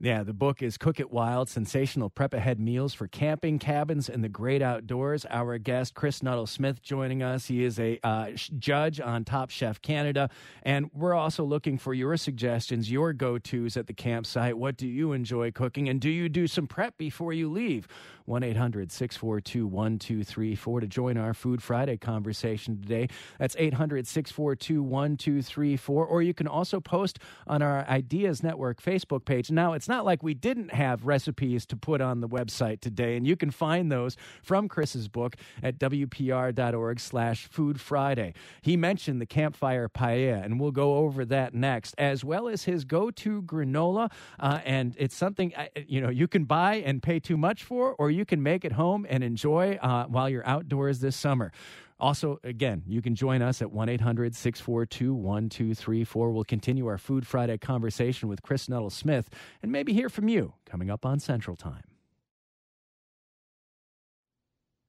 Yeah, 0.01 0.23
the 0.23 0.34
book 0.34 0.62
is 0.62 0.77
Cook 0.77 0.99
It 0.99 1.10
Wild 1.10 1.47
Sensational 1.47 2.10
Prep 2.10 2.34
Ahead 2.34 2.60
Meals 2.60 2.93
for 2.93 3.08
Camping, 3.08 3.60
Cabins, 3.60 4.10
and 4.10 4.21
the 4.21 4.29
Great 4.29 4.62
Outdoors. 4.62 5.25
Our 5.29 5.58
guest, 5.58 5.93
Chris 5.93 6.21
Nuttall 6.21 6.47
Smith, 6.47 6.81
joining 6.81 7.23
us. 7.23 7.45
He 7.45 7.63
is 7.63 7.79
a 7.79 7.97
uh, 8.03 8.31
judge 8.60 8.99
on 8.99 9.23
Top 9.23 9.51
Chef 9.51 9.81
Canada. 9.81 10.29
And 10.63 10.89
we're 10.93 11.13
also 11.13 11.45
looking 11.45 11.77
for 11.77 11.93
your 11.93 12.17
suggestions, 12.17 12.91
your 12.91 13.13
go 13.13 13.38
tos 13.38 13.77
at 13.77 13.88
the 13.88 13.93
campsite. 13.93 14.58
What 14.58 14.75
do 14.75 14.86
you 14.86 15.13
enjoy 15.13 15.51
cooking? 15.51 15.88
And 15.88 16.01
do 16.01 16.10
you 16.10 16.27
do 16.27 16.45
some 16.45 16.67
prep 16.67 16.97
before 16.97 17.31
you 17.31 17.49
leave? 17.49 17.88
1 18.26 18.44
800 18.44 18.92
642 18.92 19.68
1234 19.68 20.80
to 20.80 20.88
join 20.88 21.18
our 21.18 21.34
Food 21.34 21.62
Friday 21.62 21.98
conversation 21.98 22.82
today. 22.82 23.08
That's 23.40 23.56
800 23.58 24.08
642 24.08 24.82
1234. 24.84 26.06
Or 26.06 26.22
you 26.22 26.34
can 26.34 26.48
also 26.48 26.80
post 26.80 27.20
on 27.48 27.62
our 27.62 27.86
Ideas 27.88 28.44
Network 28.44 28.82
Facebook 28.82 29.26
page. 29.26 29.52
Now, 29.52 29.74
it's 29.74 29.88
not 29.88 30.06
like 30.06 30.24
we 30.24 30.34
didn't 30.34 30.74
have 30.74 31.06
recipes 31.06 31.66
to 31.68 31.76
put 31.76 32.02
on 32.02 32.21
the 32.21 32.28
website 32.28 32.82
today, 32.82 33.15
and 33.15 33.28
you 33.28 33.36
can 33.36 33.52
find 33.52 33.92
those 33.92 34.17
from 34.42 34.67
Chris's 34.67 35.08
book 35.08 35.36
at 35.62 35.78
wpr.org 35.78 37.00
slash 37.00 37.48
food 37.48 37.80
Friday. 37.80 38.34
He 38.62 38.76
mentioned 38.78 39.21
the 39.21 39.26
campfire 39.26 39.88
paella, 39.88 40.44
and 40.44 40.60
we'll 40.60 40.71
go 40.71 40.98
over 40.98 41.26
that 41.26 41.54
next, 41.54 41.96
as 41.98 42.23
well 42.23 42.48
as 42.48 42.63
his 42.63 42.86
go-to 42.86 43.42
granola, 43.44 44.12
uh, 44.40 44.60
and 44.65 44.96
it's 44.98 45.15
something, 45.15 45.54
you 45.88 46.02
know, 46.02 46.10
you 46.10 46.28
can 46.28 46.46
buy 46.46 46.76
and 46.76 47.02
pay 47.02 47.19
too 47.19 47.38
much 47.38 47.63
for, 47.63 47.94
or 47.94 48.12
you 48.16 48.26
can 48.26 48.42
make 48.42 48.66
it 48.66 48.72
home 48.72 49.06
and 49.10 49.24
enjoy 49.24 49.78
uh, 49.82 50.06
while 50.06 50.30
you're 50.30 50.48
outdoors 50.48 51.00
this 51.00 51.16
summer. 51.16 51.52
Also, 52.00 52.40
again, 52.44 52.84
you 52.88 53.02
can 53.02 53.16
join 53.16 53.42
us 53.42 53.62
at 53.62 53.72
1 53.72 53.88
800 53.88 54.36
642 54.36 55.13
1234. 55.13 56.32
We'll 56.32 56.44
continue 56.44 56.88
our 56.88 56.98
Food 56.98 57.26
Friday 57.26 57.58
conversation 57.58 58.28
with 58.28 58.42
Chris 58.42 58.68
Nuttall 58.68 58.90
Smith 58.90 59.30
and 59.63 59.72
maybe 59.72 59.94
hear 59.94 60.10
from 60.10 60.28
you 60.28 60.54
coming 60.66 60.90
up 60.90 61.06
on 61.06 61.20
Central 61.20 61.56
Time. 61.56 61.94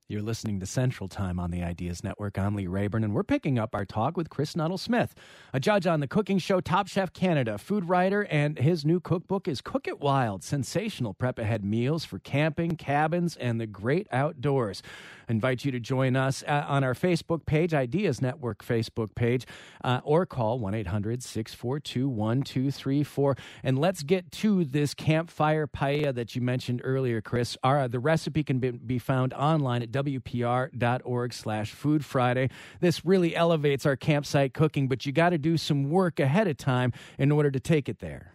You're 0.09 0.22
listening 0.22 0.61
to 0.61 0.66
Central 0.66 1.09
Time 1.09 1.40
on 1.40 1.50
the 1.50 1.64
Ideas 1.64 2.04
Network. 2.04 2.38
I'm 2.38 2.54
Lee 2.54 2.68
Rayburn, 2.68 3.02
and 3.02 3.12
we're 3.12 3.24
picking 3.24 3.59
up 3.59 3.74
our 3.74 3.84
talk 3.84 4.16
with 4.16 4.30
Chris 4.30 4.54
Nuttall 4.54 4.78
Smith, 4.78 5.16
a 5.52 5.59
judge 5.59 5.84
on 5.84 5.98
the 5.98 6.07
cooking 6.07 6.38
show 6.38 6.61
Top 6.61 6.86
Chef 6.86 7.12
Canada, 7.12 7.59
food 7.59 7.88
writer, 7.88 8.22
and 8.22 8.57
his 8.57 8.84
new 8.84 9.00
cookbook 9.00 9.48
is 9.48 9.61
Cook 9.61 9.88
It 9.88 9.98
Wild 9.98 10.44
Sensational 10.44 11.12
Prep 11.12 11.40
Ahead 11.40 11.64
Meals 11.64 12.04
for 12.04 12.20
Camping, 12.20 12.76
Cabins, 12.76 13.34
and 13.34 13.61
the 13.61 13.66
Great 13.66 14.07
Outdoors. 14.12 14.80
I 15.28 15.32
invite 15.32 15.64
you 15.64 15.72
to 15.72 15.80
join 15.80 16.14
us 16.14 16.44
uh, 16.46 16.64
on 16.68 16.84
our 16.84 16.94
Facebook 16.94 17.44
page, 17.44 17.74
Ideas 17.74 18.22
Network 18.22 18.64
Facebook 18.64 19.16
page, 19.16 19.44
uh, 19.82 20.00
or 20.04 20.24
call 20.24 20.61
1 20.61 20.72
800 20.72 21.20
642 21.20 22.09
1234. 22.09 23.36
And 23.64 23.76
let's 23.76 24.04
get 24.04 24.30
to 24.30 24.64
this 24.64 24.94
campfire 24.94 25.66
paella 25.66 26.14
that 26.14 26.36
you 26.36 26.42
mentioned 26.42 26.80
earlier, 26.84 27.20
Chris. 27.20 27.57
Our, 27.64 27.88
the 27.88 27.98
recipe 27.98 28.44
can 28.44 28.61
be, 28.61 28.70
be 28.70 29.00
found 29.00 29.34
online 29.34 29.82
at 29.82 29.95
wpr.org 29.97 31.32
slash 31.32 31.72
food 31.72 32.05
Friday. 32.05 32.51
This 32.80 33.05
really 33.05 33.34
elevates 33.34 33.86
our 33.86 33.97
campsite 33.97 34.53
cooking, 34.53 34.88
but 34.88 35.07
you 35.07 35.12
got 35.12 35.30
to 35.30 35.38
do 35.38 35.57
some 35.57 35.90
work 35.90 36.20
ahead 36.20 36.47
of 36.49 36.57
time 36.57 36.92
in 37.18 37.32
order 37.32 37.51
to 37.51 37.61
take 37.61 37.88
it 37.88 38.01
there. 38.01 38.32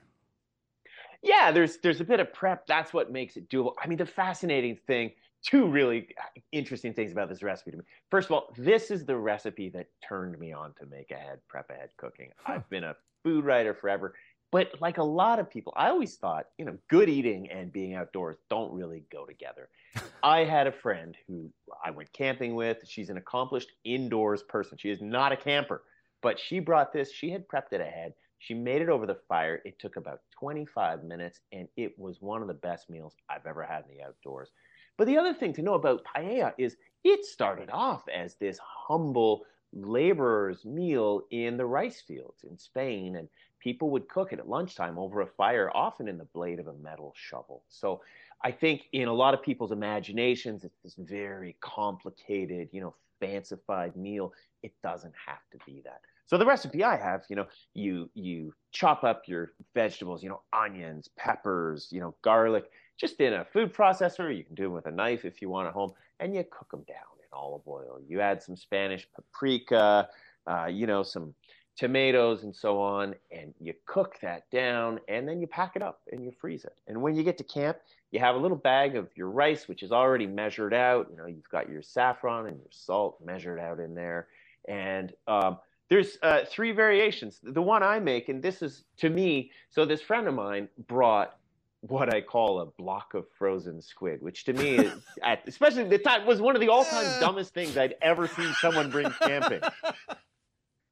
Yeah, 1.22 1.52
there's 1.52 1.78
there's 1.78 2.02
a 2.02 2.04
bit 2.04 2.20
of 2.20 2.34
prep. 2.34 2.66
That's 2.66 2.94
what 2.94 3.12
makes 3.12 3.38
it 3.38 3.48
doable. 3.50 3.74
I 3.82 3.88
mean, 3.88 4.00
the 4.00 4.08
fascinating 4.08 4.80
thing, 4.88 5.12
two 5.46 5.68
really 5.68 6.08
uh, 6.20 6.40
interesting 6.52 6.94
things 6.94 7.12
about 7.12 7.30
this 7.30 7.44
recipe 7.44 7.72
to 7.72 7.78
me. 7.78 7.84
First 8.10 8.28
of 8.28 8.32
all, 8.32 8.54
this 8.58 8.90
is 8.90 9.06
the 9.06 9.16
recipe 9.16 9.70
that 9.70 9.88
turned 10.08 10.40
me 10.40 10.52
on 10.52 10.74
to 10.80 10.88
make 10.88 11.12
ahead, 11.12 11.40
prep 11.48 11.70
ahead 11.70 11.90
cooking. 11.98 12.32
Huh. 12.38 12.54
I've 12.54 12.70
been 12.70 12.86
a 12.86 12.96
food 13.24 13.46
writer 13.46 13.76
forever. 13.76 14.16
But 14.52 14.70
like 14.82 14.98
a 14.98 15.04
lot 15.04 15.40
of 15.40 15.50
people, 15.50 15.74
I 15.78 15.90
always 15.90 16.16
thought, 16.16 16.48
you 16.58 16.66
know, 16.66 16.78
good 16.90 17.08
eating 17.08 17.50
and 17.50 17.72
being 17.72 17.96
outdoors 17.96 18.36
don't 18.50 18.74
really 18.74 19.04
go 19.12 19.26
together. 19.26 19.70
I 20.24 20.44
had 20.44 20.68
a 20.68 20.72
friend 20.72 21.16
who 21.28 21.50
I 21.84 21.92
went 21.92 22.12
camping 22.12 22.56
with. 22.56 22.80
She's 22.86 23.10
an 23.10 23.18
accomplished 23.18 23.72
indoors 23.86 24.44
person. 24.44 24.78
She 24.78 24.90
is 24.90 25.02
not 25.02 25.32
a 25.32 25.38
camper, 25.38 25.84
but 26.22 26.38
she 26.38 26.60
brought 26.60 26.92
this. 26.92 27.12
She 27.12 27.32
had 27.32 27.48
prepped 27.48 27.72
it 27.72 27.82
ahead. 27.82 28.14
She 28.40 28.54
made 28.54 28.82
it 28.82 28.90
over 28.90 29.06
the 29.06 29.20
fire. 29.30 29.62
It 29.64 29.80
took 29.80 29.96
about 29.96 30.22
25 30.40 31.04
minutes, 31.04 31.40
and 31.54 31.68
it 31.78 31.98
was 31.98 32.22
one 32.22 32.42
of 32.42 32.48
the 32.48 32.56
best 32.56 32.90
meals 32.90 33.16
I've 33.30 33.46
ever 33.46 33.64
had 33.64 33.86
in 33.90 33.96
the 33.96 34.04
outdoors. 34.04 34.50
But 34.98 35.08
the 35.08 35.18
other 35.18 35.34
thing 35.34 35.54
to 35.54 35.62
know 35.62 35.76
about 35.76 36.04
paella 36.04 36.54
is 36.58 36.76
it 37.04 37.24
started 37.24 37.70
off 37.72 38.04
as 38.14 38.36
this 38.36 38.60
humble 38.62 39.46
laborer's 39.74 40.66
meal 40.66 41.24
in 41.32 41.58
the 41.58 41.66
rice 41.66 42.02
fields 42.02 42.44
in 42.44 42.58
Spain. 42.58 43.16
And 43.16 43.30
people 43.62 43.90
would 43.92 44.10
cook 44.10 44.34
it 44.34 44.40
at 44.40 44.50
lunchtime 44.50 44.98
over 44.98 45.22
a 45.22 45.28
fire, 45.28 45.72
often 45.74 46.08
in 46.08 46.18
the 46.18 46.26
blade 46.26 46.60
of 46.60 46.68
a 46.68 46.74
metal 46.74 47.14
shovel. 47.16 47.64
So 47.70 48.02
I 48.44 48.52
think 48.52 48.84
in 48.92 49.08
a 49.08 49.14
lot 49.14 49.34
of 49.34 49.42
people's 49.42 49.72
imaginations, 49.72 50.64
it's 50.64 50.80
this 50.84 50.96
very 50.98 51.56
complicated, 51.62 52.70
you 52.72 52.82
know, 52.82 52.96
fancified 53.20 53.96
meal. 53.96 54.34
It 54.64 54.74
doesn't 54.84 55.14
have 55.28 55.42
to 55.52 55.58
be 55.66 55.82
that. 55.86 56.02
So 56.26 56.38
the 56.38 56.46
recipe 56.46 56.84
I 56.84 56.98
have, 56.98 57.24
you 57.30 57.36
know, 57.36 57.46
you 57.74 58.10
you 58.14 58.54
chop 58.72 59.04
up 59.04 59.24
your 59.28 59.52
vegetables, 59.74 60.24
you 60.24 60.30
know, 60.30 60.42
onions, 60.54 61.10
peppers, 61.18 61.90
you 61.92 62.00
know, 62.00 62.16
garlic, 62.22 62.66
just 62.98 63.20
in 63.20 63.34
a 63.34 63.46
food 63.46 63.74
processor. 63.74 64.36
You 64.36 64.44
can 64.44 64.56
do 64.56 64.64
them 64.64 64.74
with 64.74 64.86
a 64.86 64.92
knife 64.92 65.26
if 65.26 65.42
you 65.42 65.50
want 65.50 65.68
at 65.68 65.74
home, 65.74 65.92
and 66.20 66.34
you 66.34 66.44
cook 66.50 66.72
them 66.72 66.84
down 66.88 67.12
in 67.20 67.28
olive 67.34 67.68
oil. 67.68 68.00
You 68.08 68.22
add 68.22 68.42
some 68.42 68.56
Spanish 68.56 69.08
paprika, 69.14 70.08
uh, 70.48 70.68
you 70.68 70.88
know, 70.88 71.04
some 71.04 71.34
tomatoes 71.78 72.44
and 72.44 72.56
so 72.56 72.80
on, 72.80 73.16
and 73.32 73.54
you 73.60 73.74
cook 73.86 74.18
that 74.22 74.50
down, 74.52 75.00
and 75.08 75.28
then 75.28 75.40
you 75.42 75.48
pack 75.48 75.76
it 75.76 75.82
up 75.82 76.02
and 76.12 76.24
you 76.24 76.32
freeze 76.40 76.66
it. 76.66 76.76
And 76.88 77.02
when 77.02 77.16
you 77.16 77.24
get 77.24 77.38
to 77.40 77.44
camp, 77.44 77.78
you 78.12 78.20
have 78.20 78.36
a 78.36 78.38
little 78.38 78.58
bag 78.58 78.96
of 78.96 79.08
your 79.16 79.30
rice, 79.30 79.68
which 79.68 79.84
is 79.84 79.92
already 79.92 80.28
measured 80.28 80.74
out. 80.74 81.08
You 81.10 81.18
know, 81.18 81.26
you've 81.26 81.50
got 81.50 81.70
your 81.70 81.82
saffron 81.82 82.48
and 82.48 82.58
your 82.58 82.72
salt 82.72 83.18
measured 83.24 83.60
out 83.60 83.80
in 83.80 83.96
there, 83.96 84.28
and 84.68 85.14
um, 85.28 85.58
there's 85.90 86.18
uh, 86.22 86.46
three 86.48 86.72
variations. 86.72 87.40
The 87.44 87.62
one 87.62 87.84
I 87.84 88.00
make, 88.00 88.30
and 88.30 88.42
this 88.42 88.62
is 88.62 88.86
to 88.98 89.10
me, 89.10 89.52
so 89.70 89.86
this 89.86 90.02
friend 90.02 90.28
of 90.28 90.34
mine 90.34 90.70
brought 90.88 91.38
what 91.82 92.14
I 92.14 92.22
call 92.22 92.62
a 92.62 92.66
block 92.66 93.14
of 93.14 93.26
frozen 93.38 93.82
squid, 93.82 94.22
which 94.22 94.46
to 94.46 94.54
me 94.54 94.78
is, 94.78 94.94
at, 95.24 95.42
especially 95.48 95.84
the 95.86 95.98
time, 95.98 96.26
was 96.26 96.40
one 96.40 96.56
of 96.56 96.62
the 96.62 96.70
all-time 96.70 97.06
dumbest 97.20 97.54
things 97.54 97.78
I'd 97.78 97.96
ever 98.02 98.28
seen 98.28 98.54
someone 98.62 98.90
bring 98.90 99.10
camping. 99.22 99.62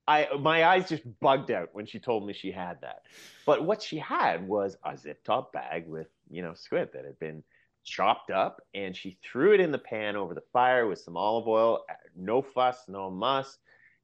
I 0.10 0.28
my 0.40 0.66
eyes 0.66 0.90
just 0.90 1.04
bugged 1.20 1.52
out 1.52 1.70
when 1.74 1.86
she 1.86 2.00
told 2.00 2.26
me 2.26 2.34
she 2.34 2.52
had 2.52 2.82
that. 2.82 3.04
But 3.46 3.64
what 3.64 3.84
she 3.84 4.00
had 4.00 4.48
was 4.48 4.76
a 4.84 4.98
zip 4.98 5.24
top 5.24 5.54
bag 5.54 5.88
with, 5.88 6.08
you 6.32 6.42
know, 6.42 6.56
squid 6.56 6.90
that 6.94 7.06
had 7.06 7.20
been 7.20 7.44
chopped 7.84 8.32
up 8.32 8.60
and 8.74 8.96
she 8.96 9.20
threw 9.24 9.54
it 9.54 9.60
in 9.60 9.72
the 9.72 9.78
pan 9.78 10.16
over 10.16 10.34
the 10.34 10.44
fire 10.52 10.88
with 10.88 11.00
some 11.00 11.16
olive 11.16 11.48
oil, 11.48 11.86
no 12.16 12.42
fuss, 12.42 12.86
no 12.88 13.12
muss. 13.12 13.60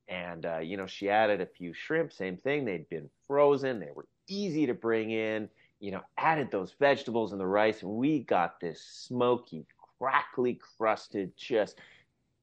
And 0.08 0.46
uh, 0.46 0.60
you 0.60 0.78
know, 0.78 0.86
she 0.86 1.10
added 1.10 1.42
a 1.42 1.48
few 1.48 1.74
shrimp, 1.74 2.14
same 2.14 2.38
thing. 2.38 2.66
They'd 2.66 2.88
been 2.88 3.10
frozen, 3.28 3.80
they 3.80 3.90
were 3.96 4.06
easy 4.28 4.68
to 4.68 4.76
bring 4.76 5.10
in, 5.10 5.50
you 5.80 5.90
know, 5.90 6.02
added 6.20 6.52
those 6.52 6.76
vegetables 6.80 7.32
and 7.32 7.42
the 7.42 7.48
rice, 7.48 7.82
and 7.82 7.92
we 7.92 8.20
got 8.20 8.60
this 8.60 8.80
smoky, 8.80 9.66
crackly 9.98 10.60
crusted, 10.78 11.36
just 11.36 11.80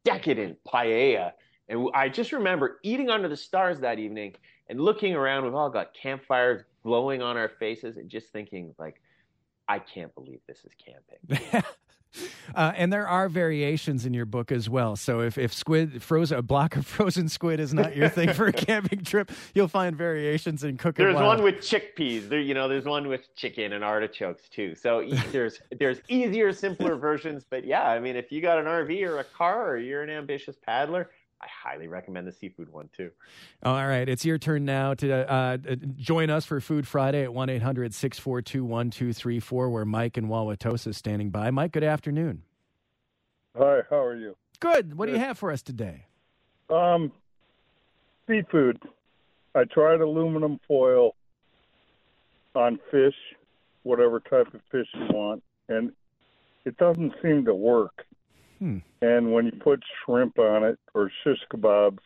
decadent 0.05 0.59
paella 0.65 1.33
and 1.69 1.89
I 1.95 2.09
just 2.09 2.33
remember 2.33 2.79
eating 2.83 3.11
under 3.11 3.29
the 3.29 3.37
stars 3.37 3.81
that 3.81 3.99
evening 3.99 4.35
and 4.69 4.81
looking 4.81 5.15
around. 5.15 5.45
We've 5.45 5.55
all 5.55 5.71
got 5.71 5.95
campfires 5.95 6.65
glowing 6.83 7.23
on 7.23 7.37
our 7.37 7.49
faces 7.49 7.97
and 7.97 8.09
just 8.09 8.29
thinking, 8.33 8.75
like, 8.79 9.01
I 9.69 9.79
can't 9.79 10.15
believe 10.15 10.41
this 10.47 10.59
is 10.65 10.73
camping. 10.75 11.63
Uh, 12.55 12.73
and 12.77 12.93
there 12.93 13.09
are 13.09 13.29
variations 13.29 14.05
in 14.05 14.13
your 14.13 14.27
book 14.27 14.53
as 14.53 14.69
well. 14.69 14.97
So 14.97 15.21
if, 15.21 15.39
if 15.39 15.55
squid 15.55 16.03
frozen 16.03 16.39
a 16.39 16.43
block 16.43 16.77
of 16.77 16.87
frozen 16.87 17.29
squid 17.29 17.61
is 17.61 17.73
not 17.73 17.97
your 17.97 18.11
thing 18.11 18.35
for 18.35 18.47
a 18.47 18.53
camping 18.53 19.05
trip, 19.05 19.31
you'll 19.55 19.69
find 19.69 19.97
variations 19.97 20.63
in 20.63 20.77
cooking. 20.77 21.05
There's 21.05 21.15
wild. 21.15 21.39
one 21.39 21.43
with 21.43 21.57
chickpeas. 21.57 22.29
There, 22.29 22.41
you 22.41 22.53
know, 22.53 22.69
there's 22.69 22.85
one 22.85 23.09
with 23.09 23.35
chicken 23.35 23.73
and 23.73 23.83
artichokes 23.83 24.49
too. 24.51 24.75
So 24.75 25.09
there's 25.33 25.61
there's 25.79 26.01
easier, 26.09 26.53
simpler 26.53 26.97
versions. 26.97 27.47
But 27.49 27.65
yeah, 27.65 27.89
I 27.89 27.99
mean, 27.99 28.17
if 28.17 28.31
you 28.31 28.43
got 28.43 28.59
an 28.59 28.67
RV 28.67 29.03
or 29.09 29.21
a 29.21 29.25
car 29.25 29.71
or 29.71 29.79
you're 29.79 30.03
an 30.03 30.11
ambitious 30.11 30.57
paddler, 30.63 31.11
I 31.43 31.49
highly 31.49 31.88
recommend 31.88 32.26
the 32.26 32.32
seafood 32.32 32.72
one 32.72 32.88
too. 32.97 33.11
All 33.64 33.86
right. 33.86 34.09
It's 34.09 34.24
your 34.24 34.38
turn 34.38 34.64
now 34.64 34.95
to 34.95 35.12
uh, 35.12 35.59
uh 35.68 35.74
join 35.97 36.30
us 36.30 36.45
for 36.45 36.61
Food 36.61 36.86
Friday 36.86 37.24
at 37.24 37.34
1 37.34 37.49
800 37.49 37.93
642 37.93 38.64
1234, 38.64 39.70
where 39.70 39.84
Mike 39.84 40.16
and 40.16 40.28
Wauwatosa 40.28 40.88
is 40.88 40.97
standing 40.97 41.30
by. 41.30 41.51
Mike, 41.51 41.72
good 41.72 41.84
afternoon. 41.84 42.43
Hi, 43.59 43.80
how 43.90 44.05
are 44.05 44.16
you? 44.16 44.36
Good. 44.61 44.97
What 44.97 45.07
good. 45.07 45.12
do 45.12 45.18
you 45.18 45.24
have 45.24 45.36
for 45.36 45.51
us 45.51 45.62
today? 45.62 46.07
Um, 46.70 47.11
seafood. 48.28 48.78
I 49.55 49.64
tried 49.64 50.01
aluminum 50.01 50.61
foil 50.66 51.14
on 52.55 52.78
fish, 52.90 53.14
whatever 53.82 54.20
type 54.20 54.55
of 54.55 54.61
fish 54.70 54.86
you 54.95 55.07
want, 55.11 55.43
and 55.68 55.93
it 56.64 56.76
doesn't 56.76 57.14
seem 57.22 57.45
to 57.47 57.55
work. 57.55 58.07
Hmm. 58.63 58.79
And 59.01 59.33
when 59.33 59.47
you 59.47 59.53
put 59.53 59.83
shrimp 60.05 60.39
on 60.39 60.63
it 60.63 60.79
or 60.95 61.11
shish 61.25 61.41
kebabs, 61.53 61.99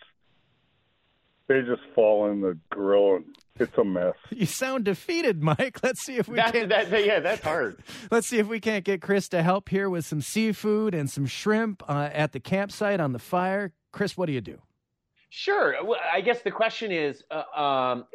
they 1.48 1.60
just 1.60 1.82
fall 1.94 2.30
in 2.30 2.40
the 2.40 2.56
grill 2.70 3.16
and 3.16 3.26
it's 3.60 3.76
a 3.76 3.84
mess. 3.84 4.14
You 4.30 4.46
sound 4.46 4.86
defeated, 4.86 5.42
Mike. 5.42 5.80
Let's 5.82 6.00
see 6.00 6.16
if 6.16 6.28
we 6.28 6.36
that, 6.36 6.54
can. 6.54 6.70
That, 6.70 6.90
yeah, 7.04 7.20
that's 7.20 7.42
hard. 7.42 7.76
Let's 8.10 8.26
see 8.26 8.38
if 8.38 8.48
we 8.48 8.58
can't 8.58 8.86
get 8.86 9.02
Chris 9.02 9.28
to 9.28 9.42
help 9.42 9.68
here 9.68 9.90
with 9.90 10.06
some 10.06 10.22
seafood 10.22 10.94
and 10.94 11.10
some 11.10 11.26
shrimp 11.26 11.82
uh, 11.90 12.08
at 12.10 12.32
the 12.32 12.40
campsite 12.40 13.00
on 13.00 13.12
the 13.12 13.18
fire. 13.18 13.74
Chris, 13.92 14.16
what 14.16 14.24
do 14.24 14.32
you 14.32 14.40
do? 14.40 14.58
Sure. 15.28 15.74
Well, 15.84 16.00
I 16.10 16.22
guess 16.22 16.40
the 16.40 16.50
question 16.50 16.90
is, 16.90 17.22
uh, 17.30 17.60
um, 17.60 18.06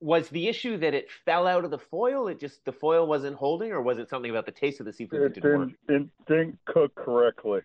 was 0.00 0.30
the 0.30 0.48
issue 0.48 0.78
that 0.78 0.94
it 0.94 1.08
fell 1.26 1.46
out 1.46 1.66
of 1.66 1.70
the 1.70 1.78
foil? 1.78 2.28
It 2.28 2.40
just 2.40 2.64
the 2.64 2.72
foil 2.72 3.06
wasn't 3.06 3.36
holding, 3.36 3.72
or 3.72 3.82
was 3.82 3.98
it 3.98 4.08
something 4.08 4.30
about 4.30 4.46
the 4.46 4.52
taste 4.52 4.80
of 4.80 4.86
the 4.86 4.92
seafood 4.94 5.20
it 5.20 5.34
that 5.34 5.42
didn't, 5.42 5.76
didn't 5.86 6.00
work? 6.00 6.10
It 6.28 6.32
didn't 6.32 6.58
cook 6.64 6.94
correctly. 6.94 7.60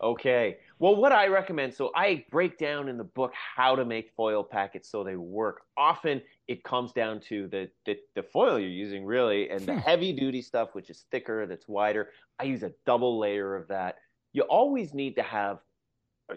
Okay. 0.00 0.58
Well, 0.78 0.94
what 0.94 1.10
I 1.10 1.26
recommend, 1.26 1.74
so 1.74 1.90
I 1.94 2.24
break 2.30 2.56
down 2.56 2.88
in 2.88 2.96
the 2.96 3.04
book 3.04 3.32
how 3.34 3.74
to 3.74 3.84
make 3.84 4.12
foil 4.16 4.44
packets 4.44 4.88
so 4.88 5.02
they 5.02 5.16
work. 5.16 5.62
Often 5.76 6.22
it 6.46 6.62
comes 6.62 6.92
down 6.92 7.20
to 7.28 7.48
the, 7.48 7.68
the, 7.84 7.96
the 8.14 8.22
foil 8.22 8.60
you're 8.60 8.68
using, 8.68 9.04
really, 9.04 9.50
and 9.50 9.60
the 9.60 9.72
hmm. 9.72 9.78
heavy 9.80 10.12
duty 10.12 10.40
stuff, 10.40 10.70
which 10.74 10.88
is 10.88 11.04
thicker, 11.10 11.46
that's 11.46 11.66
wider. 11.66 12.10
I 12.38 12.44
use 12.44 12.62
a 12.62 12.72
double 12.86 13.18
layer 13.18 13.56
of 13.56 13.66
that. 13.68 13.96
You 14.32 14.42
always 14.42 14.94
need 14.94 15.16
to 15.16 15.22
have, 15.22 15.58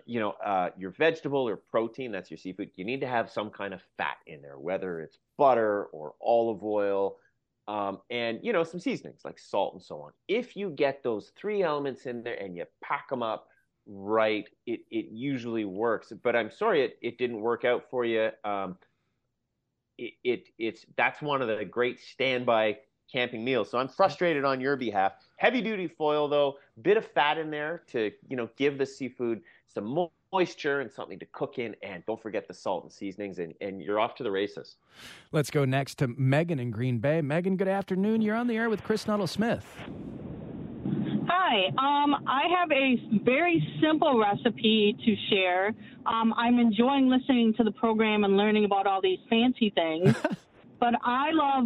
you 0.06 0.20
know, 0.20 0.32
uh, 0.44 0.70
your 0.76 0.92
vegetable 0.92 1.48
or 1.48 1.58
protein, 1.58 2.12
that's 2.12 2.32
your 2.32 2.40
seafood. 2.40 2.72
You 2.76 2.86
need 2.86 3.02
to 3.02 3.08
have 3.08 3.30
some 3.30 3.52
kind 3.52 3.76
of 3.76 3.82
fat 3.98 4.18
in 4.26 4.42
there, 4.42 4.58
whether 4.58 5.02
it's 5.02 5.20
butter 5.38 5.86
or 5.86 6.14
olive 6.20 6.64
oil. 6.64 7.18
Um, 7.68 8.00
and 8.10 8.40
you 8.42 8.54
know 8.54 8.64
some 8.64 8.80
seasonings 8.80 9.22
like 9.24 9.40
salt 9.40 9.74
and 9.74 9.82
so 9.82 10.02
on. 10.02 10.12
If 10.28 10.56
you 10.56 10.72
get 10.72 11.04
those 11.04 11.32
three 11.38 11.64
elements 11.64 12.06
in 12.06 12.24
there 12.24 12.36
and 12.36 12.56
you 12.56 12.66
pack 12.84 13.10
them 13.10 13.24
up, 13.24 13.48
right, 13.86 14.48
it, 14.66 14.82
it 14.90 15.06
usually 15.12 15.66
works. 15.66 16.12
But 16.24 16.36
I'm 16.36 16.52
sorry 16.52 16.84
it, 16.84 16.98
it 17.02 17.18
didn't 17.18 17.42
work 17.42 17.64
out 17.64 17.84
for 17.90 18.04
you. 18.04 18.30
Um, 18.44 18.78
it, 19.98 20.14
it 20.24 20.50
it's 20.58 20.86
that's 20.98 21.22
one 21.22 21.42
of 21.42 21.48
the 21.48 21.64
great 21.66 22.00
standby 22.00 22.78
camping 23.12 23.44
meals. 23.44 23.70
So 23.70 23.78
I'm 23.78 23.90
frustrated 23.90 24.46
on 24.46 24.62
your 24.62 24.76
behalf. 24.76 25.14
Heavy 25.38 25.62
duty 25.62 25.88
foil 25.88 26.28
though, 26.28 26.56
bit 26.82 26.98
of 26.98 27.06
fat 27.06 27.38
in 27.38 27.52
there 27.52 27.84
to 27.92 28.12
you 28.28 28.38
know 28.38 28.50
give 28.58 28.78
the 28.78 28.86
seafood 28.86 29.42
some 29.68 30.10
moisture 30.32 30.80
and 30.80 30.92
something 30.92 31.20
to 31.20 31.26
cook 31.34 31.60
in, 31.60 31.76
and 31.84 32.06
don't 32.06 32.22
forget 32.22 32.48
the 32.48 32.54
salt 32.54 32.84
and 32.84 32.92
seasonings, 32.92 33.40
and, 33.40 33.54
and 33.62 33.82
you're 33.82 34.00
off 34.00 34.16
to 34.16 34.24
the 34.24 34.32
races. 34.32 34.78
Let's 35.32 35.52
go 35.52 35.66
next 35.66 35.96
to 36.00 36.08
Megan 36.08 36.60
in 36.60 36.72
Green 36.72 37.00
Bay. 37.00 37.22
Megan, 37.22 37.58
good 37.58 37.68
afternoon. 37.68 38.22
You're 38.22 38.36
on 38.36 38.48
the 38.48 38.56
air 38.56 38.70
with 38.70 38.84
Chris 38.84 39.08
Nuttall 39.08 39.28
Smith. 39.28 39.66
Hi, 41.28 41.68
um, 41.78 42.16
I 42.28 42.44
have 42.60 42.72
a 42.72 43.24
very 43.24 43.62
simple 43.82 44.20
recipe 44.20 44.98
to 45.06 45.16
share. 45.30 45.74
Um, 46.06 46.34
I'm 46.38 46.60
enjoying 46.60 47.10
listening 47.10 47.54
to 47.58 47.64
the 47.64 47.72
program 47.72 48.24
and 48.24 48.38
learning 48.38 48.66
about 48.66 48.88
all 48.88 49.02
these 49.02 49.20
fancy 49.30 49.70
things. 49.76 50.16
but 50.80 50.94
I 51.04 51.32
love 51.32 51.66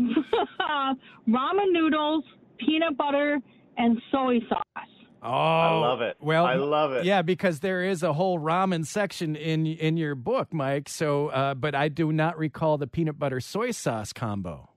ramen 1.29 1.71
noodles, 1.71 2.23
peanut 2.57 2.97
butter, 2.97 3.39
and 3.77 4.01
soy 4.11 4.39
sauce. 4.49 4.94
Oh, 5.25 5.31
I 5.31 5.79
love 5.79 6.01
it. 6.01 6.17
Well, 6.19 6.45
I 6.45 6.53
love 6.53 6.91
it. 6.91 7.03
Yeah, 7.03 7.23
because 7.23 7.59
there 7.59 7.83
is 7.83 8.03
a 8.03 8.13
whole 8.13 8.39
ramen 8.39 8.85
section 8.85 9.35
in 9.35 9.65
in 9.65 9.97
your 9.97 10.13
book, 10.13 10.53
Mike. 10.53 10.87
So, 10.87 11.29
uh, 11.29 11.55
but 11.55 11.73
I 11.73 11.89
do 11.89 12.11
not 12.11 12.37
recall 12.37 12.77
the 12.77 12.85
peanut 12.85 13.17
butter 13.17 13.39
soy 13.39 13.71
sauce 13.71 14.13
combo. 14.13 14.69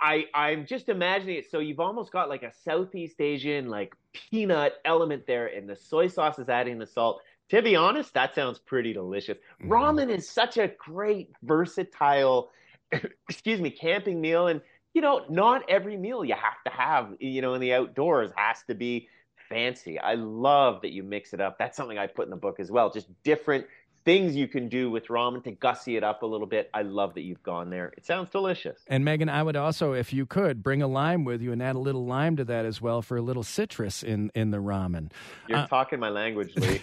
I 0.00 0.26
I'm 0.32 0.64
just 0.64 0.88
imagining 0.88 1.38
it. 1.38 1.50
So 1.50 1.58
you've 1.58 1.80
almost 1.80 2.12
got 2.12 2.28
like 2.28 2.44
a 2.44 2.52
Southeast 2.64 3.20
Asian 3.20 3.68
like 3.68 3.94
peanut 4.12 4.74
element 4.84 5.26
there, 5.26 5.48
and 5.48 5.68
the 5.68 5.76
soy 5.76 6.06
sauce 6.06 6.38
is 6.38 6.48
adding 6.48 6.78
the 6.78 6.86
salt. 6.86 7.20
To 7.50 7.60
be 7.62 7.74
honest, 7.74 8.14
that 8.14 8.34
sounds 8.34 8.60
pretty 8.60 8.92
delicious. 8.92 9.38
Mm. 9.62 9.68
Ramen 9.68 10.10
is 10.10 10.28
such 10.28 10.56
a 10.56 10.68
great 10.78 11.30
versatile, 11.42 12.50
excuse 13.28 13.60
me, 13.60 13.70
camping 13.70 14.20
meal, 14.20 14.46
and 14.46 14.60
you 14.94 15.02
know, 15.02 15.24
not 15.28 15.62
every 15.68 15.96
meal 15.96 16.24
you 16.24 16.34
have 16.34 16.62
to 16.64 16.70
have, 16.70 17.14
you 17.20 17.42
know, 17.42 17.54
in 17.54 17.60
the 17.60 17.74
outdoors 17.74 18.30
has 18.36 18.62
to 18.68 18.74
be 18.74 19.08
fancy. 19.48 19.98
I 19.98 20.14
love 20.14 20.82
that 20.82 20.92
you 20.92 21.02
mix 21.02 21.32
it 21.32 21.40
up. 21.40 21.58
That's 21.58 21.76
something 21.76 21.98
I 21.98 22.06
put 22.06 22.26
in 22.26 22.30
the 22.30 22.36
book 22.36 22.60
as 22.60 22.70
well. 22.70 22.90
Just 22.90 23.08
different 23.22 23.66
things 24.06 24.36
you 24.36 24.46
can 24.46 24.68
do 24.68 24.88
with 24.88 25.08
ramen 25.08 25.42
to 25.42 25.50
gussy 25.50 25.96
it 25.96 26.04
up 26.04 26.22
a 26.22 26.26
little 26.26 26.46
bit. 26.46 26.70
I 26.72 26.82
love 26.82 27.14
that 27.14 27.22
you've 27.22 27.42
gone 27.42 27.70
there. 27.70 27.92
It 27.96 28.06
sounds 28.06 28.30
delicious. 28.30 28.80
And 28.86 29.04
Megan, 29.04 29.28
I 29.28 29.42
would 29.42 29.56
also, 29.56 29.94
if 29.94 30.12
you 30.12 30.26
could, 30.26 30.62
bring 30.62 30.80
a 30.80 30.86
lime 30.86 31.24
with 31.24 31.42
you 31.42 31.50
and 31.50 31.60
add 31.60 31.74
a 31.74 31.80
little 31.80 32.06
lime 32.06 32.36
to 32.36 32.44
that 32.44 32.64
as 32.64 32.80
well 32.80 33.02
for 33.02 33.16
a 33.16 33.20
little 33.20 33.42
citrus 33.42 34.04
in 34.04 34.30
in 34.36 34.52
the 34.52 34.58
ramen. 34.58 35.10
You're 35.48 35.58
uh, 35.58 35.66
talking 35.66 35.98
my 35.98 36.10
language, 36.10 36.52
Lee. 36.56 36.78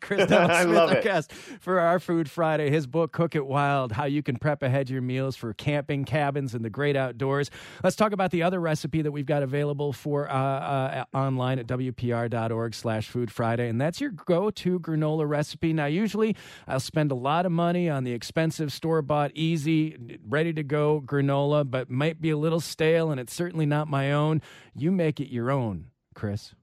Chris 0.00 0.30
I 0.32 0.64
love 0.64 0.90
it. 0.90 1.04
guest 1.04 1.32
for 1.32 1.78
our 1.78 2.00
Food 2.00 2.28
Friday. 2.28 2.70
His 2.70 2.88
book, 2.88 3.12
Cook 3.12 3.36
It 3.36 3.46
Wild: 3.46 3.92
How 3.92 4.06
You 4.06 4.24
Can 4.24 4.36
Prep 4.36 4.64
Ahead 4.64 4.90
Your 4.90 5.00
Meals 5.00 5.36
for 5.36 5.54
Camping, 5.54 6.04
Cabins, 6.04 6.54
and 6.54 6.64
the 6.64 6.70
Great 6.70 6.96
Outdoors. 6.96 7.52
Let's 7.84 7.94
talk 7.94 8.10
about 8.10 8.32
the 8.32 8.42
other 8.42 8.58
recipe 8.60 9.00
that 9.02 9.12
we've 9.12 9.26
got 9.26 9.44
available 9.44 9.92
for 9.92 10.28
uh, 10.28 10.34
uh, 10.34 11.04
online 11.14 11.60
at 11.60 11.68
wpr.org/slash 11.68 13.08
Food 13.08 13.30
Friday, 13.30 13.68
and 13.68 13.80
that's 13.80 14.00
your 14.00 14.10
go-to 14.10 14.80
granola 14.80 15.28
recipe. 15.28 15.72
Now, 15.72 15.86
usually 15.86 16.34
I'll 16.66 16.80
spend 16.80 17.10
a 17.10 17.14
lot 17.14 17.46
of 17.46 17.52
money 17.52 17.88
on 17.88 18.04
the 18.04 18.12
expensive 18.12 18.72
store 18.72 19.02
bought, 19.02 19.30
easy, 19.34 20.18
ready 20.26 20.52
to 20.52 20.62
go 20.62 21.02
granola, 21.04 21.68
but 21.68 21.90
might 21.90 22.20
be 22.20 22.30
a 22.30 22.36
little 22.36 22.60
stale, 22.60 23.10
and 23.10 23.20
it's 23.20 23.34
certainly 23.34 23.66
not 23.66 23.88
my 23.88 24.12
own. 24.12 24.42
You 24.74 24.90
make 24.90 25.20
it 25.20 25.30
your 25.30 25.50
own, 25.50 25.86
Chris. 26.14 26.54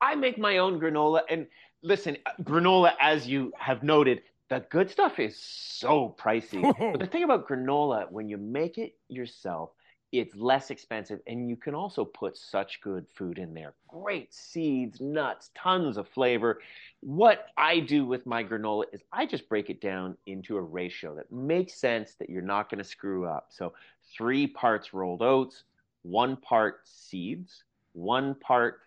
I 0.00 0.14
make 0.14 0.38
my 0.38 0.58
own 0.58 0.80
granola. 0.80 1.22
And 1.28 1.46
listen, 1.82 2.16
granola, 2.42 2.92
as 3.00 3.26
you 3.26 3.52
have 3.58 3.82
noted, 3.82 4.22
the 4.48 4.64
good 4.70 4.90
stuff 4.90 5.18
is 5.18 5.38
so 5.40 6.14
pricey. 6.18 6.62
but 6.92 7.00
the 7.00 7.06
thing 7.06 7.22
about 7.24 7.48
granola, 7.48 8.10
when 8.10 8.28
you 8.28 8.36
make 8.36 8.78
it 8.78 8.96
yourself, 9.08 9.70
it's 10.12 10.34
less 10.34 10.70
expensive 10.70 11.20
and 11.26 11.48
you 11.48 11.56
can 11.56 11.74
also 11.74 12.04
put 12.04 12.36
such 12.36 12.80
good 12.80 13.06
food 13.14 13.38
in 13.38 13.54
there. 13.54 13.74
Great 13.88 14.32
seeds 14.34 15.00
nuts 15.00 15.50
tons 15.54 15.96
of 15.96 16.08
flavor. 16.08 16.60
What 17.00 17.46
i 17.56 17.80
do 17.80 18.04
with 18.04 18.26
my 18.26 18.42
granola 18.42 18.84
is 18.92 19.02
i 19.12 19.26
just 19.26 19.48
break 19.48 19.70
it 19.70 19.80
down 19.80 20.16
into 20.26 20.56
a 20.56 20.60
ratio 20.60 21.14
that 21.14 21.30
makes 21.30 21.74
sense 21.74 22.14
that 22.14 22.28
you're 22.28 22.42
not 22.42 22.70
going 22.70 22.78
to 22.78 22.84
screw 22.84 23.26
up. 23.26 23.46
So 23.50 23.72
three 24.16 24.46
parts 24.46 24.92
rolled 24.92 25.22
oats 25.22 25.64
one 26.02 26.36
part 26.36 26.80
seeds 26.84 27.64
one 27.92 28.34
part 28.34 28.80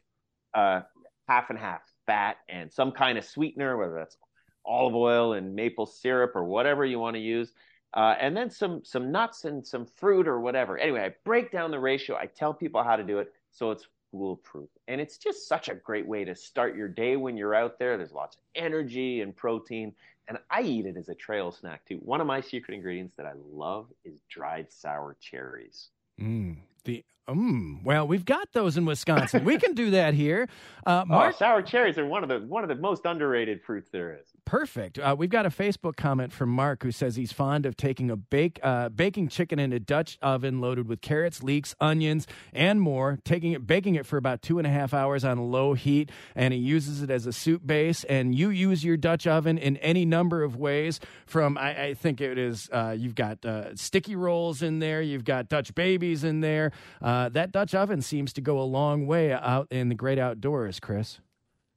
uh, 0.54 0.82
half 1.28 1.50
and 1.50 1.60
half 1.60 1.82
fat 2.06 2.38
and 2.50 2.72
some 2.72 2.92
kind 2.92 3.18
of 3.18 3.24
sweetener 3.24 3.78
whether 3.78 3.96
that's 3.96 4.18
olive 4.66 4.96
oil 4.96 5.34
and 5.34 5.56
maple 5.56 5.86
syrup 5.86 6.36
or 6.36 6.44
whatever 6.44 6.86
you 6.86 7.00
want 7.00 7.16
to 7.16 7.20
use 7.20 7.54
uh, 7.94 8.16
and 8.20 8.36
then 8.36 8.50
some 8.50 8.84
some 8.84 9.12
nuts 9.12 9.46
and 9.46 9.66
some 9.66 9.86
fruit 9.86 10.28
or 10.28 10.40
whatever. 10.40 10.78
Anyway, 10.78 11.02
I 11.02 11.14
break 11.24 11.52
down 11.52 11.72
the 11.72 11.80
ratio. 11.80 12.16
I 12.16 12.26
tell 12.26 12.54
people 12.54 12.84
how 12.84 12.96
to 12.96 13.04
do 13.04 13.20
it 13.20 13.34
so 13.52 13.72
it's 13.72 13.88
foolproof. 14.12 14.70
And 14.88 15.02
it's 15.02 15.18
just 15.18 15.48
such 15.48 15.70
a 15.70 15.76
great 15.76 16.08
way 16.08 16.24
to 16.24 16.36
start 16.36 16.76
your 16.76 16.88
day 16.88 17.16
when 17.18 17.36
you're 17.36 17.56
out 17.56 17.80
there. 17.80 17.98
There's 17.98 18.12
lots 18.12 18.38
of 18.38 18.42
energy 18.56 19.22
and 19.22 19.36
protein. 19.36 19.94
And 20.28 20.38
I 20.50 20.62
eat 20.62 20.86
it 20.86 20.96
as 20.96 21.10
a 21.10 21.16
trail 21.16 21.52
snack 21.52 21.86
too. 21.86 21.98
One 21.98 22.22
of 22.22 22.28
my 22.28 22.40
secret 22.40 22.76
ingredients 22.76 23.16
that 23.18 23.26
I 23.26 23.34
love 23.52 23.88
is 24.06 24.22
dried 24.30 24.72
sour 24.72 25.18
cherries. 25.20 25.90
Mm, 26.22 26.58
the 26.84 27.04
um, 27.28 27.82
well, 27.84 28.06
we've 28.06 28.26
got 28.26 28.52
those 28.52 28.76
in 28.76 28.86
Wisconsin. 28.86 29.46
we 29.46 29.58
can 29.58 29.74
do 29.74 29.92
that 29.92 30.14
here. 30.14 30.50
Uh, 30.86 31.02
oh, 31.04 31.06
Mark, 31.06 31.36
oh, 31.36 31.38
sour 31.38 31.62
cherries 31.62 31.98
are 31.98 32.06
one 32.06 32.22
of 32.22 32.30
the 32.30 32.40
one 32.40 32.64
of 32.64 32.70
the 32.70 32.76
most 32.76 33.06
underrated 33.06 33.62
fruits 33.64 33.90
there 33.92 34.14
is. 34.14 34.28
Perfect. 34.44 35.00
Uh, 35.00 35.16
we've 35.18 35.30
got 35.30 35.46
a 35.46 35.50
Facebook 35.50 35.96
comment 35.96 36.34
from 36.34 36.50
Mark 36.50 36.84
who 36.84 36.92
says 36.92 37.16
he's 37.16 37.32
fond 37.32 37.66
of 37.66 37.78
taking 37.78 38.12
a 38.12 38.18
bake 38.18 38.60
uh, 38.62 38.90
baking 38.90 39.30
chicken 39.30 39.58
in 39.58 39.72
a 39.72 39.80
Dutch 39.80 40.18
oven 40.22 40.60
loaded 40.60 40.90
with 40.90 41.00
carrots, 41.00 41.42
leeks, 41.42 41.76
onions, 41.80 42.28
and 42.52 42.82
more. 42.82 43.20
Taking 43.24 43.54
it, 43.54 43.66
baking 43.66 43.96
it 43.96 44.06
for 44.06 44.18
about 44.18 44.42
two 44.42 44.58
and 44.58 44.68
a 44.68 44.72
half 44.72 44.94
hours 44.94 45.24
on 45.24 45.40
low 45.50 45.76
heat, 45.76 46.12
and 46.36 46.54
he 46.54 46.60
uses 46.60 47.02
it 47.02 47.10
as 47.10 47.26
a 47.26 47.32
soup 47.32 47.66
base. 47.66 48.04
And 48.04 48.36
you 48.36 48.50
use 48.50 48.84
your 48.84 48.98
Dutch 48.98 49.28
oven 49.28 49.58
in 49.58 49.78
any 49.78 50.04
number 50.04 50.44
of 50.44 50.58
ways. 50.58 51.00
From 51.26 51.58
I, 51.58 51.84
I 51.84 51.94
think 51.94 52.20
it 52.20 52.38
is 52.38 52.70
uh, 52.74 52.96
you've 52.98 53.16
got 53.16 53.46
uh, 53.46 53.74
sticky 53.76 54.18
rolls 54.18 54.62
in 54.62 54.80
there, 54.80 55.02
you've 55.02 55.24
got 55.24 55.48
Dutch 55.48 55.74
babies 55.74 56.26
in 56.26 56.42
there. 56.42 56.73
Uh, 57.02 57.30
that 57.30 57.52
Dutch 57.52 57.76
oven 57.76 58.02
seems 58.02 58.34
to 58.34 58.42
go 58.42 58.60
a 58.60 58.64
long 58.64 59.06
way 59.06 59.32
out 59.34 59.68
in 59.72 59.90
the 59.90 59.96
great 59.96 60.20
outdoors, 60.20 60.80
Chris. 60.80 61.20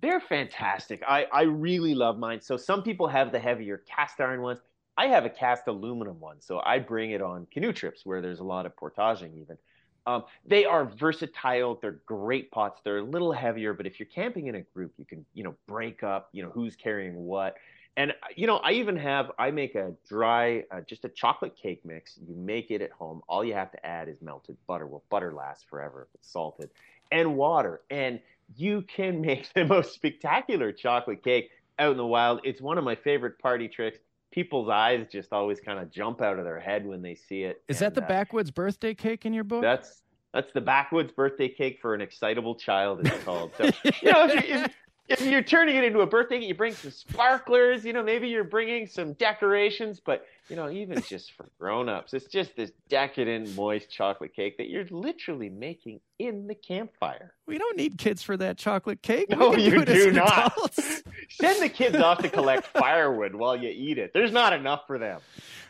They're 0.00 0.20
fantastic. 0.20 1.02
I, 1.08 1.26
I 1.32 1.42
really 1.42 1.94
love 1.94 2.18
mine. 2.18 2.40
So 2.40 2.56
some 2.56 2.82
people 2.82 3.08
have 3.08 3.32
the 3.32 3.38
heavier 3.38 3.82
cast 3.88 4.20
iron 4.20 4.42
ones. 4.42 4.60
I 4.98 5.06
have 5.08 5.24
a 5.24 5.30
cast 5.30 5.66
aluminum 5.66 6.20
one, 6.20 6.40
so 6.40 6.62
I 6.64 6.78
bring 6.78 7.10
it 7.10 7.20
on 7.20 7.46
canoe 7.52 7.72
trips 7.72 8.04
where 8.04 8.22
there's 8.22 8.40
a 8.40 8.44
lot 8.44 8.66
of 8.66 8.76
portaging 8.76 9.34
even. 9.34 9.58
Um, 10.06 10.24
they 10.46 10.64
are 10.64 10.84
versatile. 10.84 11.78
They're 11.80 12.00
great 12.06 12.50
pots. 12.50 12.80
They're 12.84 12.98
a 12.98 13.02
little 13.02 13.32
heavier, 13.32 13.74
but 13.74 13.86
if 13.86 13.98
you're 13.98 14.06
camping 14.06 14.46
in 14.46 14.54
a 14.54 14.62
group, 14.62 14.92
you 14.96 15.04
can 15.04 15.26
you 15.34 15.42
know 15.42 15.54
break 15.66 16.02
up 16.02 16.28
you 16.32 16.42
know 16.42 16.50
who's 16.50 16.76
carrying 16.76 17.14
what. 17.14 17.56
And 17.96 18.12
you 18.34 18.46
know 18.46 18.58
I 18.58 18.72
even 18.72 18.96
have 18.96 19.32
I 19.38 19.50
make 19.50 19.74
a 19.74 19.92
dry 20.06 20.64
uh, 20.70 20.80
just 20.82 21.04
a 21.04 21.08
chocolate 21.08 21.56
cake 21.56 21.80
mix. 21.84 22.18
You 22.26 22.34
make 22.34 22.70
it 22.70 22.82
at 22.82 22.90
home. 22.92 23.22
All 23.28 23.44
you 23.44 23.54
have 23.54 23.72
to 23.72 23.86
add 23.86 24.08
is 24.08 24.20
melted 24.20 24.56
butter. 24.66 24.86
Well, 24.86 25.02
butter 25.08 25.32
lasts 25.32 25.64
forever 25.68 26.06
if 26.08 26.14
it's 26.14 26.30
salted, 26.30 26.70
and 27.10 27.36
water. 27.36 27.80
And 27.90 28.20
you 28.54 28.82
can 28.82 29.20
make 29.22 29.52
the 29.54 29.64
most 29.64 29.94
spectacular 29.94 30.72
chocolate 30.72 31.24
cake 31.24 31.50
out 31.78 31.92
in 31.92 31.96
the 31.96 32.06
wild. 32.06 32.40
It's 32.44 32.60
one 32.60 32.78
of 32.78 32.84
my 32.84 32.94
favorite 32.94 33.38
party 33.38 33.68
tricks. 33.68 33.98
People's 34.30 34.68
eyes 34.68 35.06
just 35.10 35.32
always 35.32 35.60
kind 35.60 35.78
of 35.78 35.90
jump 35.90 36.20
out 36.20 36.38
of 36.38 36.44
their 36.44 36.60
head 36.60 36.84
when 36.86 37.00
they 37.00 37.14
see 37.14 37.44
it. 37.44 37.62
Is 37.68 37.80
and, 37.80 37.86
that 37.86 37.94
the 37.94 38.04
uh, 38.04 38.08
backwoods 38.08 38.50
birthday 38.50 38.92
cake 38.92 39.24
in 39.24 39.32
your 39.32 39.44
book? 39.44 39.62
That's 39.62 40.02
that's 40.34 40.52
the 40.52 40.60
backwoods 40.60 41.12
birthday 41.12 41.48
cake 41.48 41.78
for 41.80 41.94
an 41.94 42.02
excitable 42.02 42.54
child. 42.54 43.06
It's 43.06 43.24
called. 43.24 43.52
So 43.56 43.64
you 44.02 44.12
know, 44.12 44.28
if, 44.28 44.70
if 45.08 45.20
you're 45.22 45.42
turning 45.42 45.76
it 45.76 45.84
into 45.84 46.00
a 46.00 46.06
birthday, 46.06 46.38
you 46.38 46.54
bring 46.54 46.74
some 46.74 46.90
sparklers. 46.90 47.84
You 47.84 47.92
know, 47.92 48.02
maybe 48.02 48.28
you're 48.28 48.44
bringing 48.44 48.86
some 48.86 49.12
decorations, 49.14 50.00
but 50.00 50.26
you 50.48 50.56
know, 50.56 50.68
even 50.70 51.00
just 51.02 51.32
for 51.32 51.46
grown-ups, 51.58 52.14
it's 52.14 52.26
just 52.26 52.56
this 52.56 52.72
decadent, 52.88 53.54
moist 53.54 53.90
chocolate 53.90 54.34
cake 54.34 54.56
that 54.58 54.68
you're 54.68 54.86
literally 54.90 55.48
making 55.48 56.00
in 56.18 56.46
the 56.46 56.54
campfire. 56.54 57.35
We 57.46 57.58
don't 57.58 57.76
need 57.76 57.96
kids 57.98 58.22
for 58.22 58.36
that 58.36 58.58
chocolate 58.58 59.02
cake. 59.02 59.30
No, 59.30 59.54
you 59.56 59.84
do, 59.84 59.84
do 59.84 60.12
not. 60.12 60.52
Send 61.30 61.62
the 61.62 61.68
kids 61.68 61.96
off 61.96 62.18
to 62.18 62.28
collect 62.28 62.66
firewood 62.66 63.34
while 63.34 63.56
you 63.56 63.68
eat 63.68 63.98
it. 63.98 64.12
There's 64.12 64.32
not 64.32 64.52
enough 64.52 64.86
for 64.86 64.98
them. 64.98 65.20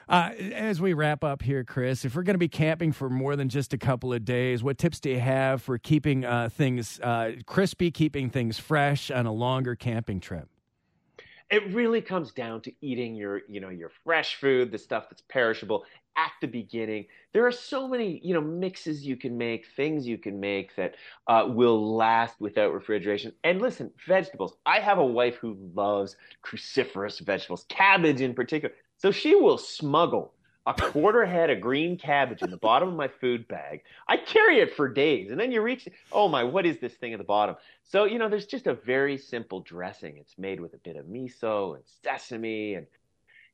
Uh, 0.09 0.31
as 0.39 0.81
we 0.81 0.95
wrap 0.95 1.25
up 1.25 1.43
here, 1.43 1.65
Chris, 1.65 2.05
if 2.05 2.15
we're 2.15 2.23
going 2.23 2.35
to 2.35 2.39
be 2.39 2.49
camping 2.49 2.93
for 2.93 3.11
more 3.11 3.35
than 3.35 3.49
just 3.49 3.75
a 3.75 3.79
couple 3.79 4.13
of 4.13 4.25
days, 4.25 4.63
what 4.63 4.79
tips 4.79 5.01
do 5.01 5.11
you 5.11 5.19
have 5.19 5.61
for 5.61 5.79
keeping 5.79 6.25
uh, 6.25 6.49
things 6.49 7.01
uh, 7.01 7.33
crispy, 7.45 7.91
keeping 7.91 8.31
things 8.31 8.59
fresh 8.59 9.11
on 9.11 9.27
a 9.27 9.33
longer 9.33 9.75
camping 9.75 10.21
trip? 10.21 10.49
It 11.51 11.73
really 11.73 12.01
comes 12.01 12.33
down 12.33 12.61
to 12.63 12.73
eating 12.81 13.15
your, 13.15 13.43
you 13.49 13.61
know, 13.61 13.69
your 13.69 13.91
fresh 14.05 14.37
food, 14.37 14.73
the 14.73 14.79
stuff 14.79 15.07
that's 15.09 15.23
perishable 15.29 15.85
at 16.17 16.33
the 16.41 16.49
beginning. 16.49 17.07
There 17.33 17.47
are 17.47 17.53
so 17.53 17.87
many, 17.87 18.21
you 18.25 18.35
know, 18.35 18.41
mixes 18.41 19.05
you 19.05 19.17
can 19.17 19.37
make, 19.39 19.67
things 19.77 20.07
you 20.07 20.19
can 20.19 20.41
make 20.41 20.75
that 20.77 20.95
uh, 21.29 21.45
will 21.49 21.97
last 21.97 22.41
without 22.41 22.73
refrigeration. 22.73 23.33
And 23.45 23.61
listen, 23.61 23.93
vegetables. 24.07 24.57
I 24.65 24.81
have 24.81 24.99
a 24.99 25.07
wife 25.07 25.37
who 25.37 25.57
loves 25.75 26.17
cruciferous 26.45 27.21
vegetables, 27.21 27.67
cabbage 27.69 28.21
in 28.21 28.35
particular. 28.35 28.75
So 28.97 29.11
she 29.13 29.35
will 29.35 29.59
smuggle 29.59 30.33
a 30.67 30.75
quarter 30.75 31.25
head 31.25 31.51
of 31.51 31.61
green 31.61 31.97
cabbage 31.97 32.43
in 32.43 32.51
the 32.51 32.57
bottom 32.57 32.89
of 32.89 32.95
my 32.97 33.09
food 33.09 33.47
bag. 33.47 33.83
I 34.09 34.17
carry 34.17 34.59
it 34.59 34.75
for 34.75 34.89
days. 34.89 35.31
And 35.31 35.39
then 35.39 35.53
you 35.53 35.63
reach, 35.63 35.89
oh 36.11 36.29
my, 36.29 36.43
what 36.43 36.67
is 36.67 36.79
this 36.79 36.95
thing 36.95 37.13
at 37.13 37.19
the 37.19 37.25
bottom? 37.25 37.57
So, 37.85 38.05
you 38.05 38.19
know, 38.19 38.29
there's 38.29 38.47
just 38.47 38.67
a 38.67 38.75
very 38.75 39.17
simple 39.17 39.61
dressing. 39.61 40.17
It's 40.17 40.37
made 40.37 40.61
with 40.61 40.75
a 40.75 40.79
bit 40.79 40.97
of 40.97 41.07
miso 41.07 41.77
and 41.77 41.85
sesame 42.03 42.75
and 42.75 42.87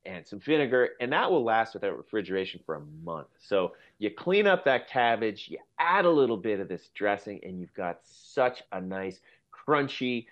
and 0.05 0.27
some 0.27 0.41
vinegar, 0.41 0.91
and 1.01 1.13
that 1.13 1.31
will 1.31 1.45
last 1.45 1.75
without 1.75 1.97
refrigeration 1.97 2.61
for 2.67 2.75
a 2.75 2.81
month. 3.05 3.29
So 3.39 3.75
you 3.99 4.11
clean 4.11 4.49
up 4.49 4.65
that 4.65 4.89
cabbage, 4.89 5.47
you 5.49 5.59
add 5.79 6.07
a 6.07 6.11
little 6.11 6.37
bit 6.37 6.59
of 6.59 6.67
this 6.67 6.89
dressing, 6.93 7.39
and 7.45 7.61
you've 7.61 7.75
got 7.75 8.01
such 8.03 8.65
a 8.73 8.81
nice, 8.81 9.21
crunchy, 9.53 10.27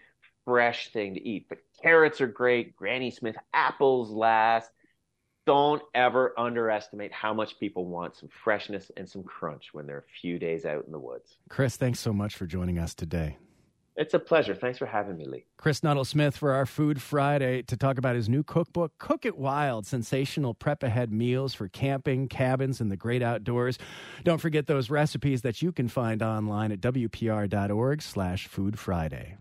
fresh 0.44 0.92
thing 0.92 1.14
to 1.14 1.24
eat. 1.24 1.46
But 1.48 1.58
carrots 1.80 2.20
are 2.20 2.26
great, 2.26 2.74
Granny 2.74 3.12
Smith 3.12 3.36
apples 3.54 4.10
last 4.10 4.72
don't 5.50 5.82
ever 5.96 6.32
underestimate 6.38 7.10
how 7.12 7.34
much 7.34 7.58
people 7.58 7.84
want 7.84 8.14
some 8.14 8.28
freshness 8.28 8.92
and 8.96 9.08
some 9.08 9.24
crunch 9.24 9.70
when 9.72 9.84
they're 9.84 9.98
a 9.98 10.20
few 10.20 10.38
days 10.38 10.64
out 10.64 10.84
in 10.86 10.92
the 10.92 10.98
woods. 10.98 11.38
Chris, 11.48 11.76
thanks 11.76 11.98
so 11.98 12.12
much 12.12 12.36
for 12.36 12.46
joining 12.46 12.78
us 12.78 12.94
today. 12.94 13.36
It's 13.96 14.14
a 14.14 14.20
pleasure. 14.20 14.54
Thanks 14.54 14.78
for 14.78 14.86
having 14.86 15.16
me, 15.16 15.26
Lee. 15.26 15.46
Chris 15.56 15.82
Nuttall 15.82 16.04
Smith 16.04 16.36
for 16.36 16.52
our 16.52 16.66
Food 16.66 17.02
Friday 17.02 17.62
to 17.62 17.76
talk 17.76 17.98
about 17.98 18.14
his 18.14 18.28
new 18.28 18.44
cookbook, 18.44 18.92
Cook 18.98 19.26
It 19.26 19.36
Wild 19.36 19.88
Sensational 19.88 20.54
Prep 20.54 20.84
Ahead 20.84 21.12
Meals 21.12 21.52
for 21.52 21.66
Camping, 21.66 22.28
Cabins, 22.28 22.80
and 22.80 22.88
the 22.88 22.96
Great 22.96 23.20
Outdoors. 23.20 23.76
Don't 24.22 24.38
forget 24.40 24.68
those 24.68 24.88
recipes 24.88 25.42
that 25.42 25.62
you 25.62 25.72
can 25.72 25.88
find 25.88 26.22
online 26.22 26.70
at 26.70 26.80
WPR.org 26.80 28.02
slash 28.02 28.46
Food 28.46 28.78
Friday. 28.78 29.34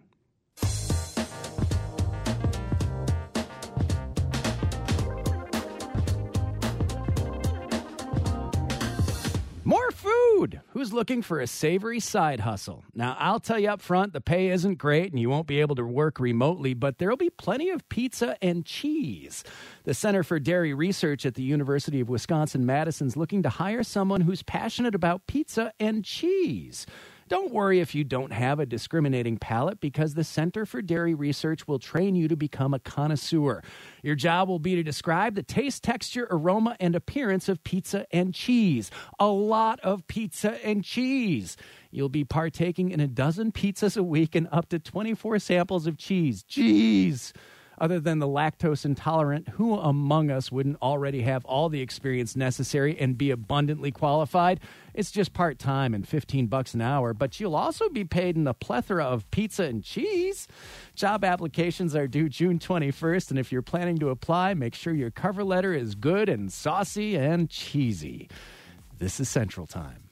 Who's 10.70 10.94
looking 10.94 11.22
for 11.22 11.40
a 11.40 11.48
savory 11.48 12.00
side 12.00 12.40
hustle? 12.40 12.86
Now, 12.94 13.18
I'll 13.20 13.40
tell 13.40 13.60
you 13.60 13.70
up 13.70 13.82
front, 13.82 14.14
the 14.14 14.22
pay 14.22 14.50
isn't 14.50 14.78
great 14.78 15.12
and 15.12 15.20
you 15.20 15.30
won't 15.30 15.48
be 15.48 15.60
able 15.60 15.76
to 15.76 15.84
work 15.84 16.20
remotely, 16.20 16.74
but 16.74 16.98
there'll 16.98 17.18
be 17.18 17.30
plenty 17.30 17.70
of 17.70 17.88
pizza 17.90 18.38
and 18.42 18.66
cheese. 18.66 19.44
The 19.84 19.94
Center 19.94 20.24
for 20.24 20.40
Dairy 20.40 20.74
Research 20.74 21.26
at 21.26 21.36
the 21.36 21.44
University 21.44 22.00
of 22.00 22.08
Wisconsin 22.08 22.66
Madison's 22.66 23.18
looking 23.18 23.44
to 23.44 23.50
hire 23.50 23.84
someone 23.84 24.22
who's 24.22 24.44
passionate 24.44 24.96
about 24.96 25.28
pizza 25.28 25.74
and 25.80 26.06
cheese. 26.06 26.86
Don't 27.30 27.54
worry 27.54 27.80
if 27.80 27.94
you 27.94 28.04
don't 28.04 28.34
have 28.34 28.60
a 28.60 28.66
discriminating 28.66 29.38
palate 29.38 29.80
because 29.80 30.16
the 30.16 30.24
Center 30.24 30.66
for 30.66 30.82
Dairy 30.82 31.14
Research 31.14 31.68
will 31.68 31.78
train 31.78 32.16
you 32.16 32.28
to 32.28 32.36
become 32.36 32.74
a 32.74 32.80
connoisseur. 32.80 33.62
Your 34.02 34.16
job 34.16 34.50
will 34.50 34.58
be 34.58 34.74
to 34.74 34.82
describe 34.82 35.36
the 35.36 35.44
taste, 35.44 35.84
texture, 35.84 36.28
aroma, 36.32 36.76
and 36.80 36.96
appearance 36.96 37.48
of 37.48 37.64
pizza 37.64 38.08
and 38.12 38.34
cheese. 38.34 38.90
A 39.20 39.28
lot 39.28 39.80
of 39.82 40.08
pizza 40.08 40.58
and 40.66 40.84
cheese. 40.84 41.56
You'll 41.92 42.10
be 42.10 42.24
partaking 42.24 42.90
in 42.90 43.00
a 43.00 43.08
dozen 43.08 43.52
pizzas 43.52 43.96
a 43.96 44.02
week 44.02 44.34
and 44.34 44.48
up 44.52 44.68
to 44.70 44.80
24 44.80 45.38
samples 45.38 45.86
of 45.86 45.98
cheese. 45.98 46.42
Cheese! 46.42 47.32
Other 47.80 48.00
than 48.00 48.20
the 48.20 48.28
lactose 48.28 48.86
intolerant, 48.86 49.50
who 49.50 49.76
among 49.76 50.30
us 50.30 50.52
wouldn't 50.52 50.82
already 50.82 51.22
have 51.22 51.46
all 51.46 51.70
the 51.70 51.82
experience 51.82 52.36
necessary 52.36 52.98
and 53.00 53.18
be 53.18 53.32
abundantly 53.32 53.92
qualified? 53.92 54.60
It's 54.94 55.12
just 55.12 55.34
part 55.34 55.60
time 55.60 55.94
and 55.94 56.08
15 56.08 56.48
bucks 56.48 56.74
an 56.74 56.82
hour, 56.82 57.14
but 57.14 57.40
you'll 57.40 57.56
also 57.56 57.90
be 57.90 58.04
paid 58.04 58.36
in 58.36 58.48
a 58.48 58.54
plethora 58.54 59.06
of 59.06 59.30
pizza 59.32 59.64
and 59.64 59.84
cheese. 59.84 60.48
Job 60.96 61.24
applications 61.24 61.96
are 61.96 62.08
due 62.08 62.30
June 62.30 62.60
21st, 62.60 63.30
and 63.30 63.40
if 63.40 63.52
you're 63.52 63.62
planning 63.62 63.98
to 64.00 64.10
apply, 64.10 64.54
make 64.54 64.76
sure 64.76 64.94
your 64.94 65.12
cover 65.12 65.44
letter 65.44 65.74
is 65.74 65.96
good 65.96 66.30
and 66.30 66.52
saucy 66.52 67.16
and 67.16 67.50
cheesy. 67.50 68.30
This 68.98 69.20
is 69.20 69.30
Central 69.30 69.66
Time. 69.66 70.10